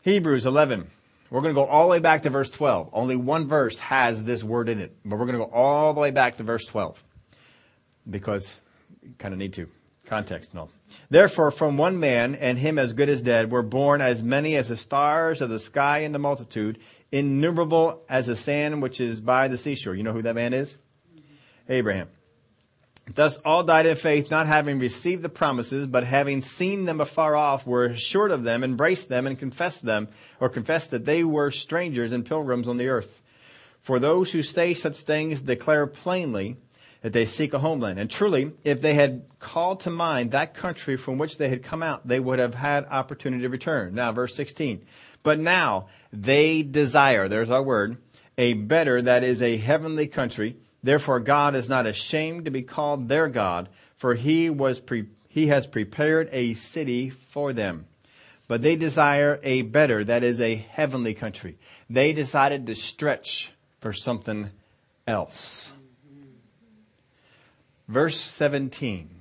Hebrews 0.00 0.46
11. 0.46 0.90
We're 1.28 1.42
going 1.42 1.54
to 1.54 1.60
go 1.60 1.66
all 1.66 1.82
the 1.82 1.90
way 1.90 1.98
back 1.98 2.22
to 2.22 2.30
verse 2.30 2.48
12. 2.48 2.88
Only 2.94 3.16
one 3.16 3.46
verse 3.46 3.78
has 3.80 4.24
this 4.24 4.42
word 4.42 4.70
in 4.70 4.80
it, 4.80 4.96
but 5.04 5.18
we're 5.18 5.26
going 5.26 5.38
to 5.38 5.44
go 5.44 5.52
all 5.52 5.92
the 5.92 6.00
way 6.00 6.10
back 6.10 6.36
to 6.36 6.42
verse 6.42 6.64
12 6.64 7.04
because 8.08 8.56
you 9.02 9.12
kind 9.18 9.34
of 9.34 9.38
need 9.38 9.52
to. 9.52 9.68
Context 10.10 10.54
and. 10.54 10.72
Therefore, 11.08 11.52
from 11.52 11.76
one 11.76 12.00
man, 12.00 12.34
and 12.34 12.58
him 12.58 12.80
as 12.80 12.92
good 12.92 13.08
as 13.08 13.22
dead, 13.22 13.52
were 13.52 13.62
born 13.62 14.00
as 14.00 14.24
many 14.24 14.56
as 14.56 14.66
the 14.66 14.76
stars 14.76 15.40
of 15.40 15.50
the 15.50 15.60
sky 15.60 16.00
in 16.00 16.10
the 16.10 16.18
multitude, 16.18 16.80
innumerable 17.12 18.02
as 18.08 18.26
the 18.26 18.34
sand 18.34 18.82
which 18.82 19.00
is 19.00 19.20
by 19.20 19.46
the 19.46 19.56
seashore. 19.56 19.94
You 19.94 20.02
know 20.02 20.12
who 20.12 20.22
that 20.22 20.34
man 20.34 20.52
is? 20.52 20.74
Abraham. 21.68 22.08
Thus 23.14 23.36
all 23.44 23.62
died 23.62 23.86
in 23.86 23.94
faith, 23.94 24.32
not 24.32 24.48
having 24.48 24.80
received 24.80 25.22
the 25.22 25.28
promises, 25.28 25.86
but 25.86 26.02
having 26.02 26.42
seen 26.42 26.86
them 26.86 27.00
afar 27.00 27.36
off, 27.36 27.64
were 27.64 27.84
assured 27.84 28.32
of 28.32 28.42
them, 28.42 28.64
embraced 28.64 29.08
them, 29.08 29.28
and 29.28 29.38
confessed 29.38 29.84
them, 29.84 30.08
or 30.40 30.48
confessed 30.48 30.90
that 30.90 31.04
they 31.04 31.22
were 31.22 31.52
strangers 31.52 32.10
and 32.10 32.26
pilgrims 32.26 32.66
on 32.66 32.78
the 32.78 32.88
earth. 32.88 33.22
For 33.78 34.00
those 34.00 34.32
who 34.32 34.42
say 34.42 34.74
such 34.74 34.96
things 34.96 35.40
declare 35.40 35.86
plainly 35.86 36.56
that 37.02 37.12
they 37.12 37.26
seek 37.26 37.54
a 37.54 37.58
homeland. 37.58 37.98
And 37.98 38.10
truly, 38.10 38.52
if 38.64 38.82
they 38.82 38.94
had 38.94 39.22
called 39.38 39.80
to 39.80 39.90
mind 39.90 40.30
that 40.30 40.54
country 40.54 40.96
from 40.96 41.18
which 41.18 41.38
they 41.38 41.48
had 41.48 41.62
come 41.62 41.82
out, 41.82 42.06
they 42.06 42.20
would 42.20 42.38
have 42.38 42.54
had 42.54 42.84
opportunity 42.86 43.42
to 43.42 43.48
return. 43.48 43.94
Now, 43.94 44.12
verse 44.12 44.34
16. 44.34 44.84
But 45.22 45.38
now 45.38 45.88
they 46.12 46.62
desire, 46.62 47.28
there's 47.28 47.50
our 47.50 47.62
word, 47.62 47.96
a 48.36 48.54
better, 48.54 49.00
that 49.02 49.24
is 49.24 49.42
a 49.42 49.56
heavenly 49.56 50.06
country. 50.06 50.56
Therefore 50.82 51.20
God 51.20 51.54
is 51.54 51.68
not 51.68 51.86
ashamed 51.86 52.46
to 52.46 52.50
be 52.50 52.62
called 52.62 53.08
their 53.08 53.28
God, 53.28 53.68
for 53.96 54.14
he 54.14 54.48
was 54.48 54.80
pre- 54.80 55.08
he 55.28 55.46
has 55.46 55.66
prepared 55.66 56.28
a 56.32 56.54
city 56.54 57.10
for 57.10 57.52
them. 57.52 57.86
But 58.48 58.62
they 58.62 58.74
desire 58.74 59.38
a 59.44 59.62
better, 59.62 60.02
that 60.04 60.24
is 60.24 60.40
a 60.40 60.56
heavenly 60.56 61.14
country. 61.14 61.56
They 61.88 62.12
decided 62.12 62.66
to 62.66 62.74
stretch 62.74 63.52
for 63.80 63.92
something 63.92 64.50
else. 65.06 65.70
Verse 67.90 68.20
17. 68.20 69.20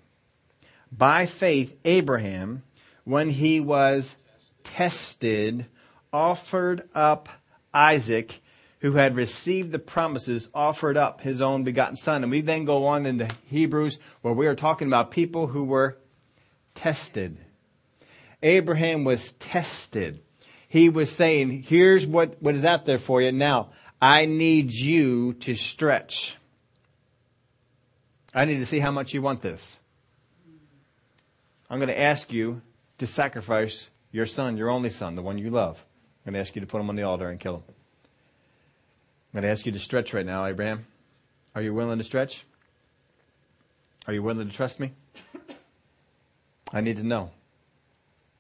By 0.92 1.26
faith, 1.26 1.76
Abraham, 1.86 2.62
when 3.04 3.32
he 3.32 3.60
was 3.60 4.16
tested, 4.64 5.66
offered 6.14 6.88
up 6.94 7.30
Isaac, 7.74 8.42
who 8.82 8.92
had 8.92 9.16
received 9.16 9.72
the 9.72 9.80
promises, 9.80 10.50
offered 10.54 10.98
up 10.98 11.22
his 11.22 11.42
own 11.42 11.64
begotten 11.64 11.96
son. 11.96 12.22
And 12.22 12.30
we 12.30 12.42
then 12.42 12.66
go 12.66 12.86
on 12.86 13.08
into 13.08 13.28
Hebrews 13.48 13.98
where 14.22 14.36
we 14.36 14.46
are 14.46 14.56
talking 14.56 14.88
about 14.88 15.10
people 15.10 15.48
who 15.48 15.64
were 15.64 15.98
tested. 16.76 17.40
Abraham 18.44 19.04
was 19.04 19.32
tested. 19.32 20.22
He 20.68 20.90
was 20.90 21.12
saying, 21.12 21.64
here's 21.64 22.06
what, 22.06 22.40
what 22.40 22.54
is 22.54 22.64
out 22.64 22.86
there 22.86 23.00
for 23.00 23.20
you. 23.20 23.32
Now, 23.32 23.72
I 24.00 24.26
need 24.26 24.72
you 24.72 25.34
to 25.34 25.56
stretch. 25.56 26.38
I 28.34 28.46
need 28.46 28.58
to 28.58 28.65
see 28.65 28.80
how 28.80 28.92
much 28.92 29.13
you 29.13 29.22
want 29.22 29.42
this. 29.42 29.80
I'm 31.70 31.80
going 31.80 31.89
to 31.89 32.00
ask 32.00 32.32
you 32.32 32.62
to 32.98 33.08
sacrifice 33.08 33.89
your 34.12 34.26
son, 34.26 34.58
your 34.58 34.70
only 34.70 34.89
son, 34.89 35.15
the 35.15 35.22
one 35.22 35.38
you 35.38 35.50
love. 35.50 35.84
I'm 36.26 36.34
going 36.34 36.44
to 36.44 36.48
ask 36.48 36.56
you 36.56 36.62
to 36.62 36.68
put 36.68 36.82
him 36.82 36.89
on 36.89 36.96
the 36.96 37.04
altar 37.04 37.30
and 37.30 37.39
kill 37.39 37.58
him. 37.58 37.63
I'm 37.68 39.42
going 39.42 39.44
to 39.44 39.50
ask 39.50 39.65
you 39.65 39.72
to 39.72 39.80
stretch 39.80 40.13
right 40.13 40.26
now, 40.26 40.46
Abraham. 40.46 40.86
Are 41.56 41.62
you 41.62 41.74
willing 41.74 41.98
to 41.98 42.04
stretch? 42.04 42.46
Are 44.08 44.13
you 44.13 44.24
willing 44.24 44.48
to 44.48 44.54
trust 44.54 44.80
me? 44.80 44.92
I 46.74 46.82
need 46.82 46.98
to 46.98 47.04
know. 47.04 47.32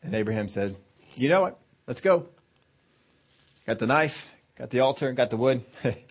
And 0.03 0.13
Abraham 0.15 0.47
said, 0.47 0.75
You 1.15 1.29
know 1.29 1.41
what? 1.41 1.59
Let's 1.87 2.01
go. 2.01 2.27
Got 3.67 3.79
the 3.79 3.87
knife, 3.87 4.29
got 4.57 4.69
the 4.69 4.79
altar, 4.79 5.11
got 5.13 5.29
the 5.29 5.37
wood. 5.37 5.63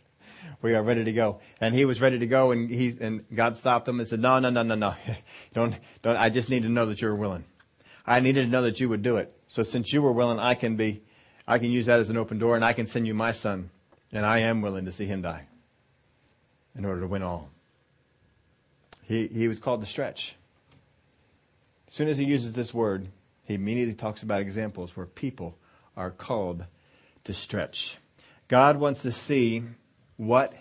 we 0.63 0.75
are 0.75 0.83
ready 0.83 1.05
to 1.05 1.13
go. 1.13 1.41
And 1.61 1.75
he 1.75 1.85
was 1.85 2.01
ready 2.01 2.19
to 2.19 2.27
go 2.27 2.51
and 2.51 2.71
he, 2.71 2.97
and 3.01 3.25
God 3.35 3.57
stopped 3.57 3.89
him 3.89 4.01
and 4.01 4.09
said, 4.09 4.21
no, 4.21 4.39
no, 4.39 4.51
no, 4.51 4.63
no, 4.63 4.75
no. 4.75 4.95
don't, 5.55 5.75
don't, 6.03 6.17
I 6.17 6.31
just 6.31 6.51
need 6.51 6.63
to 6.63 6.69
know 6.69 6.87
that 6.87 7.01
you're 7.01 7.15
willing. 7.15 7.45
I 8.07 8.21
needed 8.21 8.45
to 8.45 8.51
know 8.51 8.63
that 8.63 8.81
you 8.81 8.89
would 8.89 9.03
do 9.03 9.17
it. 9.19 9.33
So 9.47 9.63
since 9.63 9.93
you 9.93 10.03
were 10.03 10.13
willing, 10.13 10.39
I 10.39 10.55
can 10.55 10.77
be, 10.77 11.03
I 11.47 11.59
can 11.59 11.71
use 11.71 11.87
that 11.87 12.01
as 12.01 12.11
an 12.11 12.17
open 12.17 12.39
door 12.39 12.57
and 12.57 12.65
I 12.65 12.73
can 12.73 12.87
send 12.87 13.07
you 13.07 13.15
my 13.15 13.33
son. 13.33 13.71
And 14.13 14.25
I 14.25 14.39
am 14.41 14.63
willing 14.63 14.87
to 14.87 14.93
see 14.93 15.05
him 15.05 15.23
die 15.23 15.47
in 16.77 16.85
order 16.85 17.03
to 17.03 17.07
win 17.07 17.23
all. 17.23 17.51
He, 19.03 19.27
he 19.27 19.49
was 19.49 19.59
called 19.59 19.81
to 19.81 19.87
stretch. 19.87 20.37
As 21.89 21.95
soon 21.95 22.09
as 22.09 22.19
he 22.19 22.25
uses 22.25 22.53
this 22.53 22.73
word, 22.73 23.09
he 23.45 23.55
immediately 23.55 23.95
talks 23.95 24.23
about 24.23 24.41
examples 24.41 24.97
where 24.97 25.07
people 25.07 25.59
are 25.97 26.11
called 26.11 26.65
to 27.25 27.35
stretch. 27.35 27.97
God 28.47 28.79
wants 28.79 29.03
to 29.03 29.13
see 29.13 29.65
what 30.19 30.53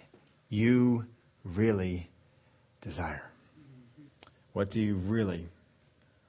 you 0.50 1.06
really 1.44 2.08
desire. 2.80 3.24
What 4.54 4.72
do 4.72 4.80
you 4.80 4.96
really 4.96 5.50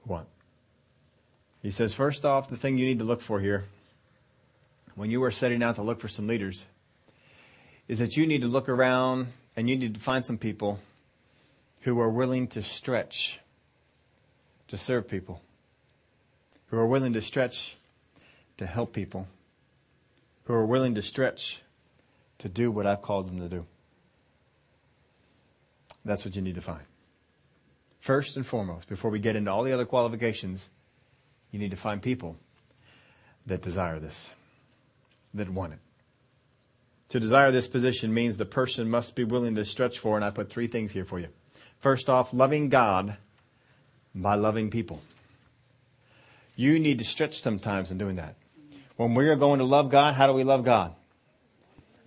want? 0.04 0.26
He 1.62 1.70
says, 1.70 1.94
first 1.94 2.24
off, 2.24 2.48
the 2.48 2.56
thing 2.56 2.78
you 2.78 2.86
need 2.86 2.98
to 2.98 3.04
look 3.04 3.20
for 3.20 3.38
here, 3.38 3.64
when 4.96 5.10
you 5.10 5.22
are 5.22 5.30
setting 5.30 5.62
out 5.62 5.76
to 5.76 5.82
look 5.82 6.00
for 6.00 6.08
some 6.08 6.26
leaders, 6.26 6.64
is 7.86 8.00
that 8.00 8.16
you 8.16 8.26
need 8.26 8.42
to 8.42 8.48
look 8.48 8.68
around 8.68 9.28
and 9.56 9.68
you 9.68 9.76
need 9.76 9.94
to 9.94 10.00
find 10.00 10.24
some 10.24 10.38
people 10.38 10.80
who 11.82 12.00
are 12.00 12.10
willing 12.10 12.48
to 12.48 12.62
stretch 12.62 13.40
to 14.68 14.76
serve 14.76 15.08
people, 15.08 15.40
who 16.66 16.78
are 16.78 16.86
willing 16.86 17.12
to 17.12 17.22
stretch 17.22 17.76
to 18.56 18.66
help 18.66 18.92
people, 18.92 19.26
who 20.44 20.54
are 20.54 20.66
willing 20.66 20.94
to 20.94 21.02
stretch 21.02 21.62
to 22.38 22.48
do 22.48 22.70
what 22.70 22.86
I've 22.86 23.02
called 23.02 23.26
them 23.26 23.40
to 23.40 23.48
do. 23.48 23.66
That's 26.04 26.24
what 26.24 26.36
you 26.36 26.42
need 26.42 26.54
to 26.54 26.60
find. 26.60 26.84
First 28.00 28.36
and 28.36 28.46
foremost, 28.46 28.88
before 28.88 29.10
we 29.10 29.18
get 29.18 29.36
into 29.36 29.50
all 29.50 29.64
the 29.64 29.72
other 29.72 29.84
qualifications, 29.84 30.70
you 31.50 31.58
need 31.58 31.70
to 31.70 31.76
find 31.76 32.00
people 32.00 32.36
that 33.46 33.60
desire 33.62 33.98
this, 33.98 34.30
that 35.34 35.50
want 35.50 35.74
it. 35.74 35.78
To 37.10 37.20
desire 37.20 37.50
this 37.50 37.66
position 37.66 38.12
means 38.12 38.36
the 38.36 38.44
person 38.44 38.88
must 38.88 39.16
be 39.16 39.24
willing 39.24 39.54
to 39.54 39.64
stretch 39.64 39.98
for, 39.98 40.16
and 40.16 40.24
I 40.24 40.30
put 40.30 40.50
three 40.50 40.66
things 40.66 40.92
here 40.92 41.04
for 41.04 41.18
you. 41.18 41.28
First 41.78 42.08
off, 42.08 42.32
loving 42.32 42.68
God 42.68 43.16
by 44.14 44.34
loving 44.34 44.70
people. 44.70 45.00
You 46.54 46.78
need 46.78 46.98
to 46.98 47.04
stretch 47.04 47.40
sometimes 47.40 47.90
in 47.90 47.98
doing 47.98 48.16
that. 48.16 48.34
When 48.96 49.14
we 49.14 49.28
are 49.28 49.36
going 49.36 49.60
to 49.60 49.64
love 49.64 49.90
God, 49.90 50.14
how 50.14 50.26
do 50.26 50.32
we 50.32 50.44
love 50.44 50.64
God? 50.64 50.94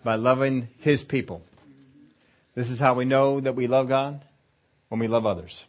By 0.03 0.15
loving 0.15 0.69
His 0.79 1.03
people. 1.03 1.43
This 2.55 2.69
is 2.69 2.79
how 2.79 2.93
we 2.93 3.05
know 3.05 3.39
that 3.39 3.55
we 3.55 3.67
love 3.67 3.87
God 3.87 4.23
when 4.89 4.99
we 4.99 5.07
love 5.07 5.25
others. 5.25 5.65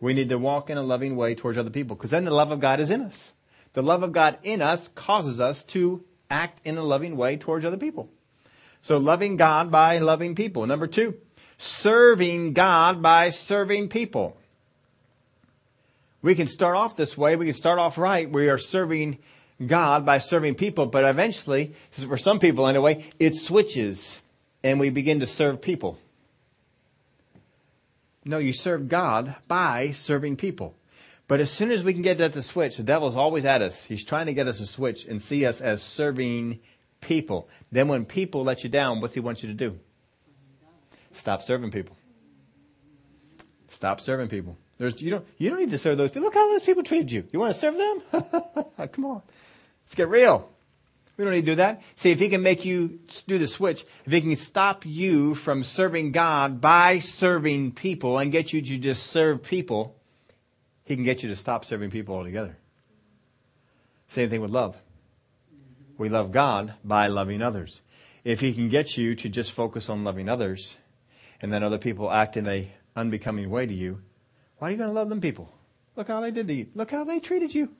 We 0.00 0.12
need 0.12 0.28
to 0.28 0.38
walk 0.38 0.70
in 0.70 0.78
a 0.78 0.82
loving 0.82 1.16
way 1.16 1.34
towards 1.34 1.58
other 1.58 1.70
people 1.70 1.96
because 1.96 2.10
then 2.10 2.24
the 2.24 2.30
love 2.30 2.52
of 2.52 2.60
God 2.60 2.80
is 2.80 2.90
in 2.90 3.02
us. 3.02 3.32
The 3.72 3.82
love 3.82 4.02
of 4.02 4.12
God 4.12 4.38
in 4.42 4.62
us 4.62 4.88
causes 4.88 5.40
us 5.40 5.64
to 5.64 6.04
act 6.30 6.60
in 6.64 6.76
a 6.76 6.82
loving 6.82 7.16
way 7.16 7.36
towards 7.36 7.64
other 7.64 7.76
people. 7.76 8.08
So 8.82 8.98
loving 8.98 9.36
God 9.36 9.70
by 9.70 9.98
loving 9.98 10.34
people. 10.34 10.66
Number 10.66 10.86
two, 10.86 11.14
serving 11.58 12.52
God 12.52 13.02
by 13.02 13.30
serving 13.30 13.88
people. 13.88 14.36
We 16.22 16.34
can 16.34 16.46
start 16.46 16.76
off 16.76 16.96
this 16.96 17.16
way. 17.16 17.36
We 17.36 17.46
can 17.46 17.54
start 17.54 17.78
off 17.78 17.98
right. 17.98 18.30
We 18.30 18.48
are 18.48 18.58
serving 18.58 19.18
God 19.64 20.04
by 20.04 20.18
serving 20.18 20.56
people, 20.56 20.86
but 20.86 21.04
eventually, 21.04 21.74
for 21.90 22.18
some 22.18 22.38
people 22.38 22.66
anyway, 22.66 23.10
it 23.18 23.36
switches 23.36 24.20
and 24.62 24.80
we 24.80 24.90
begin 24.90 25.20
to 25.20 25.26
serve 25.26 25.62
people. 25.62 25.98
No, 28.24 28.38
you 28.38 28.52
serve 28.52 28.88
God 28.88 29.36
by 29.46 29.92
serving 29.92 30.36
people. 30.36 30.74
But 31.28 31.40
as 31.40 31.50
soon 31.50 31.70
as 31.70 31.84
we 31.84 31.92
can 31.92 32.02
get 32.02 32.18
that 32.18 32.32
to 32.34 32.42
switch, 32.42 32.76
the 32.76 32.82
devil's 32.82 33.16
always 33.16 33.44
at 33.44 33.62
us. 33.62 33.84
He's 33.84 34.04
trying 34.04 34.26
to 34.26 34.34
get 34.34 34.46
us 34.46 34.58
to 34.58 34.66
switch 34.66 35.04
and 35.04 35.22
see 35.22 35.46
us 35.46 35.60
as 35.60 35.82
serving 35.82 36.60
people. 37.00 37.48
Then 37.72 37.88
when 37.88 38.04
people 38.04 38.44
let 38.44 38.64
you 38.64 38.70
down, 38.70 39.00
what's 39.00 39.14
he 39.14 39.20
want 39.20 39.42
you 39.42 39.48
to 39.48 39.54
do? 39.54 39.78
Stop 41.12 41.42
serving 41.42 41.70
people. 41.70 41.96
Stop 43.68 44.00
serving 44.00 44.28
people. 44.28 44.56
There's, 44.78 45.00
you 45.00 45.10
don't, 45.10 45.26
you 45.38 45.48
don't 45.48 45.58
need 45.58 45.70
to 45.70 45.78
serve 45.78 45.98
those 45.98 46.10
people. 46.10 46.22
Look 46.22 46.34
how 46.34 46.50
those 46.52 46.64
people 46.64 46.82
treated 46.82 47.10
you. 47.10 47.26
You 47.32 47.40
want 47.40 47.54
to 47.54 47.58
serve 47.58 47.76
them? 47.76 48.02
Come 48.92 49.04
on. 49.06 49.22
Let's 49.86 49.94
get 49.94 50.08
real. 50.08 50.50
We 51.16 51.24
don't 51.24 51.32
need 51.32 51.46
to 51.46 51.52
do 51.52 51.54
that. 51.56 51.82
See, 51.94 52.10
if 52.10 52.18
he 52.18 52.28
can 52.28 52.42
make 52.42 52.64
you 52.64 52.98
do 53.26 53.38
the 53.38 53.46
switch, 53.46 53.86
if 54.04 54.12
he 54.12 54.20
can 54.20 54.36
stop 54.36 54.84
you 54.84 55.34
from 55.34 55.64
serving 55.64 56.12
God 56.12 56.60
by 56.60 56.98
serving 56.98 57.72
people 57.72 58.18
and 58.18 58.30
get 58.30 58.52
you 58.52 58.60
to 58.60 58.78
just 58.78 59.06
serve 59.06 59.42
people, 59.42 59.96
he 60.84 60.94
can 60.94 61.04
get 61.04 61.22
you 61.22 61.30
to 61.30 61.36
stop 61.36 61.64
serving 61.64 61.90
people 61.90 62.14
altogether. 62.14 62.58
Same 64.08 64.28
thing 64.28 64.42
with 64.42 64.50
love. 64.50 64.76
We 65.96 66.10
love 66.10 66.32
God 66.32 66.74
by 66.84 67.06
loving 67.06 67.40
others. 67.40 67.80
If 68.22 68.40
he 68.40 68.52
can 68.52 68.68
get 68.68 68.98
you 68.98 69.14
to 69.14 69.28
just 69.28 69.52
focus 69.52 69.88
on 69.88 70.04
loving 70.04 70.28
others 70.28 70.76
and 71.40 71.52
then 71.52 71.62
other 71.62 71.78
people 71.78 72.10
act 72.10 72.36
in 72.36 72.46
a 72.46 72.70
unbecoming 72.94 73.48
way 73.48 73.66
to 73.66 73.74
you, 73.74 74.02
why 74.58 74.68
are 74.68 74.70
you 74.72 74.76
going 74.76 74.90
to 74.90 74.94
love 74.94 75.08
them 75.08 75.20
people? 75.20 75.50
Look 75.96 76.08
how 76.08 76.20
they 76.20 76.30
did 76.30 76.46
to 76.48 76.54
you. 76.54 76.66
Look 76.74 76.90
how 76.90 77.04
they 77.04 77.20
treated 77.20 77.54
you. 77.54 77.70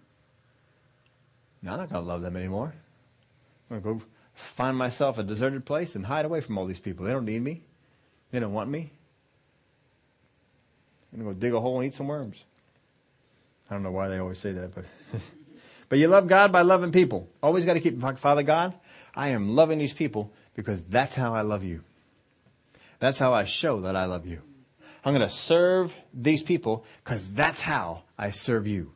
I'm 1.69 1.79
not 1.79 1.91
going 1.91 2.03
to 2.03 2.09
love 2.09 2.23
them 2.23 2.37
anymore. 2.37 2.75
I'm 3.71 3.81
going 3.81 3.99
to 3.99 4.05
go 4.05 4.11
find 4.35 4.77
myself 4.77 5.19
a 5.19 5.23
deserted 5.23 5.65
place 5.65 5.95
and 5.95 6.07
hide 6.07 6.25
away 6.25 6.41
from 6.41 6.59
all 6.59 6.67
these 6.67 6.79
people. 6.79 7.07
They 7.07 7.13
don't 7.13 7.25
need 7.25 7.43
me. 7.43 7.63
They 8.31 8.41
don't 8.41 8.53
want 8.53 8.71
me. 8.71 8.91
I'm 11.13 11.21
going 11.23 11.31
to 11.31 11.35
go 11.35 11.41
dig 11.41 11.55
a 11.55 11.61
hole 11.61 11.79
and 11.79 11.87
eat 11.87 11.95
some 11.95 12.09
worms. 12.09 12.45
I 13.71 13.75
don't 13.75 13.83
know 13.83 13.91
why 13.91 14.09
they 14.09 14.19
always 14.19 14.39
say 14.39 14.53
that, 14.53 14.75
but 14.75 14.85
but 15.89 15.99
you 15.99 16.09
love 16.09 16.29
God 16.29 16.53
by 16.53 16.63
loving 16.63 16.93
people. 16.93 17.29
Always 17.43 17.65
got 17.65 17.75
to 17.75 17.81
keep 17.81 18.01
Father 18.19 18.43
God. 18.43 18.75
I 19.15 19.29
am 19.29 19.57
loving 19.57 19.79
these 19.79 19.95
people 19.95 20.33
because 20.55 20.83
that's 20.85 21.15
how 21.15 21.35
I 21.35 21.41
love 21.41 21.65
you. 21.65 21.83
That's 22.99 23.19
how 23.19 23.33
I 23.33 23.45
show 23.45 23.81
that 23.83 23.97
I 23.97 24.05
love 24.05 24.27
you. 24.27 24.43
I'm 25.05 25.15
going 25.15 25.27
to 25.27 25.35
serve 25.35 25.95
these 26.13 26.43
people 26.43 26.85
because 27.03 27.33
that's 27.33 27.61
how 27.61 28.03
I 28.19 28.31
serve 28.31 28.67
you. 28.67 28.93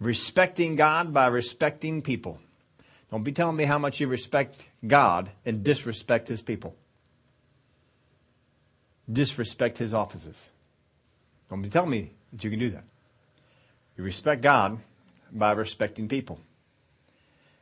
Respecting 0.00 0.76
God 0.76 1.12
by 1.12 1.26
respecting 1.26 2.00
people. 2.00 2.40
Don't 3.10 3.22
be 3.22 3.32
telling 3.32 3.56
me 3.56 3.64
how 3.64 3.78
much 3.78 4.00
you 4.00 4.08
respect 4.08 4.64
God 4.86 5.30
and 5.44 5.62
disrespect 5.62 6.28
His 6.28 6.40
people. 6.40 6.74
Disrespect 9.12 9.78
His 9.78 9.92
offices. 9.92 10.48
Don't 11.50 11.62
be 11.62 11.68
telling 11.68 11.90
me 11.90 12.12
that 12.32 12.42
you 12.44 12.50
can 12.50 12.58
do 12.58 12.70
that. 12.70 12.84
You 13.98 14.04
respect 14.04 14.40
God 14.40 14.78
by 15.32 15.52
respecting 15.52 16.08
people. 16.08 16.40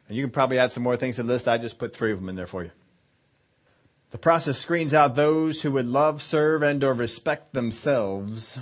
And 0.06 0.16
you 0.16 0.22
can 0.22 0.30
probably 0.30 0.58
add 0.58 0.72
some 0.72 0.82
more 0.82 0.96
things 0.96 1.16
to 1.16 1.22
the 1.22 1.28
list. 1.28 1.48
I 1.48 1.58
just 1.58 1.78
put 1.78 1.94
three 1.94 2.12
of 2.12 2.20
them 2.20 2.28
in 2.28 2.36
there 2.36 2.46
for 2.46 2.62
you. 2.62 2.70
The 4.10 4.18
process 4.18 4.58
screens 4.58 4.94
out 4.94 5.16
those 5.16 5.62
who 5.62 5.70
would 5.72 5.86
love, 5.86 6.22
serve, 6.22 6.62
and 6.62 6.82
or 6.82 6.94
respect 6.94 7.52
themselves. 7.52 8.58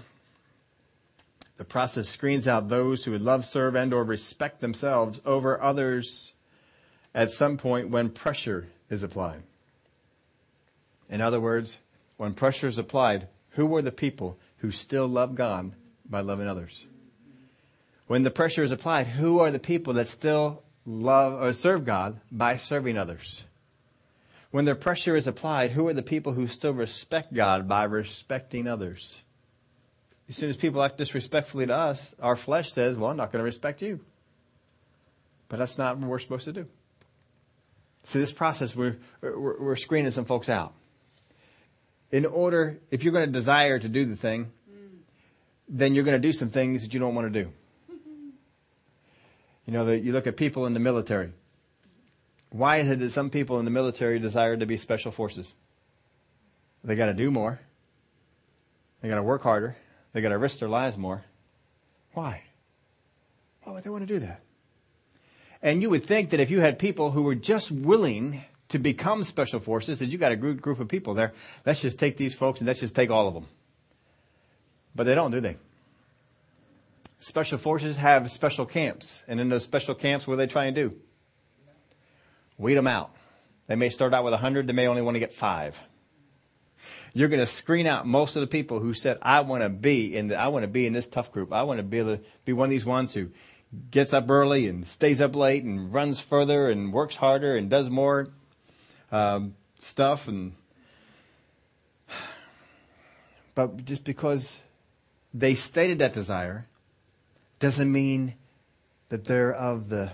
The 1.56 1.64
process 1.64 2.08
screens 2.08 2.46
out 2.46 2.68
those 2.68 3.04
who 3.04 3.12
would 3.12 3.22
love, 3.22 3.44
serve, 3.44 3.74
and 3.74 3.94
or 3.94 4.04
respect 4.04 4.60
themselves 4.60 5.20
over 5.24 5.60
others 5.60 6.32
at 7.14 7.30
some 7.30 7.56
point 7.56 7.88
when 7.88 8.10
pressure 8.10 8.68
is 8.90 9.02
applied. 9.02 9.42
In 11.08 11.20
other 11.20 11.40
words, 11.40 11.78
when 12.18 12.34
pressure 12.34 12.68
is 12.68 12.78
applied, 12.78 13.28
who 13.50 13.66
were 13.66 13.82
the 13.82 13.92
people 13.92 14.38
who 14.58 14.70
still 14.70 15.06
love 15.06 15.34
God 15.34 15.72
by 16.04 16.20
loving 16.20 16.46
others? 16.46 16.86
When 18.06 18.22
the 18.22 18.30
pressure 18.30 18.62
is 18.62 18.70
applied, 18.70 19.06
who 19.06 19.40
are 19.40 19.50
the 19.50 19.58
people 19.58 19.94
that 19.94 20.08
still 20.08 20.62
love 20.84 21.42
or 21.42 21.52
serve 21.52 21.84
God 21.84 22.20
by 22.30 22.56
serving 22.56 22.98
others? 22.98 23.44
When 24.50 24.64
the 24.64 24.74
pressure 24.74 25.16
is 25.16 25.26
applied, 25.26 25.72
who 25.72 25.88
are 25.88 25.94
the 25.94 26.02
people 26.02 26.32
who 26.32 26.46
still 26.46 26.72
respect 26.72 27.34
God 27.34 27.66
by 27.66 27.84
respecting 27.84 28.68
others? 28.68 29.20
As 30.28 30.36
soon 30.36 30.50
as 30.50 30.56
people 30.56 30.82
act 30.82 30.98
disrespectfully 30.98 31.66
to 31.66 31.74
us, 31.74 32.14
our 32.20 32.36
flesh 32.36 32.72
says, 32.72 32.96
well, 32.96 33.10
I'm 33.10 33.16
not 33.16 33.30
going 33.30 33.40
to 33.40 33.44
respect 33.44 33.80
you. 33.80 34.00
But 35.48 35.58
that's 35.58 35.78
not 35.78 35.98
what 35.98 36.08
we're 36.08 36.18
supposed 36.18 36.44
to 36.46 36.52
do. 36.52 36.66
See, 38.02 38.18
this 38.18 38.32
process, 38.32 38.74
we're, 38.74 38.98
we're, 39.20 39.60
we're 39.60 39.76
screening 39.76 40.10
some 40.10 40.24
folks 40.24 40.48
out. 40.48 40.74
In 42.10 42.24
order, 42.24 42.78
if 42.90 43.04
you're 43.04 43.12
going 43.12 43.26
to 43.26 43.32
desire 43.32 43.78
to 43.78 43.88
do 43.88 44.04
the 44.04 44.16
thing, 44.16 44.52
then 45.68 45.94
you're 45.94 46.04
going 46.04 46.20
to 46.20 46.28
do 46.28 46.32
some 46.32 46.50
things 46.50 46.82
that 46.82 46.94
you 46.94 47.00
don't 47.00 47.14
want 47.14 47.32
to 47.32 47.42
do. 47.42 47.52
You 49.66 49.72
know, 49.72 49.84
the, 49.84 49.98
you 49.98 50.12
look 50.12 50.28
at 50.28 50.36
people 50.36 50.66
in 50.66 50.74
the 50.74 50.78
military. 50.78 51.32
Why 52.50 52.76
is 52.76 52.88
it 52.88 53.00
that 53.00 53.10
some 53.10 53.30
people 53.30 53.58
in 53.58 53.64
the 53.64 53.70
military 53.72 54.20
desire 54.20 54.56
to 54.56 54.64
be 54.64 54.76
special 54.76 55.10
forces? 55.10 55.54
They 56.84 56.94
got 56.94 57.06
to 57.06 57.14
do 57.14 57.32
more. 57.32 57.58
They 59.00 59.08
got 59.08 59.16
to 59.16 59.24
work 59.24 59.42
harder. 59.42 59.76
They 60.16 60.22
got 60.22 60.30
to 60.30 60.38
risk 60.38 60.60
their 60.60 60.68
lives 60.70 60.96
more. 60.96 61.26
Why? 62.14 62.42
Why 63.62 63.74
would 63.74 63.84
they 63.84 63.90
want 63.90 64.08
to 64.08 64.14
do 64.14 64.18
that? 64.20 64.40
And 65.60 65.82
you 65.82 65.90
would 65.90 66.06
think 66.06 66.30
that 66.30 66.40
if 66.40 66.50
you 66.50 66.62
had 66.62 66.78
people 66.78 67.10
who 67.10 67.22
were 67.22 67.34
just 67.34 67.70
willing 67.70 68.42
to 68.70 68.78
become 68.78 69.24
special 69.24 69.60
forces, 69.60 69.98
that 69.98 70.06
you 70.06 70.16
got 70.16 70.32
a 70.32 70.36
group, 70.36 70.62
group 70.62 70.80
of 70.80 70.88
people 70.88 71.12
there. 71.12 71.34
Let's 71.66 71.82
just 71.82 71.98
take 71.98 72.16
these 72.16 72.32
folks 72.32 72.60
and 72.60 72.66
let's 72.66 72.80
just 72.80 72.96
take 72.96 73.10
all 73.10 73.28
of 73.28 73.34
them. 73.34 73.46
But 74.94 75.04
they 75.04 75.14
don't, 75.14 75.32
do 75.32 75.40
they? 75.42 75.58
Special 77.18 77.58
forces 77.58 77.96
have 77.96 78.30
special 78.30 78.64
camps. 78.64 79.22
And 79.28 79.38
in 79.38 79.50
those 79.50 79.64
special 79.64 79.94
camps, 79.94 80.26
what 80.26 80.36
do 80.36 80.38
they 80.38 80.46
try 80.46 80.64
and 80.64 80.74
do? 80.74 80.96
Weed 82.56 82.76
them 82.76 82.86
out. 82.86 83.14
They 83.66 83.76
may 83.76 83.90
start 83.90 84.14
out 84.14 84.24
with 84.24 84.32
100, 84.32 84.66
they 84.66 84.72
may 84.72 84.86
only 84.86 85.02
want 85.02 85.16
to 85.16 85.20
get 85.20 85.34
five. 85.34 85.78
You're 87.16 87.28
going 87.28 87.40
to 87.40 87.46
screen 87.46 87.86
out 87.86 88.06
most 88.06 88.36
of 88.36 88.40
the 88.40 88.46
people 88.46 88.78
who 88.78 88.92
said, 88.92 89.16
I 89.22 89.40
want 89.40 89.62
to 89.62 89.70
be 89.70 90.14
in 90.14 90.28
the, 90.28 90.38
I 90.38 90.48
want 90.48 90.64
to 90.64 90.68
be 90.68 90.86
in 90.86 90.92
this 90.92 91.06
tough 91.08 91.32
group. 91.32 91.50
I 91.50 91.62
want 91.62 91.78
to 91.78 91.82
be 91.82 91.98
able 91.98 92.18
to 92.18 92.22
be 92.44 92.52
one 92.52 92.66
of 92.66 92.70
these 92.70 92.84
ones 92.84 93.14
who 93.14 93.30
gets 93.90 94.12
up 94.12 94.28
early 94.28 94.68
and 94.68 94.84
stays 94.84 95.18
up 95.18 95.34
late 95.34 95.64
and 95.64 95.90
runs 95.90 96.20
further 96.20 96.68
and 96.68 96.92
works 96.92 97.16
harder 97.16 97.56
and 97.56 97.70
does 97.70 97.88
more. 97.88 98.28
Um, 99.10 99.54
stuff 99.78 100.28
and 100.28 100.52
but 103.54 103.82
just 103.86 104.04
because 104.04 104.58
they 105.32 105.54
stated 105.54 106.00
that 106.00 106.12
desire 106.12 106.66
doesn't 107.60 107.90
mean 107.90 108.34
that 109.08 109.24
they're 109.24 109.54
of 109.54 109.88
the 109.88 110.12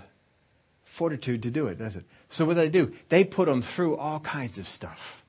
fortitude 0.85 1.43
to 1.43 1.51
do 1.51 1.67
it, 1.67 1.77
does 1.77 1.97
it? 1.97 2.05
So 2.29 2.45
what 2.45 2.53
do 2.53 2.61
they 2.61 2.69
do? 2.69 2.93
They 3.09 3.25
put 3.25 3.47
them 3.49 3.61
through 3.61 3.97
all 3.97 4.21
kinds 4.21 4.57
of 4.57 4.69
stuff. 4.69 5.22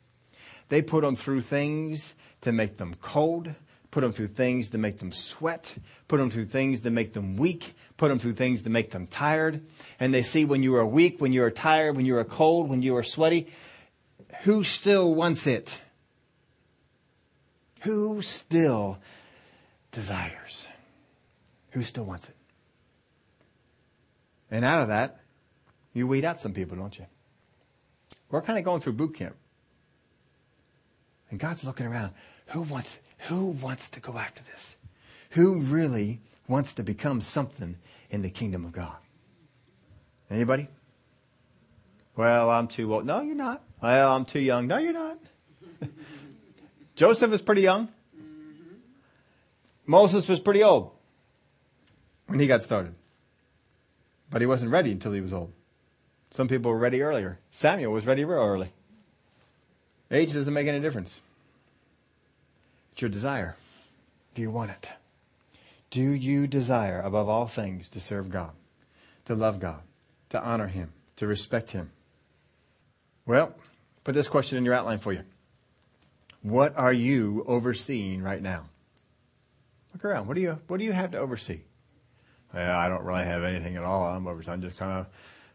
They 0.68 0.82
put 0.82 1.02
them 1.02 1.16
through 1.16 1.42
things 1.42 2.14
to 2.40 2.52
make 2.52 2.76
them 2.76 2.94
cold, 3.00 3.54
put 3.90 4.00
them 4.00 4.12
through 4.12 4.28
things 4.28 4.70
to 4.70 4.78
make 4.78 4.98
them 4.98 5.12
sweat, 5.12 5.74
put 6.08 6.18
them 6.18 6.30
through 6.30 6.46
things 6.46 6.82
to 6.82 6.90
make 6.90 7.12
them 7.12 7.36
weak, 7.36 7.74
put 7.96 8.08
them 8.08 8.18
through 8.18 8.32
things 8.32 8.62
to 8.62 8.70
make 8.70 8.90
them 8.90 9.06
tired. 9.06 9.64
And 10.00 10.12
they 10.12 10.22
see 10.22 10.44
when 10.44 10.62
you 10.62 10.74
are 10.76 10.86
weak, 10.86 11.20
when 11.20 11.32
you 11.32 11.44
are 11.44 11.50
tired, 11.50 11.96
when 11.96 12.06
you 12.06 12.16
are 12.16 12.24
cold, 12.24 12.68
when 12.68 12.82
you 12.82 12.96
are 12.96 13.02
sweaty, 13.02 13.52
who 14.42 14.64
still 14.64 15.14
wants 15.14 15.46
it? 15.46 15.78
Who 17.82 18.20
still 18.22 18.98
desires? 19.92 20.66
Who 21.70 21.82
still 21.82 22.04
wants 22.04 22.28
it? 22.28 22.36
And 24.50 24.64
out 24.64 24.80
of 24.80 24.88
that, 24.88 25.20
you 25.92 26.06
weed 26.06 26.24
out 26.24 26.40
some 26.40 26.52
people, 26.52 26.76
don't 26.76 26.98
you? 26.98 27.06
We're 28.30 28.42
kind 28.42 28.58
of 28.58 28.64
going 28.64 28.80
through 28.80 28.94
boot 28.94 29.14
camp. 29.14 29.36
And 31.34 31.40
God's 31.40 31.64
looking 31.64 31.86
around. 31.86 32.12
Who 32.50 32.60
wants, 32.60 33.00
who 33.26 33.46
wants 33.46 33.90
to 33.90 33.98
go 33.98 34.18
after 34.18 34.40
this? 34.44 34.76
Who 35.30 35.58
really 35.58 36.20
wants 36.46 36.74
to 36.74 36.84
become 36.84 37.20
something 37.20 37.74
in 38.08 38.22
the 38.22 38.30
kingdom 38.30 38.64
of 38.64 38.70
God? 38.70 38.94
Anybody? 40.30 40.68
Well, 42.14 42.50
I'm 42.50 42.68
too 42.68 42.94
old. 42.94 43.04
No, 43.04 43.20
you're 43.20 43.34
not. 43.34 43.64
Well, 43.82 44.14
I'm 44.14 44.24
too 44.24 44.38
young. 44.38 44.68
No, 44.68 44.78
you're 44.78 44.92
not. 44.92 45.18
Joseph 46.94 47.32
is 47.32 47.42
pretty 47.42 47.62
young. 47.62 47.88
Moses 49.86 50.28
was 50.28 50.38
pretty 50.38 50.62
old 50.62 50.92
when 52.28 52.38
he 52.38 52.46
got 52.46 52.62
started. 52.62 52.94
But 54.30 54.40
he 54.40 54.46
wasn't 54.46 54.70
ready 54.70 54.92
until 54.92 55.10
he 55.10 55.20
was 55.20 55.32
old. 55.32 55.50
Some 56.30 56.46
people 56.46 56.70
were 56.70 56.78
ready 56.78 57.02
earlier. 57.02 57.40
Samuel 57.50 57.90
was 57.90 58.06
ready 58.06 58.24
real 58.24 58.38
early. 58.38 58.72
Age 60.12 60.32
doesn't 60.32 60.54
make 60.54 60.68
any 60.68 60.78
difference. 60.78 61.20
It's 62.94 63.02
your 63.02 63.10
desire. 63.10 63.56
Do 64.36 64.42
you 64.42 64.52
want 64.52 64.70
it? 64.70 64.88
Do 65.90 66.00
you 66.00 66.46
desire 66.46 67.00
above 67.00 67.28
all 67.28 67.48
things 67.48 67.88
to 67.88 68.00
serve 68.00 68.30
God, 68.30 68.52
to 69.24 69.34
love 69.34 69.58
God, 69.58 69.80
to 70.30 70.40
honor 70.40 70.68
Him, 70.68 70.92
to 71.16 71.26
respect 71.26 71.72
Him? 71.72 71.90
Well, 73.26 73.52
put 74.04 74.14
this 74.14 74.28
question 74.28 74.58
in 74.58 74.64
your 74.64 74.74
outline 74.74 75.00
for 75.00 75.12
you. 75.12 75.22
What 76.42 76.76
are 76.76 76.92
you 76.92 77.44
overseeing 77.48 78.22
right 78.22 78.42
now? 78.42 78.66
Look 79.92 80.04
around. 80.04 80.28
What 80.28 80.34
do 80.34 80.40
you 80.40 80.60
What 80.68 80.78
do 80.78 80.84
you 80.84 80.92
have 80.92 81.10
to 81.12 81.18
oversee? 81.18 81.62
Well, 82.52 82.78
I 82.78 82.88
don't 82.88 83.02
really 83.02 83.24
have 83.24 83.42
anything 83.42 83.74
at 83.76 83.82
all. 83.82 84.04
I'm 84.04 84.28
over. 84.28 84.42
I'm 84.46 84.62
just 84.62 84.76
kind 84.76 84.92
of 84.92 85.06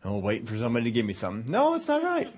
I'm 0.04 0.22
waiting 0.22 0.46
for 0.46 0.58
somebody 0.58 0.86
to 0.86 0.92
give 0.92 1.06
me 1.06 1.14
something. 1.14 1.50
No, 1.50 1.76
it's 1.76 1.88
not 1.88 2.04
right. 2.04 2.34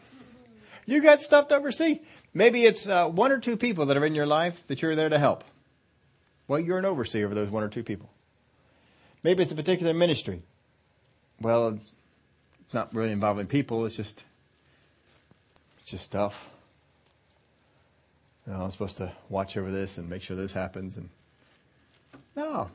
You 0.86 1.02
got 1.02 1.22
stuff 1.22 1.48
to 1.48 1.56
oversee. 1.56 2.02
Maybe 2.34 2.66
it's 2.66 2.88
uh, 2.88 3.08
one 3.10 3.32
or 3.32 3.40
two 3.40 3.58
people 3.58 3.86
that 3.88 3.98
are 3.98 4.06
in 4.06 4.16
your 4.16 4.26
life 4.26 4.68
that 4.68 4.82
you're 4.82 4.96
there 4.96 5.10
to 5.10 5.20
help. 5.20 5.44
Well, 6.48 6.60
you're 6.60 6.78
an 6.78 6.86
overseer 6.86 7.26
of 7.26 7.36
those 7.36 7.50
one 7.50 7.64
or 7.64 7.70
two 7.70 7.84
people. 7.84 8.10
Maybe 9.24 9.44
it's 9.44 9.52
a 9.52 9.56
particular 9.56 9.94
ministry. 9.94 10.42
Well, 11.40 11.80
it's 12.66 12.74
not 12.74 12.94
really 12.94 13.12
involving 13.12 13.48
people. 13.48 13.86
It's 13.86 13.96
just, 13.96 14.24
it's 15.82 15.92
just 15.92 16.04
stuff. 16.06 16.50
You 18.48 18.54
know, 18.54 18.62
I'm 18.62 18.72
supposed 18.72 18.98
to 18.98 19.12
watch 19.30 19.58
over 19.58 19.70
this 19.70 19.98
and 19.98 20.10
make 20.10 20.24
sure 20.24 20.36
this 20.36 20.54
happens. 20.54 20.98
And 20.98 21.10
no, 22.36 22.70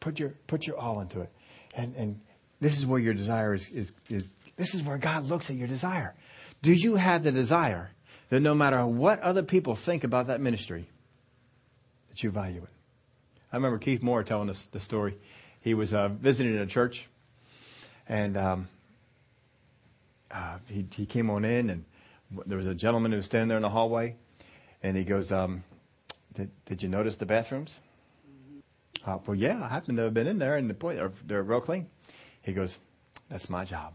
put 0.00 0.18
your 0.18 0.34
put 0.46 0.66
your 0.66 0.76
all 0.76 1.00
into 1.00 1.20
it, 1.20 1.30
and 1.74 1.94
and 1.94 2.20
this 2.60 2.78
is 2.78 2.84
where 2.84 2.98
your 2.98 3.14
desire 3.14 3.54
is 3.54 3.68
is 3.70 3.92
is. 4.08 4.32
This 4.56 4.74
is 4.74 4.82
where 4.82 4.98
God 4.98 5.26
looks 5.26 5.50
at 5.50 5.56
your 5.56 5.68
desire. 5.68 6.14
Do 6.62 6.72
you 6.72 6.96
have 6.96 7.22
the 7.22 7.30
desire 7.30 7.90
that 8.30 8.40
no 8.40 8.54
matter 8.54 8.84
what 8.86 9.20
other 9.20 9.42
people 9.42 9.74
think 9.74 10.04
about 10.04 10.26
that 10.26 10.40
ministry, 10.40 10.88
that 12.08 12.22
you 12.22 12.30
value 12.30 12.62
it? 12.62 12.68
I 13.52 13.56
remember 13.56 13.78
Keith 13.78 14.02
Moore 14.02 14.22
telling 14.22 14.50
us 14.50 14.64
the 14.64 14.80
story. 14.80 15.16
He 15.60 15.74
was 15.74 15.94
uh, 15.94 16.08
visiting 16.08 16.56
a 16.56 16.66
church, 16.66 17.08
and 18.08 18.36
um, 18.36 18.68
uh, 20.30 20.58
he 20.68 20.86
he 20.94 21.06
came 21.06 21.30
on 21.30 21.44
in, 21.44 21.70
and 21.70 21.84
there 22.46 22.58
was 22.58 22.66
a 22.66 22.74
gentleman 22.74 23.12
who 23.12 23.18
was 23.18 23.26
standing 23.26 23.48
there 23.48 23.56
in 23.56 23.62
the 23.62 23.70
hallway, 23.70 24.16
and 24.82 24.96
he 24.96 25.04
goes, 25.04 25.32
um, 25.32 25.64
did, 26.34 26.50
"Did 26.66 26.82
you 26.82 26.88
notice 26.88 27.16
the 27.16 27.26
bathrooms?" 27.26 27.78
Uh, 29.06 29.18
well, 29.26 29.34
yeah, 29.34 29.62
I 29.62 29.68
happen 29.68 29.96
to 29.96 30.02
have 30.02 30.14
been 30.14 30.26
in 30.26 30.38
there, 30.38 30.56
and 30.56 30.68
the 30.68 30.74
boy, 30.74 30.94
they're, 30.94 31.12
they're 31.26 31.42
real 31.42 31.60
clean. 31.60 31.86
He 32.42 32.52
goes, 32.52 32.78
"That's 33.30 33.48
my 33.48 33.64
job." 33.64 33.94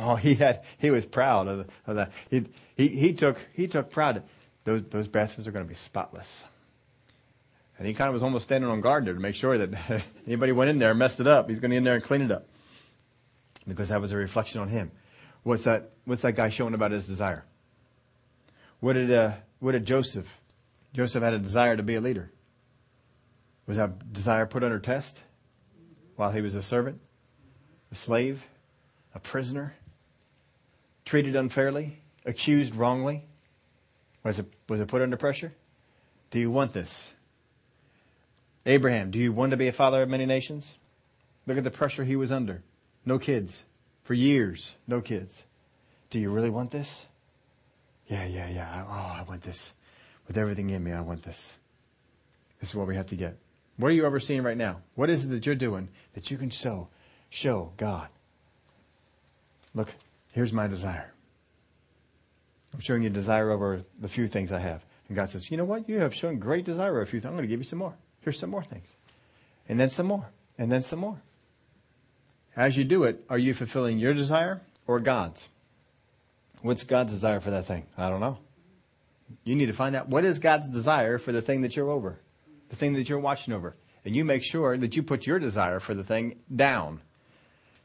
Oh, 0.00 0.16
he 0.16 0.34
had 0.34 0.64
he 0.78 0.90
was 0.90 1.06
proud 1.06 1.48
of, 1.48 1.58
the, 1.58 1.66
of 1.86 1.96
that. 1.96 2.12
He, 2.30 2.46
he 2.76 2.88
he 2.88 3.12
took 3.12 3.38
he 3.52 3.66
took 3.68 3.90
pride. 3.90 4.22
Those 4.64 4.82
those 4.90 5.08
bathrooms 5.08 5.46
are 5.46 5.52
going 5.52 5.64
to 5.64 5.68
be 5.68 5.74
spotless. 5.74 6.44
And 7.78 7.88
he 7.88 7.94
kind 7.94 8.08
of 8.08 8.14
was 8.14 8.22
almost 8.22 8.44
standing 8.44 8.70
on 8.70 8.80
guard 8.80 9.04
there 9.04 9.14
to 9.14 9.20
make 9.20 9.34
sure 9.34 9.58
that 9.58 10.02
anybody 10.26 10.52
went 10.52 10.70
in 10.70 10.78
there 10.78 10.90
and 10.90 10.98
messed 10.98 11.20
it 11.20 11.26
up. 11.26 11.48
He's 11.48 11.58
going 11.58 11.72
to 11.72 11.76
in 11.76 11.84
there 11.84 11.96
and 11.96 12.04
clean 12.04 12.22
it 12.22 12.30
up 12.30 12.46
because 13.66 13.88
that 13.88 14.00
was 14.00 14.12
a 14.12 14.16
reflection 14.16 14.60
on 14.60 14.68
him. 14.68 14.92
What's 15.42 15.64
that? 15.64 15.90
What's 16.04 16.22
that 16.22 16.32
guy 16.32 16.48
showing 16.48 16.74
about 16.74 16.92
his 16.92 17.06
desire? 17.06 17.44
What 18.80 18.94
did 18.94 19.10
uh, 19.10 19.32
what 19.60 19.72
did 19.72 19.86
Joseph? 19.86 20.40
Joseph 20.92 21.22
had 21.22 21.34
a 21.34 21.38
desire 21.38 21.76
to 21.76 21.82
be 21.82 21.96
a 21.96 22.00
leader. 22.00 22.30
Was 23.66 23.76
that 23.76 24.12
desire 24.12 24.46
put 24.46 24.62
under 24.62 24.78
test 24.78 25.22
while 26.16 26.30
he 26.30 26.40
was 26.40 26.54
a 26.54 26.62
servant, 26.62 27.00
a 27.90 27.94
slave, 27.94 28.46
a 29.14 29.20
prisoner, 29.20 29.74
treated 31.04 31.36
unfairly, 31.36 31.98
accused 32.24 32.76
wrongly? 32.76 33.24
Was 34.22 34.38
it 34.38 34.46
was 34.68 34.80
it 34.80 34.88
put 34.88 35.02
under 35.02 35.16
pressure? 35.16 35.52
Do 36.30 36.40
you 36.40 36.50
want 36.50 36.72
this? 36.72 37.12
Abraham, 38.66 39.10
do 39.10 39.18
you 39.18 39.32
want 39.32 39.50
to 39.50 39.56
be 39.56 39.68
a 39.68 39.72
father 39.72 40.02
of 40.02 40.08
many 40.08 40.24
nations? 40.24 40.74
Look 41.46 41.58
at 41.58 41.64
the 41.64 41.70
pressure 41.70 42.04
he 42.04 42.16
was 42.16 42.32
under. 42.32 42.62
No 43.04 43.18
kids. 43.18 43.64
For 44.02 44.14
years, 44.14 44.76
no 44.86 45.00
kids. 45.00 45.44
Do 46.10 46.18
you 46.18 46.30
really 46.30 46.50
want 46.50 46.70
this? 46.70 47.06
Yeah, 48.06 48.26
yeah, 48.26 48.48
yeah. 48.48 48.84
Oh, 48.86 49.16
I 49.18 49.24
want 49.26 49.42
this. 49.42 49.72
With 50.26 50.36
everything 50.36 50.70
in 50.70 50.82
me, 50.82 50.92
I 50.92 51.00
want 51.00 51.22
this. 51.22 51.52
This 52.60 52.70
is 52.70 52.74
what 52.74 52.86
we 52.86 52.96
have 52.96 53.06
to 53.06 53.16
get. 53.16 53.36
What 53.76 53.90
are 53.90 53.94
you 53.94 54.06
overseeing 54.06 54.42
right 54.42 54.56
now? 54.56 54.80
What 54.94 55.10
is 55.10 55.24
it 55.24 55.28
that 55.28 55.46
you're 55.46 55.54
doing 55.54 55.88
that 56.14 56.30
you 56.30 56.36
can 56.36 56.50
show, 56.50 56.88
show 57.28 57.72
God? 57.76 58.08
Look, 59.74 59.94
here's 60.32 60.52
my 60.52 60.66
desire. 60.66 61.12
I'm 62.72 62.80
showing 62.80 63.02
you 63.02 63.10
desire 63.10 63.50
over 63.50 63.82
the 64.00 64.08
few 64.08 64.26
things 64.28 64.52
I 64.52 64.58
have. 64.58 64.84
And 65.08 65.16
God 65.16 65.30
says, 65.30 65.50
you 65.50 65.56
know 65.56 65.64
what? 65.64 65.88
You 65.88 66.00
have 66.00 66.14
shown 66.14 66.38
great 66.38 66.64
desire 66.64 66.90
over 66.90 67.02
a 67.02 67.06
few 67.06 67.20
things. 67.20 67.28
I'm 67.28 67.36
going 67.36 67.44
to 67.44 67.48
give 67.48 67.60
you 67.60 67.64
some 67.64 67.78
more. 67.78 67.94
Here's 68.20 68.38
some 68.38 68.50
more 68.50 68.64
things. 68.64 68.94
And 69.68 69.78
then 69.78 69.90
some 69.90 70.06
more. 70.06 70.26
And 70.58 70.72
then 70.72 70.82
some 70.82 70.98
more. 70.98 71.20
As 72.56 72.76
you 72.76 72.84
do 72.84 73.04
it, 73.04 73.24
are 73.28 73.38
you 73.38 73.52
fulfilling 73.54 73.98
your 73.98 74.14
desire 74.14 74.60
or 74.86 75.00
God's? 75.00 75.48
What's 76.62 76.84
God's 76.84 77.12
desire 77.12 77.40
for 77.40 77.50
that 77.50 77.66
thing? 77.66 77.86
I 77.98 78.08
don't 78.08 78.20
know. 78.20 78.38
You 79.42 79.56
need 79.56 79.66
to 79.66 79.72
find 79.72 79.96
out 79.96 80.08
what 80.08 80.24
is 80.24 80.38
God's 80.38 80.68
desire 80.68 81.18
for 81.18 81.32
the 81.32 81.42
thing 81.42 81.62
that 81.62 81.76
you're 81.76 81.90
over, 81.90 82.18
the 82.68 82.76
thing 82.76 82.94
that 82.94 83.08
you're 83.08 83.18
watching 83.18 83.52
over. 83.52 83.76
And 84.04 84.14
you 84.14 84.24
make 84.24 84.42
sure 84.42 84.76
that 84.76 84.96
you 84.96 85.02
put 85.02 85.26
your 85.26 85.38
desire 85.38 85.80
for 85.80 85.94
the 85.94 86.04
thing 86.04 86.36
down 86.54 87.00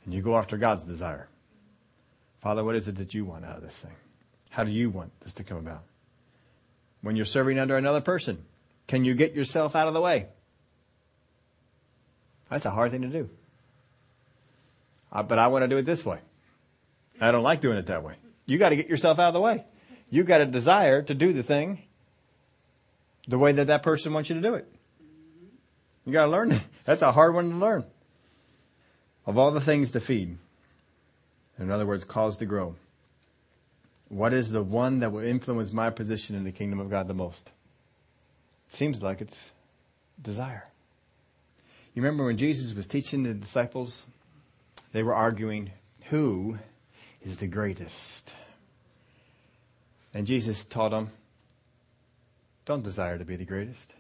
and 0.06 0.14
you 0.14 0.22
go 0.22 0.38
after 0.38 0.58
God's 0.58 0.86
desire. 0.86 1.28
Father, 2.42 2.64
what 2.64 2.76
is 2.76 2.88
it 2.88 2.96
that 2.98 3.14
you 3.14 3.26
want 3.26 3.46
out 3.46 3.58
of 3.58 3.64
this 3.64 3.76
thing? 3.76 3.96
How 4.50 4.64
do 4.64 4.72
you 4.72 4.90
want 4.90 5.12
this 5.22 5.34
to 5.36 5.44
come 5.44 5.58
about? 5.58 5.84
When 7.02 7.16
you're 7.16 7.26
serving 7.26 7.60
under 7.60 7.78
another 7.78 8.02
person, 8.02 8.44
can 8.88 9.06
you 9.06 9.14
get 9.14 9.34
yourself 9.34 9.76
out 9.76 9.88
of 9.88 9.94
the 9.94 10.02
way? 10.02 10.28
That's 12.50 12.66
a 12.66 12.72
hard 12.72 12.92
thing 12.92 13.04
to 13.04 13.08
do. 13.08 13.30
But 15.12 15.38
I 15.38 15.48
want 15.48 15.64
to 15.64 15.68
do 15.68 15.78
it 15.78 15.84
this 15.84 16.06
way. 16.06 16.20
I 17.22 17.32
don't 17.32 17.44
like 17.44 17.62
doing 17.62 17.78
it 17.78 17.88
that 17.88 18.04
way. 18.04 18.16
You 18.46 18.58
got 18.58 18.70
to 18.70 18.76
get 18.76 18.90
yourself 18.90 19.20
out 19.20 19.28
of 19.28 19.34
the 19.34 19.42
way. 19.42 19.66
You 20.10 20.24
got 20.24 20.42
a 20.42 20.46
desire 20.46 21.02
to 21.04 21.14
do 21.14 21.34
the 21.34 21.44
thing 21.44 21.84
the 23.28 23.38
way 23.38 23.52
that 23.52 23.68
that 23.68 23.84
person 23.84 24.14
wants 24.14 24.30
you 24.30 24.36
to 24.36 24.42
do 24.42 24.56
it. 24.56 24.68
You 26.06 26.14
got 26.14 26.26
to 26.26 26.32
learn. 26.32 26.62
That's 26.86 27.04
a 27.04 27.12
hard 27.12 27.36
one 27.36 27.52
to 27.52 27.56
learn. 27.58 27.84
Of 29.28 29.38
all 29.38 29.52
the 29.52 29.62
things 29.62 29.92
to 29.92 30.00
feed, 30.00 30.38
in 31.60 31.72
other 31.72 31.86
words, 31.86 32.04
cause 32.04 32.38
to 32.38 32.46
grow, 32.46 32.76
what 34.08 34.34
is 34.34 34.52
the 34.52 34.64
one 34.64 35.00
that 35.00 35.12
will 35.12 35.24
influence 35.24 35.72
my 35.72 35.90
position 35.90 36.36
in 36.36 36.44
the 36.44 36.52
kingdom 36.52 36.80
of 36.80 36.90
God 36.90 37.08
the 37.08 37.14
most? 37.14 37.52
It 38.68 38.74
seems 38.74 39.04
like 39.04 39.22
it's 39.22 39.52
desire. 40.22 40.68
You 41.94 42.02
remember 42.02 42.26
when 42.26 42.38
Jesus 42.38 42.74
was 42.74 42.88
teaching 42.88 43.24
the 43.24 43.34
disciples 43.34 44.06
they 44.92 45.04
were 45.04 45.14
arguing 45.14 45.72
who 46.06 46.58
is 47.22 47.38
the 47.38 47.48
greatest. 47.48 48.34
And 50.14 50.26
Jesus 50.26 50.66
taught 50.66 50.90
them, 50.90 51.12
don't 52.66 52.84
desire 52.84 53.18
to 53.18 53.26
be 53.26 53.36
the 53.36 53.46
greatest. 53.46 53.94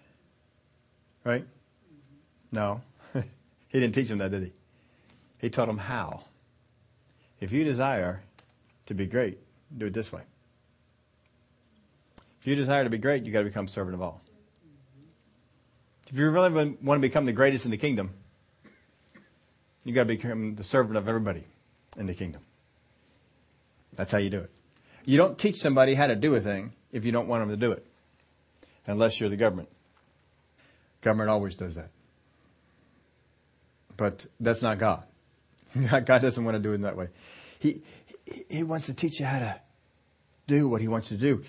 Right? 1.24 1.45
No. 2.51 2.82
he 3.14 3.80
didn't 3.80 3.93
teach 3.93 4.07
them 4.07 4.18
that, 4.20 4.32
did 4.32 4.43
he? 4.43 4.53
He 5.39 5.49
taught 5.49 5.68
them 5.68 5.78
how. 5.78 6.24
If 7.40 7.52
you 7.52 7.64
desire 7.64 8.22
to 8.88 8.94
be 8.94 9.06
great, 9.06 9.40
do 9.76 9.86
it 9.86 9.94
this 9.94 10.12
way. 10.12 10.22
If 12.42 12.48
you 12.48 12.56
desire 12.56 12.84
to 12.84 12.90
be 12.90 12.98
great, 12.98 13.24
you 13.24 13.32
got 13.32 13.40
to 13.40 13.46
become 13.46 13.68
servant 13.68 13.96
of 13.96 14.02
all. 14.02 14.22
If 16.10 16.18
you 16.18 16.30
really 16.30 16.76
want 16.82 16.98
to 16.98 17.00
become 17.00 17.26
the 17.26 17.34
greatest 17.34 17.66
in 17.66 17.72
the 17.72 17.78
kingdom, 17.78 18.12
you 19.84 19.94
got 19.94 20.04
to 20.04 20.08
become 20.08 20.56
the 20.56 20.64
servant 20.64 20.98
of 20.98 21.08
everybody 21.08 21.44
in 21.98 22.08
the 22.08 22.14
kingdom. 22.14 22.42
That's 23.94 24.12
how 24.12 24.18
you 24.18 24.30
do 24.30 24.40
it. 24.40 24.50
You 25.06 25.18
don't 25.18 25.38
teach 25.38 25.58
somebody 25.58 25.96
how 25.96 26.08
to 26.08 26.16
do 26.16 26.36
a 26.36 26.42
thing 26.42 26.74
if 26.92 27.06
you 27.06 27.12
don't 27.12 27.28
want 27.28 27.42
them 27.42 27.50
to 27.50 27.58
do 27.58 27.72
it, 27.72 27.86
unless 28.88 29.20
you're 29.20 29.30
the 29.30 29.38
government. 29.38 29.70
Government 31.02 31.30
always 31.30 31.56
does 31.56 31.76
that. 31.76 31.90
But 33.96 34.26
that's 34.40 34.62
not 34.62 34.80
God. 34.80 35.04
God 36.06 36.22
doesn't 36.22 36.44
want 36.44 36.56
to 36.56 36.60
do 36.60 36.74
it 36.74 36.82
that 36.82 36.98
way. 36.98 37.10
He, 37.60 37.82
he 38.50 38.64
wants 38.64 38.88
to 38.88 38.94
teach 38.94 39.20
you 39.20 39.26
how 39.26 39.40
to 39.40 39.60
do 40.48 40.68
what 40.68 40.82
he 40.82 40.88
wants 40.88 41.10
to 41.10 41.18
do. 41.18 41.44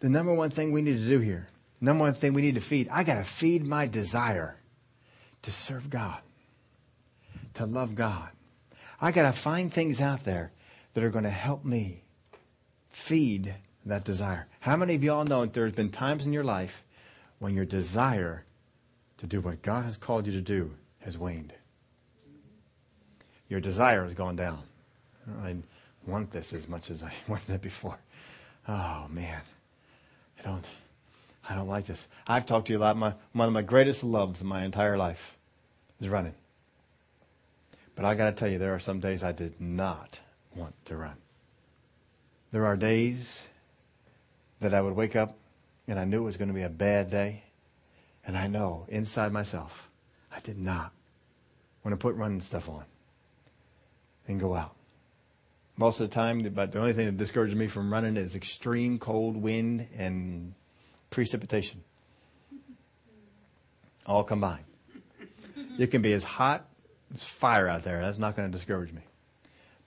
The 0.00 0.08
number 0.08 0.34
one 0.34 0.50
thing 0.50 0.72
we 0.72 0.82
need 0.82 0.98
to 0.98 1.08
do 1.08 1.18
here, 1.18 1.48
number 1.80 2.04
one 2.04 2.14
thing 2.14 2.34
we 2.34 2.42
need 2.42 2.56
to 2.56 2.60
feed, 2.60 2.88
I 2.90 3.04
got 3.04 3.14
to 3.14 3.24
feed 3.24 3.64
my 3.66 3.86
desire 3.86 4.56
to 5.42 5.50
serve 5.50 5.88
God, 5.88 6.20
to 7.54 7.66
love 7.66 7.94
God. 7.94 8.28
I 9.00 9.12
got 9.12 9.22
to 9.22 9.32
find 9.32 9.72
things 9.72 10.00
out 10.00 10.24
there 10.24 10.52
that 10.94 11.04
are 11.04 11.10
going 11.10 11.24
to 11.24 11.30
help 11.30 11.64
me 11.64 12.02
feed 12.90 13.54
that 13.84 14.04
desire. 14.04 14.48
How 14.60 14.76
many 14.76 14.94
of 14.94 15.04
y'all 15.04 15.24
know 15.24 15.42
that 15.42 15.54
there's 15.54 15.72
been 15.72 15.90
times 15.90 16.26
in 16.26 16.32
your 16.32 16.44
life 16.44 16.84
when 17.38 17.54
your 17.54 17.64
desire 17.64 18.44
to 19.18 19.26
do 19.26 19.40
what 19.40 19.62
God 19.62 19.84
has 19.84 19.96
called 19.96 20.26
you 20.26 20.32
to 20.32 20.40
do 20.40 20.74
has 21.00 21.16
waned? 21.16 21.52
Your 23.48 23.60
desire 23.60 24.02
has 24.02 24.14
gone 24.14 24.36
down. 24.36 24.62
I 25.42 25.56
want 26.06 26.30
this 26.30 26.52
as 26.52 26.68
much 26.68 26.90
as 26.90 27.02
I 27.02 27.12
wanted 27.28 27.50
it 27.50 27.62
before. 27.62 27.98
Oh 28.68 29.06
man, 29.10 29.40
I 30.38 30.42
don't, 30.42 30.66
I 31.48 31.54
don't 31.54 31.68
like 31.68 31.86
this. 31.86 32.08
I've 32.26 32.46
talked 32.46 32.66
to 32.66 32.72
you 32.72 32.78
a 32.78 32.80
lot. 32.80 32.96
My, 32.96 33.14
one 33.32 33.46
of 33.46 33.54
my 33.54 33.62
greatest 33.62 34.02
loves 34.02 34.40
in 34.40 34.46
my 34.46 34.64
entire 34.64 34.96
life 34.96 35.36
is 36.00 36.08
running. 36.08 36.34
But 37.94 38.04
I 38.04 38.14
got 38.14 38.26
to 38.26 38.32
tell 38.32 38.48
you, 38.48 38.58
there 38.58 38.74
are 38.74 38.80
some 38.80 39.00
days 39.00 39.22
I 39.22 39.32
did 39.32 39.60
not 39.60 40.20
want 40.54 40.74
to 40.86 40.96
run. 40.96 41.16
There 42.52 42.66
are 42.66 42.76
days 42.76 43.46
that 44.60 44.74
I 44.74 44.80
would 44.80 44.94
wake 44.94 45.16
up 45.16 45.36
and 45.88 45.98
I 45.98 46.04
knew 46.04 46.18
it 46.18 46.24
was 46.24 46.36
going 46.36 46.48
to 46.48 46.54
be 46.54 46.62
a 46.62 46.68
bad 46.68 47.10
day. 47.10 47.44
And 48.26 48.36
I 48.36 48.48
know 48.48 48.86
inside 48.88 49.32
myself, 49.32 49.88
I 50.32 50.40
did 50.40 50.58
not 50.58 50.92
want 51.84 51.92
to 51.92 51.96
put 51.96 52.16
running 52.16 52.40
stuff 52.40 52.68
on 52.68 52.84
and 54.28 54.40
go 54.40 54.54
out. 54.54 54.74
Most 55.76 56.00
of 56.00 56.08
the 56.08 56.14
time, 56.14 56.40
but 56.54 56.72
the 56.72 56.78
only 56.78 56.94
thing 56.94 57.06
that 57.06 57.16
discourages 57.16 57.54
me 57.54 57.68
from 57.68 57.92
running 57.92 58.16
is 58.16 58.34
extreme 58.34 58.98
cold 58.98 59.36
wind 59.36 59.88
and 59.96 60.54
precipitation. 61.10 61.82
All 64.06 64.24
combined. 64.24 64.64
It 65.78 65.88
can 65.88 66.00
be 66.00 66.12
as 66.14 66.24
hot 66.24 66.66
as 67.12 67.24
fire 67.24 67.68
out 67.68 67.82
there. 67.82 68.00
That's 68.00 68.18
not 68.18 68.36
going 68.36 68.50
to 68.50 68.52
discourage 68.56 68.92
me. 68.92 69.02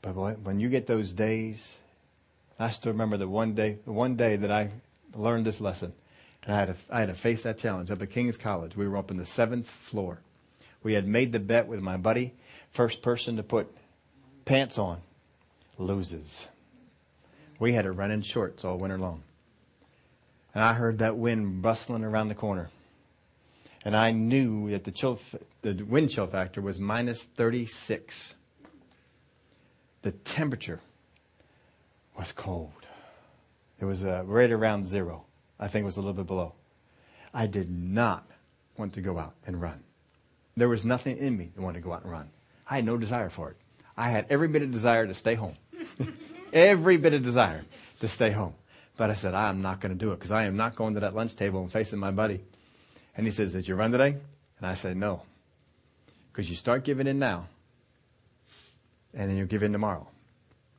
But 0.01 0.13
when 0.13 0.59
you 0.59 0.69
get 0.69 0.85
those 0.85 1.11
days, 1.11 1.77
I 2.59 2.69
still 2.69 2.91
remember 2.91 3.17
the 3.17 3.27
one 3.27 3.55
day, 3.55 3.79
the 3.85 3.91
one 3.91 4.15
day 4.15 4.35
that 4.35 4.51
I 4.51 4.69
learned 5.15 5.45
this 5.45 5.59
lesson, 5.59 5.93
and 6.43 6.53
I 6.53 6.59
had 6.59 6.67
to, 6.67 6.75
I 6.89 6.99
had 6.99 7.09
to 7.09 7.15
face 7.15 7.43
that 7.43 7.57
challenge 7.57 7.89
up 7.89 8.01
at 8.01 8.11
King's 8.11 8.37
College. 8.37 8.75
We 8.75 8.87
were 8.87 8.97
up 8.97 9.11
in 9.11 9.17
the 9.17 9.25
seventh 9.25 9.69
floor. 9.69 10.19
We 10.83 10.93
had 10.93 11.07
made 11.07 11.31
the 11.31 11.39
bet 11.39 11.67
with 11.67 11.81
my 11.81 11.97
buddy, 11.97 12.33
first 12.71 13.01
person 13.01 13.37
to 13.37 13.43
put 13.43 13.73
pants 14.45 14.77
on 14.77 15.01
loses. 15.77 16.47
We 17.59 17.73
had 17.73 17.83
to 17.83 17.91
run 17.91 18.11
in 18.11 18.21
shorts 18.21 18.63
all 18.63 18.77
winter 18.77 18.97
long. 18.97 19.23
And 20.53 20.63
I 20.63 20.73
heard 20.73 20.99
that 20.99 21.17
wind 21.17 21.63
rustling 21.63 22.03
around 22.03 22.29
the 22.29 22.35
corner. 22.35 22.69
And 23.85 23.95
I 23.95 24.11
knew 24.11 24.69
that 24.71 24.83
the, 24.83 24.91
chill, 24.91 25.19
the 25.61 25.73
wind 25.83 26.09
chill 26.09 26.27
factor 26.27 26.61
was 26.61 26.79
minus 26.79 27.23
36. 27.23 28.35
The 30.01 30.11
temperature 30.11 30.81
was 32.17 32.31
cold. 32.31 32.71
It 33.79 33.85
was 33.85 34.03
uh, 34.03 34.23
right 34.25 34.51
around 34.51 34.85
zero. 34.85 35.25
I 35.59 35.67
think 35.67 35.83
it 35.83 35.85
was 35.85 35.97
a 35.97 36.01
little 36.01 36.13
bit 36.13 36.27
below. 36.27 36.53
I 37.33 37.47
did 37.47 37.69
not 37.69 38.29
want 38.77 38.93
to 38.93 39.01
go 39.01 39.17
out 39.17 39.35
and 39.45 39.61
run. 39.61 39.83
There 40.57 40.69
was 40.69 40.83
nothing 40.83 41.17
in 41.17 41.37
me 41.37 41.51
that 41.55 41.61
wanted 41.61 41.79
to 41.79 41.85
go 41.85 41.93
out 41.93 42.03
and 42.03 42.11
run. 42.11 42.29
I 42.69 42.77
had 42.77 42.85
no 42.85 42.97
desire 42.97 43.29
for 43.29 43.51
it. 43.51 43.57
I 43.99 44.09
had 44.11 44.27
every 44.29 44.47
bit 44.47 44.61
of 44.61 44.71
desire 44.71 45.05
to 45.05 45.13
stay 45.13 45.35
home. 45.35 45.57
every 46.53 46.95
bit 46.95 47.13
of 47.13 47.21
desire 47.21 47.65
to 47.99 48.07
stay 48.07 48.31
home. 48.31 48.53
But 48.95 49.09
I 49.09 49.13
said, 49.13 49.33
I 49.33 49.49
am 49.49 49.61
not 49.61 49.81
going 49.81 49.91
to 49.91 49.97
do 49.97 50.13
it 50.13 50.15
because 50.15 50.31
I 50.31 50.45
am 50.45 50.55
not 50.55 50.77
going 50.77 50.93
to 50.93 51.01
that 51.01 51.13
lunch 51.13 51.35
table 51.35 51.61
and 51.61 51.69
facing 51.69 51.99
my 51.99 52.11
buddy. 52.11 52.39
And 53.17 53.25
he 53.25 53.31
says, 53.31 53.51
Did 53.51 53.67
you 53.67 53.75
run 53.75 53.91
today? 53.91 54.15
And 54.57 54.65
I 54.65 54.75
said, 54.75 54.95
No. 54.95 55.23
Because 56.31 56.49
you 56.49 56.55
start 56.55 56.85
giving 56.85 57.07
in 57.07 57.19
now, 57.19 57.47
and 59.13 59.29
then 59.29 59.35
you'll 59.35 59.47
give 59.47 59.63
in 59.63 59.73
tomorrow, 59.73 60.07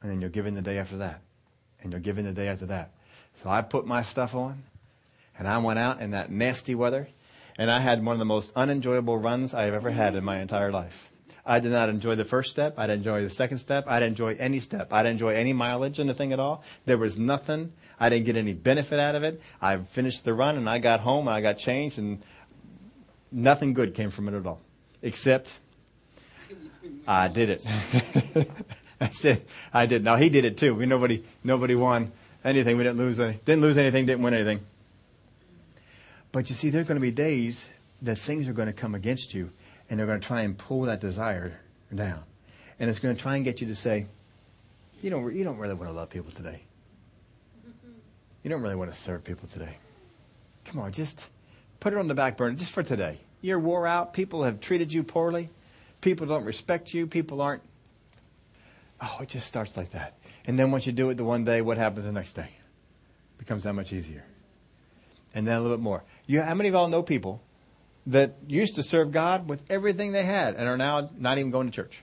and 0.01 0.11
then 0.11 0.23
you'll 0.23 0.31
give 0.31 0.47
in 0.47 0.55
the 0.55 0.63
day 0.63 0.79
after 0.79 0.97
that, 0.99 1.21
and 1.83 1.93
you'll 1.93 2.01
give 2.01 2.17
in 2.17 2.25
the 2.25 2.33
day 2.33 2.49
after 2.49 2.67
that. 2.67 2.93
So 3.43 3.51
I 3.51 3.61
put 3.61 3.87
my 3.87 4.01
stuff 4.01 4.35
on, 4.35 4.63
and 5.39 5.47
I 5.47 5.59
went 5.59 5.79
out 5.79 6.01
in 6.01 6.13
that 6.13 6.31
nasty 6.31 6.75
weather, 6.75 7.09
and 7.59 7.71
I 7.71 7.81
had 7.81 8.03
one 8.03 8.15
of 8.15 8.19
the 8.19 8.25
most 8.25 8.53
unenjoyable 8.57 9.19
runs 9.19 9.53
I 9.53 9.65
have 9.65 9.75
ever 9.75 9.91
had 9.91 10.15
in 10.15 10.25
my 10.25 10.41
entire 10.41 10.73
life. 10.73 11.10
I 11.45 11.61
did 11.61 11.73
not 11.73 11.89
enjoy 11.89 12.15
the 12.15 12.25
first 12.25 12.51
step. 12.51 12.79
I 12.79 12.87
didn't 12.87 13.01
enjoy 13.01 13.23
the 13.23 13.31
second 13.31 13.59
step. 13.59 13.85
I 13.87 13.99
didn't 13.99 14.13
enjoy 14.13 14.37
any 14.39 14.61
step. 14.61 14.93
I 14.93 14.99
didn't 14.99 15.13
enjoy 15.13 15.35
any 15.35 15.53
mileage 15.53 15.99
in 15.99 16.07
the 16.07 16.15
thing 16.15 16.33
at 16.33 16.41
all. 16.41 16.63
There 16.87 16.99
was 16.99 17.19
nothing. 17.19 17.73
I 17.99 18.09
didn't 18.09 18.27
get 18.27 18.37
any 18.37 18.55
benefit 18.55 19.01
out 19.01 19.15
of 19.15 19.23
it. 19.23 19.41
I 19.61 19.77
finished 19.79 20.25
the 20.25 20.35
run 20.35 20.57
and 20.57 20.69
I 20.69 20.79
got 20.79 21.01
home 21.01 21.29
and 21.29 21.37
I 21.37 21.41
got 21.41 21.59
changed 21.59 21.99
and 21.99 22.23
nothing 23.33 23.73
good 23.73 23.95
came 23.95 24.11
from 24.11 24.29
it 24.29 24.35
at 24.35 24.47
all. 24.47 24.61
Except 25.03 25.59
I 27.07 27.29
did 27.29 27.51
it. 27.51 27.67
I 29.01 29.09
said 29.09 29.43
I 29.73 29.87
did. 29.87 30.05
Now 30.05 30.17
he 30.17 30.29
did 30.29 30.45
it 30.45 30.59
too. 30.59 30.75
We 30.75 30.87
nobody 30.87 31.25
nobody 31.43 31.75
won 31.75 32.13
anything. 32.45 32.77
We 32.77 32.85
didn't 32.85 32.99
lose 32.99 33.19
any, 33.19 33.41
didn't 33.45 33.63
lose 33.63 33.79
anything, 33.79 34.07
didn't 34.07 34.23
win 34.23 34.35
anything. 34.35 34.61
But 36.33 36.49
you 36.49 36.55
see, 36.55 36.71
there 36.71 36.83
are 36.83 36.85
going 36.85 36.97
to 36.97 37.01
be 37.01 37.11
days 37.11 37.69
that 38.03 38.19
things 38.19 38.49
are 38.49 38.53
going 38.53 38.69
to 38.69 38.73
come 38.73 38.95
against 38.95 39.35
you 39.35 39.51
and 39.91 39.99
they're 39.99 40.07
going 40.07 40.21
to 40.21 40.27
try 40.27 40.43
and 40.43 40.57
pull 40.57 40.83
that 40.83 41.01
desire 41.01 41.61
down. 41.93 42.23
And 42.79 42.89
it's 42.89 43.01
going 43.01 43.15
to 43.15 43.21
try 43.21 43.37
and 43.37 43.45
get 43.45 43.61
you 43.61 43.67
to 43.67 43.75
say, 43.75 44.07
you 45.03 45.11
don't, 45.11 45.35
you 45.35 45.45
don't 45.45 45.59
really 45.59 45.75
want 45.75 45.91
to 45.91 45.93
love 45.93 46.09
people 46.09 46.31
today. 46.31 46.63
You 48.43 48.49
don't 48.49 48.63
really 48.63 48.77
want 48.77 48.91
to 48.93 48.99
serve 48.99 49.25
people 49.25 49.49
today. 49.49 49.77
Come 50.65 50.81
on, 50.81 50.93
just 50.93 51.29
put 51.81 51.93
it 51.93 51.99
on 51.99 52.09
the 52.09 52.15
back 52.15 52.37
burner 52.37 52.57
just 52.57 52.73
for 52.73 52.83
today. 52.83 53.19
You're 53.43 53.59
wore 53.59 53.87
out. 53.87 54.15
People 54.15 54.45
have 54.45 54.61
treated 54.61 54.93
you 54.93 55.03
poorly. 55.03 55.51
People 56.01 56.27
don't 56.27 56.45
respect 56.45 56.95
you. 56.95 57.07
People 57.07 57.43
aren't. 57.43 57.63
Oh, 59.01 59.19
it 59.23 59.29
just 59.29 59.47
starts 59.47 59.77
like 59.77 59.91
that. 59.91 60.19
And 60.47 60.59
then 60.59 60.71
once 60.71 60.87
you 60.87 60.93
do 60.93 61.11
it 61.11 61.17
the 61.17 61.25
one 61.25 61.45
day, 61.45 61.61
what 61.61 61.77
happens 61.77 62.07
the 62.07 62.13
next 62.13 62.35
day? 62.35 62.49
It 62.49 63.39
becomes 63.39 63.65
that 63.65 63.75
much 63.75 63.93
easier. 63.93 64.25
And 65.35 65.47
then 65.47 65.57
a 65.57 65.61
little 65.61 65.77
bit 65.77 65.83
more. 65.83 66.05
You, 66.27 66.43
how 66.43 66.55
many 66.55 66.69
of 66.69 66.75
y'all 66.75 66.89
know 66.89 67.03
people 67.03 67.43
that 68.07 68.35
used 68.47 68.75
to 68.77 68.83
serve 68.83 69.13
God 69.13 69.49
with 69.49 69.63
everything 69.71 70.13
they 70.13 70.25
had 70.25 70.55
and 70.55 70.69
are 70.69 70.77
now 70.77 71.11
not 71.19 71.39
even 71.39 71.51
going 71.51 71.71
to 71.71 71.73
church. 71.73 72.03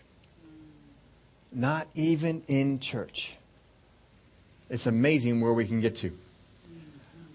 Not 1.52 1.88
even 1.96 2.44
in 2.48 2.80
church. 2.80 3.34
It's 4.70 4.86
amazing 4.86 5.42
where 5.42 5.54
we 5.54 5.66
can 5.66 5.82
get 5.82 5.96
to. 5.98 6.18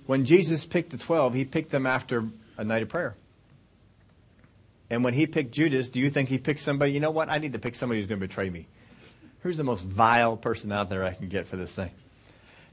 When 0.07 0.25
Jesus 0.25 0.65
picked 0.65 0.91
the 0.91 0.99
12, 0.99 1.35
he 1.35 1.45
picked 1.45 1.71
them 1.71 1.87
after 1.87 2.29
a 2.59 2.65
night 2.65 2.83
of 2.83 2.89
prayer. 2.89 3.15
And 4.91 5.03
when 5.03 5.15
he 5.15 5.27
picked 5.27 5.53
Judas, 5.53 5.89
do 5.89 6.01
you 6.01 6.11
think 6.11 6.29
he 6.29 6.37
picked 6.37 6.61
somebody, 6.61 6.93
you 6.93 7.01
know 7.01 7.11
what? 7.11 7.31
I 7.31 7.39
need 7.39 7.55
to 7.55 7.59
pick 7.59 7.75
somebody 7.75 8.01
who's 8.01 8.09
going 8.09 8.21
to 8.21 8.27
betray 8.27 8.51
me. 8.51 8.67
Who's 9.41 9.57
the 9.57 9.65
most 9.65 9.85
vile 9.85 10.37
person 10.37 10.71
out 10.71 10.91
there 10.91 11.05
I 11.05 11.15
can 11.15 11.29
get 11.29 11.49
for 11.49 11.57
this 11.57 11.75
thing? 11.75 11.91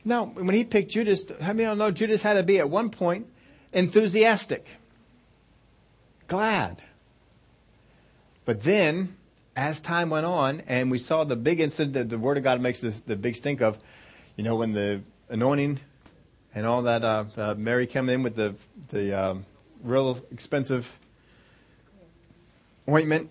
Now, 0.04 0.26
when 0.26 0.54
he 0.54 0.64
picked 0.64 0.92
Judas, 0.92 1.26
how 1.42 1.54
many 1.54 1.64
of 1.64 1.78
you 1.78 1.80
know 1.80 1.92
Judas 1.92 2.22
had 2.22 2.34
to 2.34 2.44
be 2.44 2.60
at 2.60 2.70
one 2.70 2.90
point 2.90 3.28
enthusiastic? 3.74 4.66
Glad. 6.30 6.82
But 8.46 8.62
then, 8.62 9.18
as 9.56 9.82
time 9.82 10.10
went 10.10 10.26
on, 10.26 10.62
and 10.62 10.90
we 10.90 11.00
saw 11.00 11.26
the 11.26 11.36
big 11.36 11.60
incident 11.60 11.94
that 11.94 12.10
the 12.10 12.18
Word 12.18 12.38
of 12.38 12.44
God 12.44 12.62
makes 12.62 12.80
this, 12.80 13.02
the 13.02 13.18
big 13.18 13.36
stink 13.36 13.62
of, 13.62 13.78
you 14.38 14.44
know, 14.44 14.56
when 14.56 14.72
the 14.72 15.02
anointing 15.28 15.80
and 16.56 16.66
all 16.66 16.84
that, 16.84 17.04
uh, 17.04 17.26
uh, 17.36 17.56
Mary 17.58 17.86
came 17.86 18.10
in 18.10 18.24
with 18.24 18.36
the 18.36 18.56
the 18.90 19.14
um, 19.14 19.46
real 19.84 20.20
expensive 20.32 20.92
ointment, 22.88 23.30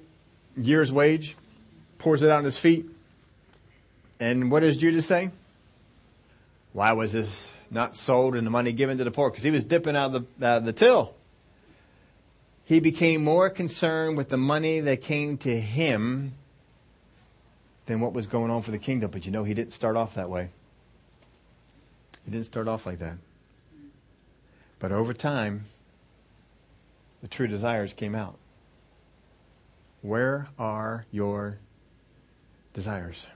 year's 0.57 0.93
wage, 0.93 1.37
pours 1.99 2.23
it 2.23 2.31
out 2.31 2.39
on 2.39 2.45
his 2.45 2.59
feet. 2.59 2.87
And 4.21 4.51
what 4.51 4.61
does 4.61 4.77
Judas 4.77 5.07
say? 5.07 5.31
Why 6.73 6.93
was 6.93 7.13
this 7.13 7.51
not 7.71 7.97
sold 7.97 8.35
and 8.35 8.47
the 8.47 8.51
money 8.51 8.73
given 8.73 8.99
to 8.99 9.05
the 9.05 9.11
poor 9.11 9.31
because 9.31 9.45
he 9.45 9.51
was 9.51 9.65
dipping 9.65 9.97
out 9.97 10.15
of 10.15 10.27
the, 10.39 10.61
the 10.61 10.73
till. 10.73 11.15
He 12.69 12.81
became 12.81 13.25
more 13.25 13.49
concerned 13.49 14.19
with 14.19 14.29
the 14.29 14.37
money 14.37 14.81
that 14.81 15.01
came 15.01 15.39
to 15.39 15.59
him 15.59 16.35
than 17.87 18.01
what 18.01 18.13
was 18.13 18.27
going 18.27 18.51
on 18.51 18.61
for 18.61 18.73
the 18.73 18.79
kingdom. 18.79 19.11
But 19.11 19.25
you 19.25 19.33
know, 19.33 19.43
he 19.43 19.55
didn't 19.55 19.73
start 19.73 19.97
off 19.97 20.17
that 20.17 20.29
way. 20.29 20.51
He 22.27 22.31
didn't 22.31 22.45
start 22.45 22.69
off 22.69 22.85
like 22.85 22.99
that. 22.99 23.17
But 24.81 24.93
over 24.93 25.15
time, 25.15 25.65
the 27.23 27.29
true 27.29 27.47
desires 27.47 27.95
came 27.95 28.15
out. 28.15 28.37
Where 30.03 30.49
are 30.59 31.07
your 31.11 31.57
desires? 32.75 33.27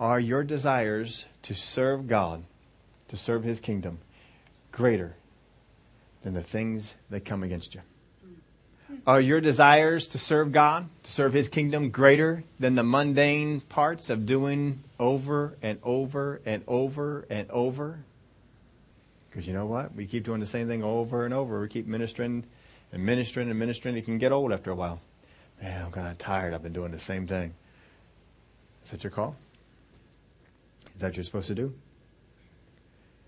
Are 0.00 0.18
your 0.18 0.42
desires 0.42 1.26
to 1.42 1.54
serve 1.54 2.08
God, 2.08 2.42
to 3.06 3.16
serve 3.16 3.44
His 3.44 3.60
kingdom, 3.60 3.98
greater 4.72 5.14
than 6.26 6.34
the 6.34 6.42
things 6.42 6.96
that 7.08 7.24
come 7.24 7.44
against 7.44 7.76
you? 7.76 7.80
Are 9.06 9.20
your 9.20 9.40
desires 9.40 10.08
to 10.08 10.18
serve 10.18 10.50
God, 10.50 10.88
to 11.04 11.10
serve 11.12 11.32
His 11.32 11.48
kingdom, 11.48 11.90
greater 11.90 12.42
than 12.58 12.74
the 12.74 12.82
mundane 12.82 13.60
parts 13.60 14.10
of 14.10 14.26
doing 14.26 14.82
over 14.98 15.56
and 15.62 15.78
over 15.84 16.40
and 16.44 16.64
over 16.66 17.24
and 17.30 17.48
over? 17.52 18.00
Because 19.30 19.46
you 19.46 19.54
know 19.54 19.66
what? 19.66 19.94
We 19.94 20.06
keep 20.06 20.24
doing 20.24 20.40
the 20.40 20.48
same 20.48 20.66
thing 20.66 20.82
over 20.82 21.24
and 21.24 21.32
over. 21.32 21.60
We 21.60 21.68
keep 21.68 21.86
ministering 21.86 22.42
and 22.90 23.06
ministering 23.06 23.48
and 23.48 23.56
ministering. 23.56 23.96
It 23.96 24.04
can 24.04 24.18
get 24.18 24.32
old 24.32 24.52
after 24.52 24.72
a 24.72 24.74
while. 24.74 25.00
Man, 25.62 25.80
I'm 25.80 25.92
kind 25.92 26.08
of 26.08 26.18
tired. 26.18 26.54
I've 26.54 26.62
been 26.64 26.72
doing 26.72 26.90
the 26.90 26.98
same 26.98 27.28
thing. 27.28 27.54
Is 28.84 28.90
that 28.90 29.04
your 29.04 29.12
call? 29.12 29.36
Is 30.96 31.02
that 31.02 31.06
what 31.06 31.16
you're 31.18 31.24
supposed 31.24 31.46
to 31.46 31.54
do? 31.54 31.72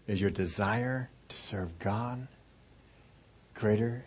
Is 0.09 0.20
your 0.20 0.30
desire 0.30 1.11
to 1.28 1.36
serve 1.36 1.78
God 1.78 2.26
greater 3.59 4.04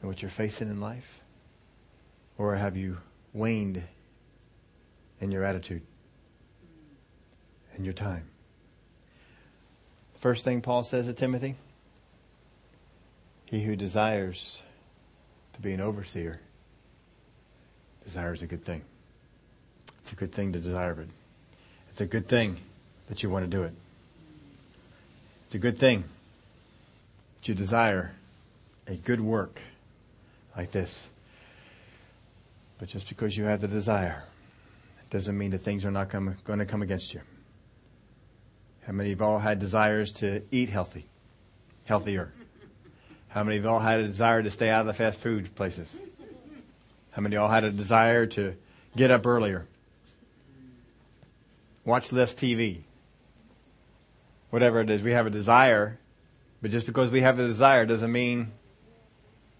than 0.00 0.08
what 0.08 0.22
you're 0.22 0.30
facing 0.30 0.68
in 0.68 0.80
life? 0.80 1.20
Or 2.38 2.56
have 2.56 2.76
you 2.76 2.98
waned 3.34 3.82
in 5.20 5.30
your 5.30 5.44
attitude 5.44 5.82
and 7.76 7.84
your 7.84 7.94
time? 7.94 8.24
First 10.18 10.44
thing 10.44 10.62
Paul 10.62 10.82
says 10.82 11.06
to 11.06 11.12
Timothy 11.12 11.56
He 13.44 13.62
who 13.62 13.76
desires 13.76 14.62
to 15.52 15.60
be 15.60 15.74
an 15.74 15.80
overseer 15.80 16.40
desires 18.04 18.40
a 18.40 18.46
good 18.46 18.64
thing. 18.64 18.82
It's 20.00 20.12
a 20.12 20.16
good 20.16 20.32
thing 20.32 20.52
to 20.54 20.58
desire 20.58 20.92
it. 21.02 21.08
It's 21.90 22.00
a 22.00 22.06
good 22.06 22.26
thing 22.26 22.56
that 23.08 23.22
you 23.22 23.28
want 23.28 23.44
to 23.44 23.50
do 23.50 23.62
it. 23.62 23.74
It's 25.44 25.54
a 25.54 25.58
good 25.58 25.78
thing 25.78 26.04
that 27.36 27.48
you 27.48 27.54
desire 27.54 28.12
a 28.86 28.94
good 28.94 29.20
work 29.20 29.60
like 30.56 30.72
this. 30.72 31.06
But 32.78 32.88
just 32.88 33.08
because 33.08 33.36
you 33.36 33.44
have 33.44 33.60
the 33.60 33.68
desire, 33.68 34.24
it 35.00 35.10
doesn't 35.10 35.36
mean 35.36 35.50
that 35.50 35.58
things 35.58 35.84
are 35.84 35.90
not 35.90 36.08
come, 36.08 36.36
going 36.44 36.58
to 36.58 36.66
come 36.66 36.82
against 36.82 37.14
you. 37.14 37.20
How 38.86 38.92
many 38.92 39.12
of 39.12 39.20
you 39.20 39.24
all 39.24 39.38
had 39.38 39.58
desires 39.58 40.10
to 40.12 40.42
eat 40.50 40.68
healthy, 40.68 41.06
healthier? 41.84 42.32
How 43.28 43.44
many 43.44 43.58
of 43.58 43.64
you 43.64 43.70
all 43.70 43.80
had 43.80 44.00
a 44.00 44.06
desire 44.06 44.42
to 44.42 44.50
stay 44.50 44.68
out 44.68 44.80
of 44.80 44.86
the 44.88 44.94
fast 44.94 45.18
food 45.20 45.54
places? 45.54 45.94
How 47.12 47.22
many 47.22 47.36
of 47.36 47.40
you 47.40 47.44
all 47.44 47.50
had 47.50 47.64
a 47.64 47.70
desire 47.70 48.26
to 48.26 48.56
get 48.96 49.10
up 49.10 49.26
earlier? 49.26 49.66
watch 51.84 52.12
less 52.12 52.34
TV. 52.34 52.82
Whatever 54.50 54.80
it 54.80 54.90
is, 54.90 55.02
we 55.02 55.12
have 55.12 55.26
a 55.26 55.30
desire, 55.30 55.98
but 56.60 56.70
just 56.70 56.86
because 56.86 57.10
we 57.10 57.22
have 57.22 57.36
the 57.36 57.46
desire 57.46 57.86
doesn't 57.86 58.12
mean 58.12 58.52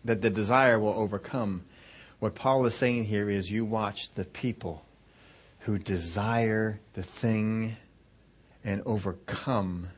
that 0.05 0.23
the 0.23 0.31
desire 0.31 0.79
will 0.79 0.95
overcome. 0.95 1.65
What 2.19 2.35
Paul 2.35 2.65
is 2.67 2.75
saying 2.75 3.05
here 3.07 3.29
is 3.29 3.51
you 3.51 3.65
watch 3.65 4.11
the 4.13 4.25
people 4.25 4.85
who 5.61 5.79
desire 5.79 6.81
the 6.95 7.03
thing 7.03 7.77
and 8.65 8.83
overcome 8.85 9.89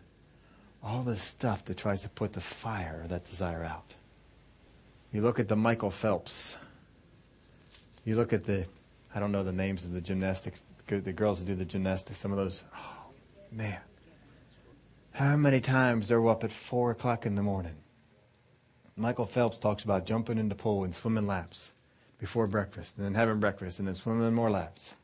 all 0.82 1.02
the 1.02 1.16
stuff 1.16 1.64
that 1.64 1.76
tries 1.76 2.02
to 2.02 2.08
put 2.08 2.32
the 2.32 2.40
fire 2.40 3.00
of 3.02 3.08
that 3.10 3.24
desire 3.24 3.64
out. 3.64 3.94
You 5.12 5.22
look 5.22 5.38
at 5.38 5.48
the 5.48 5.56
Michael 5.56 5.90
Phelps. 5.90 6.56
You 8.04 8.16
look 8.16 8.32
at 8.32 8.44
the, 8.44 8.66
I 9.14 9.20
don't 9.20 9.32
know 9.32 9.42
the 9.42 9.52
names 9.52 9.84
of 9.84 9.92
the 9.92 10.00
gymnastics 10.00 10.60
the 10.86 11.12
girls 11.12 11.38
who 11.38 11.44
do 11.44 11.54
the 11.54 11.64
gymnastics, 11.64 12.18
some 12.18 12.30
of 12.30 12.36
those, 12.36 12.62
oh, 12.76 13.04
man. 13.50 13.80
How 15.12 15.36
many 15.36 15.60
times 15.60 16.08
they're 16.08 16.26
up 16.28 16.44
at 16.44 16.52
4 16.52 16.90
o'clock 16.92 17.24
in 17.26 17.34
the 17.34 17.42
morning? 17.42 17.74
Michael 18.96 19.26
Phelps 19.26 19.58
talks 19.58 19.82
about 19.82 20.06
jumping 20.06 20.38
in 20.38 20.48
the 20.48 20.54
pool 20.54 20.84
and 20.84 20.94
swimming 20.94 21.26
laps 21.26 21.72
before 22.18 22.46
breakfast, 22.46 22.96
and 22.96 23.04
then 23.04 23.14
having 23.14 23.40
breakfast, 23.40 23.78
and 23.78 23.88
then 23.88 23.94
swimming 23.94 24.32
more 24.32 24.50
laps. 24.50 24.94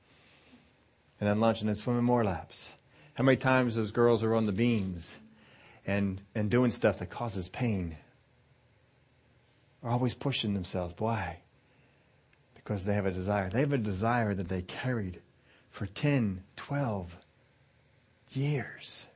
And 1.18 1.28
then 1.28 1.40
lunch, 1.40 1.60
and 1.60 1.68
then 1.68 1.76
swimming 1.76 2.04
more 2.04 2.24
laps. 2.24 2.72
How 3.14 3.24
many 3.24 3.36
times 3.36 3.74
those 3.74 3.90
girls 3.90 4.22
are 4.22 4.34
on 4.34 4.46
the 4.46 4.52
beams 4.52 5.16
and, 5.86 6.22
and 6.34 6.50
doing 6.50 6.70
stuff 6.70 6.98
that 7.00 7.10
causes 7.10 7.48
pain? 7.48 7.96
Are 9.82 9.90
always 9.90 10.14
pushing 10.14 10.54
themselves. 10.54 10.94
Why? 10.98 11.40
Because 12.54 12.84
they 12.84 12.94
have 12.94 13.06
a 13.06 13.10
desire. 13.10 13.50
They 13.50 13.60
have 13.60 13.72
a 13.72 13.78
desire 13.78 14.34
that 14.34 14.48
they 14.48 14.62
carried 14.62 15.20
for 15.68 15.86
10, 15.86 16.44
12 16.56 17.16
years 18.30 19.06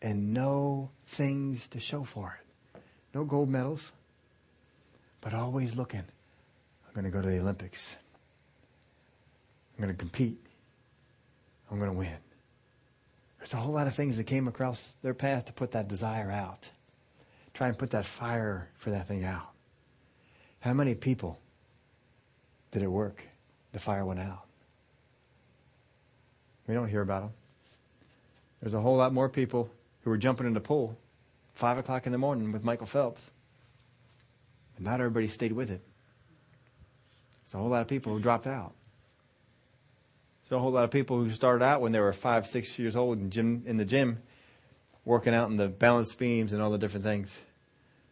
and 0.00 0.32
no 0.32 0.90
things 1.04 1.68
to 1.68 1.80
show 1.80 2.04
for 2.04 2.38
it. 2.40 2.49
No 3.14 3.24
gold 3.24 3.48
medals, 3.48 3.92
but 5.20 5.34
always 5.34 5.76
looking. 5.76 6.00
I'm 6.00 6.94
going 6.94 7.04
to 7.04 7.10
go 7.10 7.22
to 7.22 7.28
the 7.28 7.40
Olympics. 7.40 7.96
I'm 9.76 9.84
going 9.84 9.94
to 9.94 9.98
compete. 9.98 10.38
I'm 11.70 11.78
going 11.78 11.90
to 11.90 11.96
win. 11.96 12.16
There's 13.38 13.54
a 13.54 13.56
whole 13.56 13.72
lot 13.72 13.86
of 13.86 13.94
things 13.94 14.16
that 14.16 14.24
came 14.24 14.48
across 14.48 14.92
their 15.02 15.14
path 15.14 15.46
to 15.46 15.52
put 15.52 15.72
that 15.72 15.88
desire 15.88 16.30
out. 16.30 16.68
Try 17.54 17.68
and 17.68 17.78
put 17.78 17.90
that 17.90 18.04
fire 18.04 18.68
for 18.76 18.90
that 18.90 19.08
thing 19.08 19.24
out. 19.24 19.50
How 20.60 20.72
many 20.74 20.94
people 20.94 21.38
did 22.70 22.82
it 22.82 22.88
work? 22.88 23.24
The 23.72 23.80
fire 23.80 24.04
went 24.04 24.20
out. 24.20 24.44
We 26.66 26.74
don't 26.74 26.88
hear 26.88 27.00
about 27.00 27.22
them. 27.22 27.32
There's 28.60 28.74
a 28.74 28.80
whole 28.80 28.96
lot 28.96 29.12
more 29.12 29.28
people 29.28 29.70
who 30.02 30.10
were 30.10 30.18
jumping 30.18 30.46
in 30.46 30.54
the 30.54 30.60
pool 30.60 30.96
five 31.60 31.76
o'clock 31.76 32.06
in 32.06 32.12
the 32.12 32.18
morning 32.18 32.52
with 32.52 32.64
Michael 32.64 32.86
Phelps. 32.86 33.30
And 34.76 34.86
not 34.86 34.98
everybody 34.98 35.28
stayed 35.28 35.52
with 35.52 35.70
it. 35.70 35.82
It's 37.44 37.52
a 37.52 37.58
whole 37.58 37.68
lot 37.68 37.82
of 37.82 37.86
people 37.86 38.14
who 38.14 38.18
dropped 38.18 38.46
out. 38.46 38.72
There's 40.42 40.56
a 40.56 40.58
whole 40.58 40.72
lot 40.72 40.84
of 40.84 40.90
people 40.90 41.18
who 41.18 41.30
started 41.30 41.62
out 41.62 41.82
when 41.82 41.92
they 41.92 42.00
were 42.00 42.14
five, 42.14 42.46
six 42.46 42.78
years 42.78 42.96
old 42.96 43.18
in, 43.18 43.28
gym, 43.28 43.62
in 43.66 43.76
the 43.76 43.84
gym, 43.84 44.22
working 45.04 45.34
out 45.34 45.50
in 45.50 45.58
the 45.58 45.68
balance 45.68 46.14
beams 46.14 46.54
and 46.54 46.62
all 46.62 46.70
the 46.70 46.78
different 46.78 47.04
things. 47.04 47.38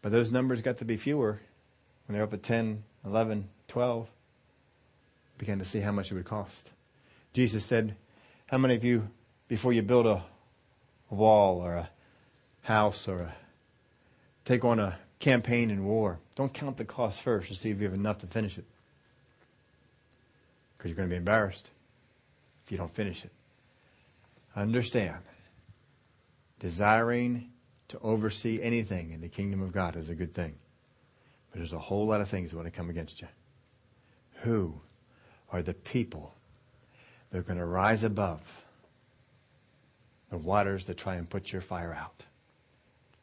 But 0.02 0.12
those 0.12 0.30
numbers 0.30 0.60
got 0.60 0.76
to 0.76 0.84
be 0.84 0.98
fewer 0.98 1.40
when 2.06 2.14
they're 2.14 2.24
up 2.24 2.34
at 2.34 2.42
10, 2.42 2.84
11, 3.06 3.48
12. 3.68 4.10
Began 5.38 5.58
to 5.58 5.64
see 5.64 5.80
how 5.80 5.92
much 5.92 6.12
it 6.12 6.14
would 6.14 6.26
cost. 6.26 6.68
Jesus 7.32 7.64
said, 7.64 7.96
how 8.48 8.58
many 8.58 8.74
of 8.74 8.84
you, 8.84 9.08
before 9.48 9.72
you 9.72 9.80
build 9.80 10.06
a 10.06 10.22
wall 11.08 11.60
or 11.60 11.76
a 11.76 11.88
house 12.68 13.08
or 13.08 13.20
a, 13.20 13.34
take 14.44 14.62
on 14.62 14.78
a 14.78 14.98
campaign 15.18 15.70
in 15.70 15.84
war, 15.84 16.18
don't 16.36 16.52
count 16.52 16.76
the 16.76 16.84
cost 16.84 17.22
first 17.22 17.48
to 17.48 17.54
see 17.54 17.70
if 17.70 17.78
you 17.78 17.84
have 17.84 17.94
enough 17.94 18.18
to 18.18 18.26
finish 18.26 18.58
it? 18.58 18.64
Because 20.76 20.90
you're 20.90 20.96
going 20.96 21.08
to 21.08 21.12
be 21.12 21.16
embarrassed 21.16 21.70
if 22.64 22.70
you 22.70 22.76
don't 22.76 22.94
finish 22.94 23.24
it. 23.24 23.32
Understand, 24.54 25.16
desiring 26.60 27.50
to 27.88 27.98
oversee 28.00 28.60
anything 28.60 29.12
in 29.12 29.22
the 29.22 29.28
kingdom 29.28 29.62
of 29.62 29.72
God 29.72 29.96
is 29.96 30.10
a 30.10 30.14
good 30.14 30.34
thing. 30.34 30.54
But 31.50 31.60
there's 31.60 31.72
a 31.72 31.78
whole 31.78 32.06
lot 32.06 32.20
of 32.20 32.28
things 32.28 32.50
that 32.50 32.56
want 32.56 32.66
to 32.66 32.76
come 32.76 32.90
against 32.90 33.22
you. 33.22 33.28
Who 34.42 34.80
are 35.50 35.62
the 35.62 35.72
people 35.74 36.34
they're 37.30 37.42
going 37.42 37.58
to 37.58 37.64
rise 37.64 38.04
above 38.04 38.40
the 40.30 40.36
waters 40.38 40.84
that 40.84 40.98
try 40.98 41.16
and 41.16 41.28
put 41.28 41.52
your 41.52 41.62
fire 41.62 41.94
out. 41.94 42.24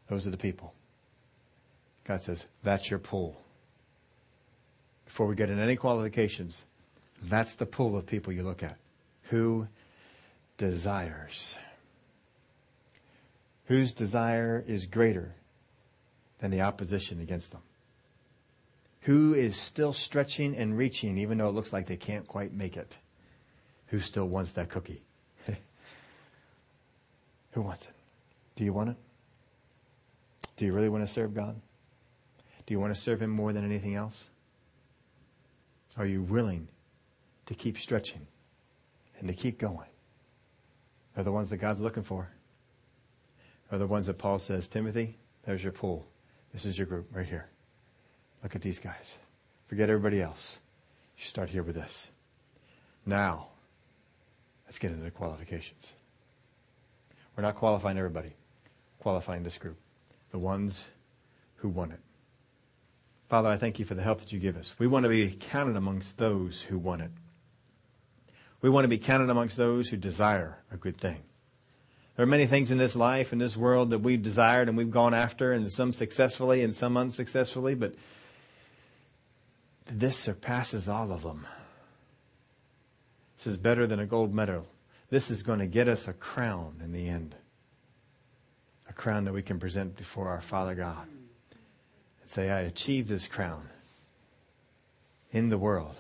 Those 0.08 0.28
are 0.28 0.32
the 0.32 0.38
people. 0.38 0.74
God 2.04 2.22
says, 2.22 2.46
that's 2.64 2.90
your 2.90 3.00
pool. 3.00 3.42
Before 5.06 5.28
we 5.28 5.36
get 5.36 5.50
in 5.50 5.60
any 5.60 5.76
qualifications, 5.76 6.64
that's 7.24 7.56
the 7.56 7.66
pool 7.66 7.98
of 7.98 8.06
people 8.06 8.34
you 8.34 8.44
look 8.44 8.62
at. 8.62 8.78
Who 9.30 9.68
desires? 10.58 11.58
Whose 13.66 13.94
desire 13.94 14.64
is 14.68 14.86
greater 14.86 15.34
than 16.40 16.52
the 16.52 16.62
opposition 16.62 17.20
against 17.20 17.52
them? 17.52 17.62
Who 19.02 19.34
is 19.34 19.56
still 19.56 19.94
stretching 19.94 20.56
and 20.56 20.78
reaching 20.78 21.18
even 21.18 21.38
though 21.38 21.48
it 21.48 21.54
looks 21.54 21.74
like 21.74 21.88
they 21.88 21.98
can't 21.98 22.28
quite 22.28 22.54
make 22.54 22.78
it? 22.78 22.98
who 23.88 24.00
still 24.00 24.28
wants 24.28 24.54
that 24.54 24.70
cookie? 24.70 25.02
who 27.52 27.62
wants 27.62 27.86
it? 27.86 27.94
Do 28.56 28.64
you 28.64 28.74
want 28.74 28.92
it? 28.92 28.98
Do 30.58 30.66
you 30.66 30.74
really 30.74 30.90
want 30.90 31.06
to 31.06 31.12
serve 31.12 31.34
God? 31.34 31.60
Do 32.66 32.74
you 32.74 32.80
want 32.80 32.96
to 32.96 33.00
serve 33.00 33.22
Him 33.22 33.30
more 33.30 33.54
than 33.54 33.66
anything 33.66 33.96
else? 33.96 34.30
Are 35.98 36.06
you 36.06 36.22
willing 36.22 36.68
to 37.46 37.54
keep 37.54 37.78
stretching 37.78 38.28
and 39.20 39.28
to 39.28 39.34
keep 39.34 39.60
going? 39.60 39.88
Are 41.16 41.24
the 41.24 41.32
ones 41.32 41.50
that 41.50 41.58
God's 41.58 41.80
looking 41.80 42.04
for? 42.04 42.30
Are 43.72 43.78
the 43.78 43.88
ones 43.88 44.08
that 44.08 44.18
Paul 44.18 44.40
says, 44.40 44.68
Timothy, 44.68 45.18
there's 45.44 45.64
your 45.64 45.72
pool. 45.72 46.06
This 46.54 46.66
is 46.66 46.78
your 46.78 46.88
group 46.88 47.08
right 47.14 47.26
here. 47.26 47.48
Look 48.44 48.56
at 48.56 48.62
these 48.62 48.80
guys. 48.80 49.18
Forget 49.68 49.90
everybody 49.90 50.22
else. 50.22 50.60
You 51.18 51.26
start 51.26 51.50
here 51.50 51.64
with 51.64 51.76
this. 51.76 52.10
Now, 53.06 53.48
let's 54.66 54.80
get 54.80 54.92
into 54.92 55.04
the 55.04 55.12
qualifications. 55.12 55.94
We're 57.36 57.44
not 57.44 57.56
qualifying 57.56 57.98
everybody, 57.98 58.34
qualifying 59.00 59.44
this 59.44 59.58
group, 59.58 59.78
the 60.36 60.40
ones 60.40 60.90
who 61.56 61.70
want 61.70 61.94
it. 61.94 62.02
Father, 63.30 63.48
I 63.48 63.56
thank 63.56 63.80
you 63.80 63.86
for 63.86 63.96
the 63.96 64.02
help 64.02 64.20
that 64.20 64.34
you 64.34 64.38
give 64.38 64.58
us. 64.58 64.76
We 64.78 64.86
want 64.86 65.04
to 65.04 65.10
be 65.10 65.30
counted 65.30 65.78
amongst 65.78 66.18
those 66.18 66.62
who 66.64 66.78
want 66.78 67.04
it. 67.04 67.12
We 68.60 68.70
want 68.70 68.84
to 68.84 68.90
be 68.90 68.98
counted 68.98 69.30
amongst 69.30 69.56
those 69.56 69.88
who 69.88 69.96
desire 69.96 70.58
a 70.70 70.76
good 70.76 70.98
thing. 70.98 71.24
There 72.18 72.24
are 72.26 72.28
many 72.28 72.48
things 72.48 72.70
in 72.70 72.78
this 72.78 72.98
life, 72.98 73.32
in 73.32 73.40
this 73.40 73.56
world, 73.56 73.92
that 73.92 74.00
we've 74.00 74.22
desired 74.22 74.68
and 74.68 74.78
we've 74.78 74.92
gone 74.92 75.14
after, 75.14 75.54
and 75.54 75.72
some 75.72 75.94
successfully 75.94 76.64
and 76.64 76.76
some 76.76 76.98
unsuccessfully, 76.98 77.74
but 77.74 77.96
this 79.86 80.18
surpasses 80.18 80.90
all 80.90 81.14
of 81.14 81.24
them. 81.24 81.48
This 83.38 83.48
is 83.48 83.56
better 83.56 83.88
than 83.88 84.02
a 84.02 84.06
gold 84.06 84.34
medal. 84.34 84.68
This 85.10 85.32
is 85.32 85.44
going 85.44 85.60
to 85.60 85.66
get 85.66 85.88
us 85.88 86.10
a 86.10 86.14
crown 86.14 86.82
in 86.84 86.92
the 86.92 87.08
end. 87.08 87.36
Crown 88.96 89.26
that 89.26 89.34
we 89.34 89.42
can 89.42 89.60
present 89.60 89.98
before 89.98 90.30
our 90.30 90.42
Father 90.42 90.74
God 90.74 91.08
and 92.22 92.30
say, 92.30 92.50
I 92.50 92.62
achieved 92.62 93.10
this 93.10 93.28
crown 93.28 93.70
in 95.32 95.50
the 95.50 95.58
world, 95.58 95.96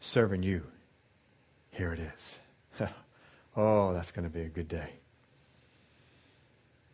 serving 0.00 0.42
you. 0.42 0.66
Here 1.70 1.92
it 1.92 2.00
is. 2.00 2.38
oh, 3.56 3.94
that's 3.94 4.10
going 4.10 4.28
to 4.28 4.34
be 4.34 4.42
a 4.42 4.48
good 4.48 4.68
day. 4.68 4.90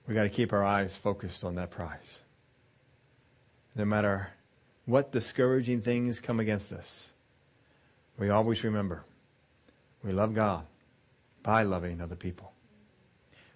We 0.07 0.15
got 0.15 0.23
to 0.23 0.29
keep 0.29 0.53
our 0.53 0.65
eyes 0.65 0.95
focused 0.95 1.45
on 1.45 1.57
that 1.57 1.71
prize. 1.71 2.21
No 3.75 3.85
matter 3.85 4.29
what 4.87 5.13
discouraging 5.13 5.83
things 5.83 6.21
come 6.21 6.41
against 6.41 6.73
us, 6.73 7.11
we 8.19 8.31
always 8.31 8.65
remember 8.65 9.05
we 10.03 10.13
love 10.13 10.35
God 10.35 10.65
by 11.43 11.63
loving 11.63 12.01
other 12.01 12.17
people. 12.17 12.53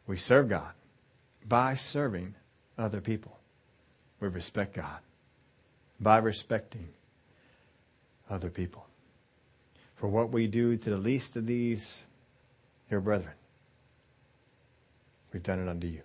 We 0.07 0.17
serve 0.17 0.49
God 0.49 0.73
by 1.49 1.75
serving 1.75 2.35
other 2.79 3.01
people. 3.01 3.39
We 4.21 4.29
respect 4.29 4.75
God 4.75 5.01
by 6.03 6.19
respecting 6.19 6.89
other 8.29 8.51
people. 8.51 8.87
For 9.95 10.09
what 10.09 10.31
we 10.31 10.49
do 10.49 10.77
to 10.77 10.91
the 10.91 10.97
least 10.97 11.37
of 11.37 11.47
these, 11.47 12.03
your 12.91 13.01
brethren, 13.01 13.35
we've 15.33 15.43
done 15.43 15.61
it 15.61 15.69
unto 15.69 15.87
you. 15.87 16.03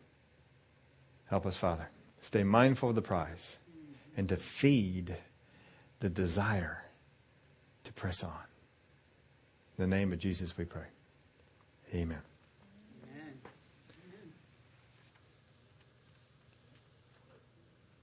Help 1.25 1.45
us, 1.45 1.57
Father. 1.57 1.89
Stay 2.21 2.43
mindful 2.43 2.89
of 2.89 2.95
the 2.95 3.01
prize 3.01 3.57
and 4.15 4.29
to 4.29 4.37
feed 4.37 5.15
the 5.99 6.09
desire 6.09 6.83
to 7.83 7.93
press 7.93 8.23
on. 8.23 8.31
In 9.77 9.89
the 9.89 9.95
name 9.95 10.13
of 10.13 10.19
Jesus 10.19 10.57
we 10.57 10.65
pray. 10.65 10.87
Amen. 11.93 12.21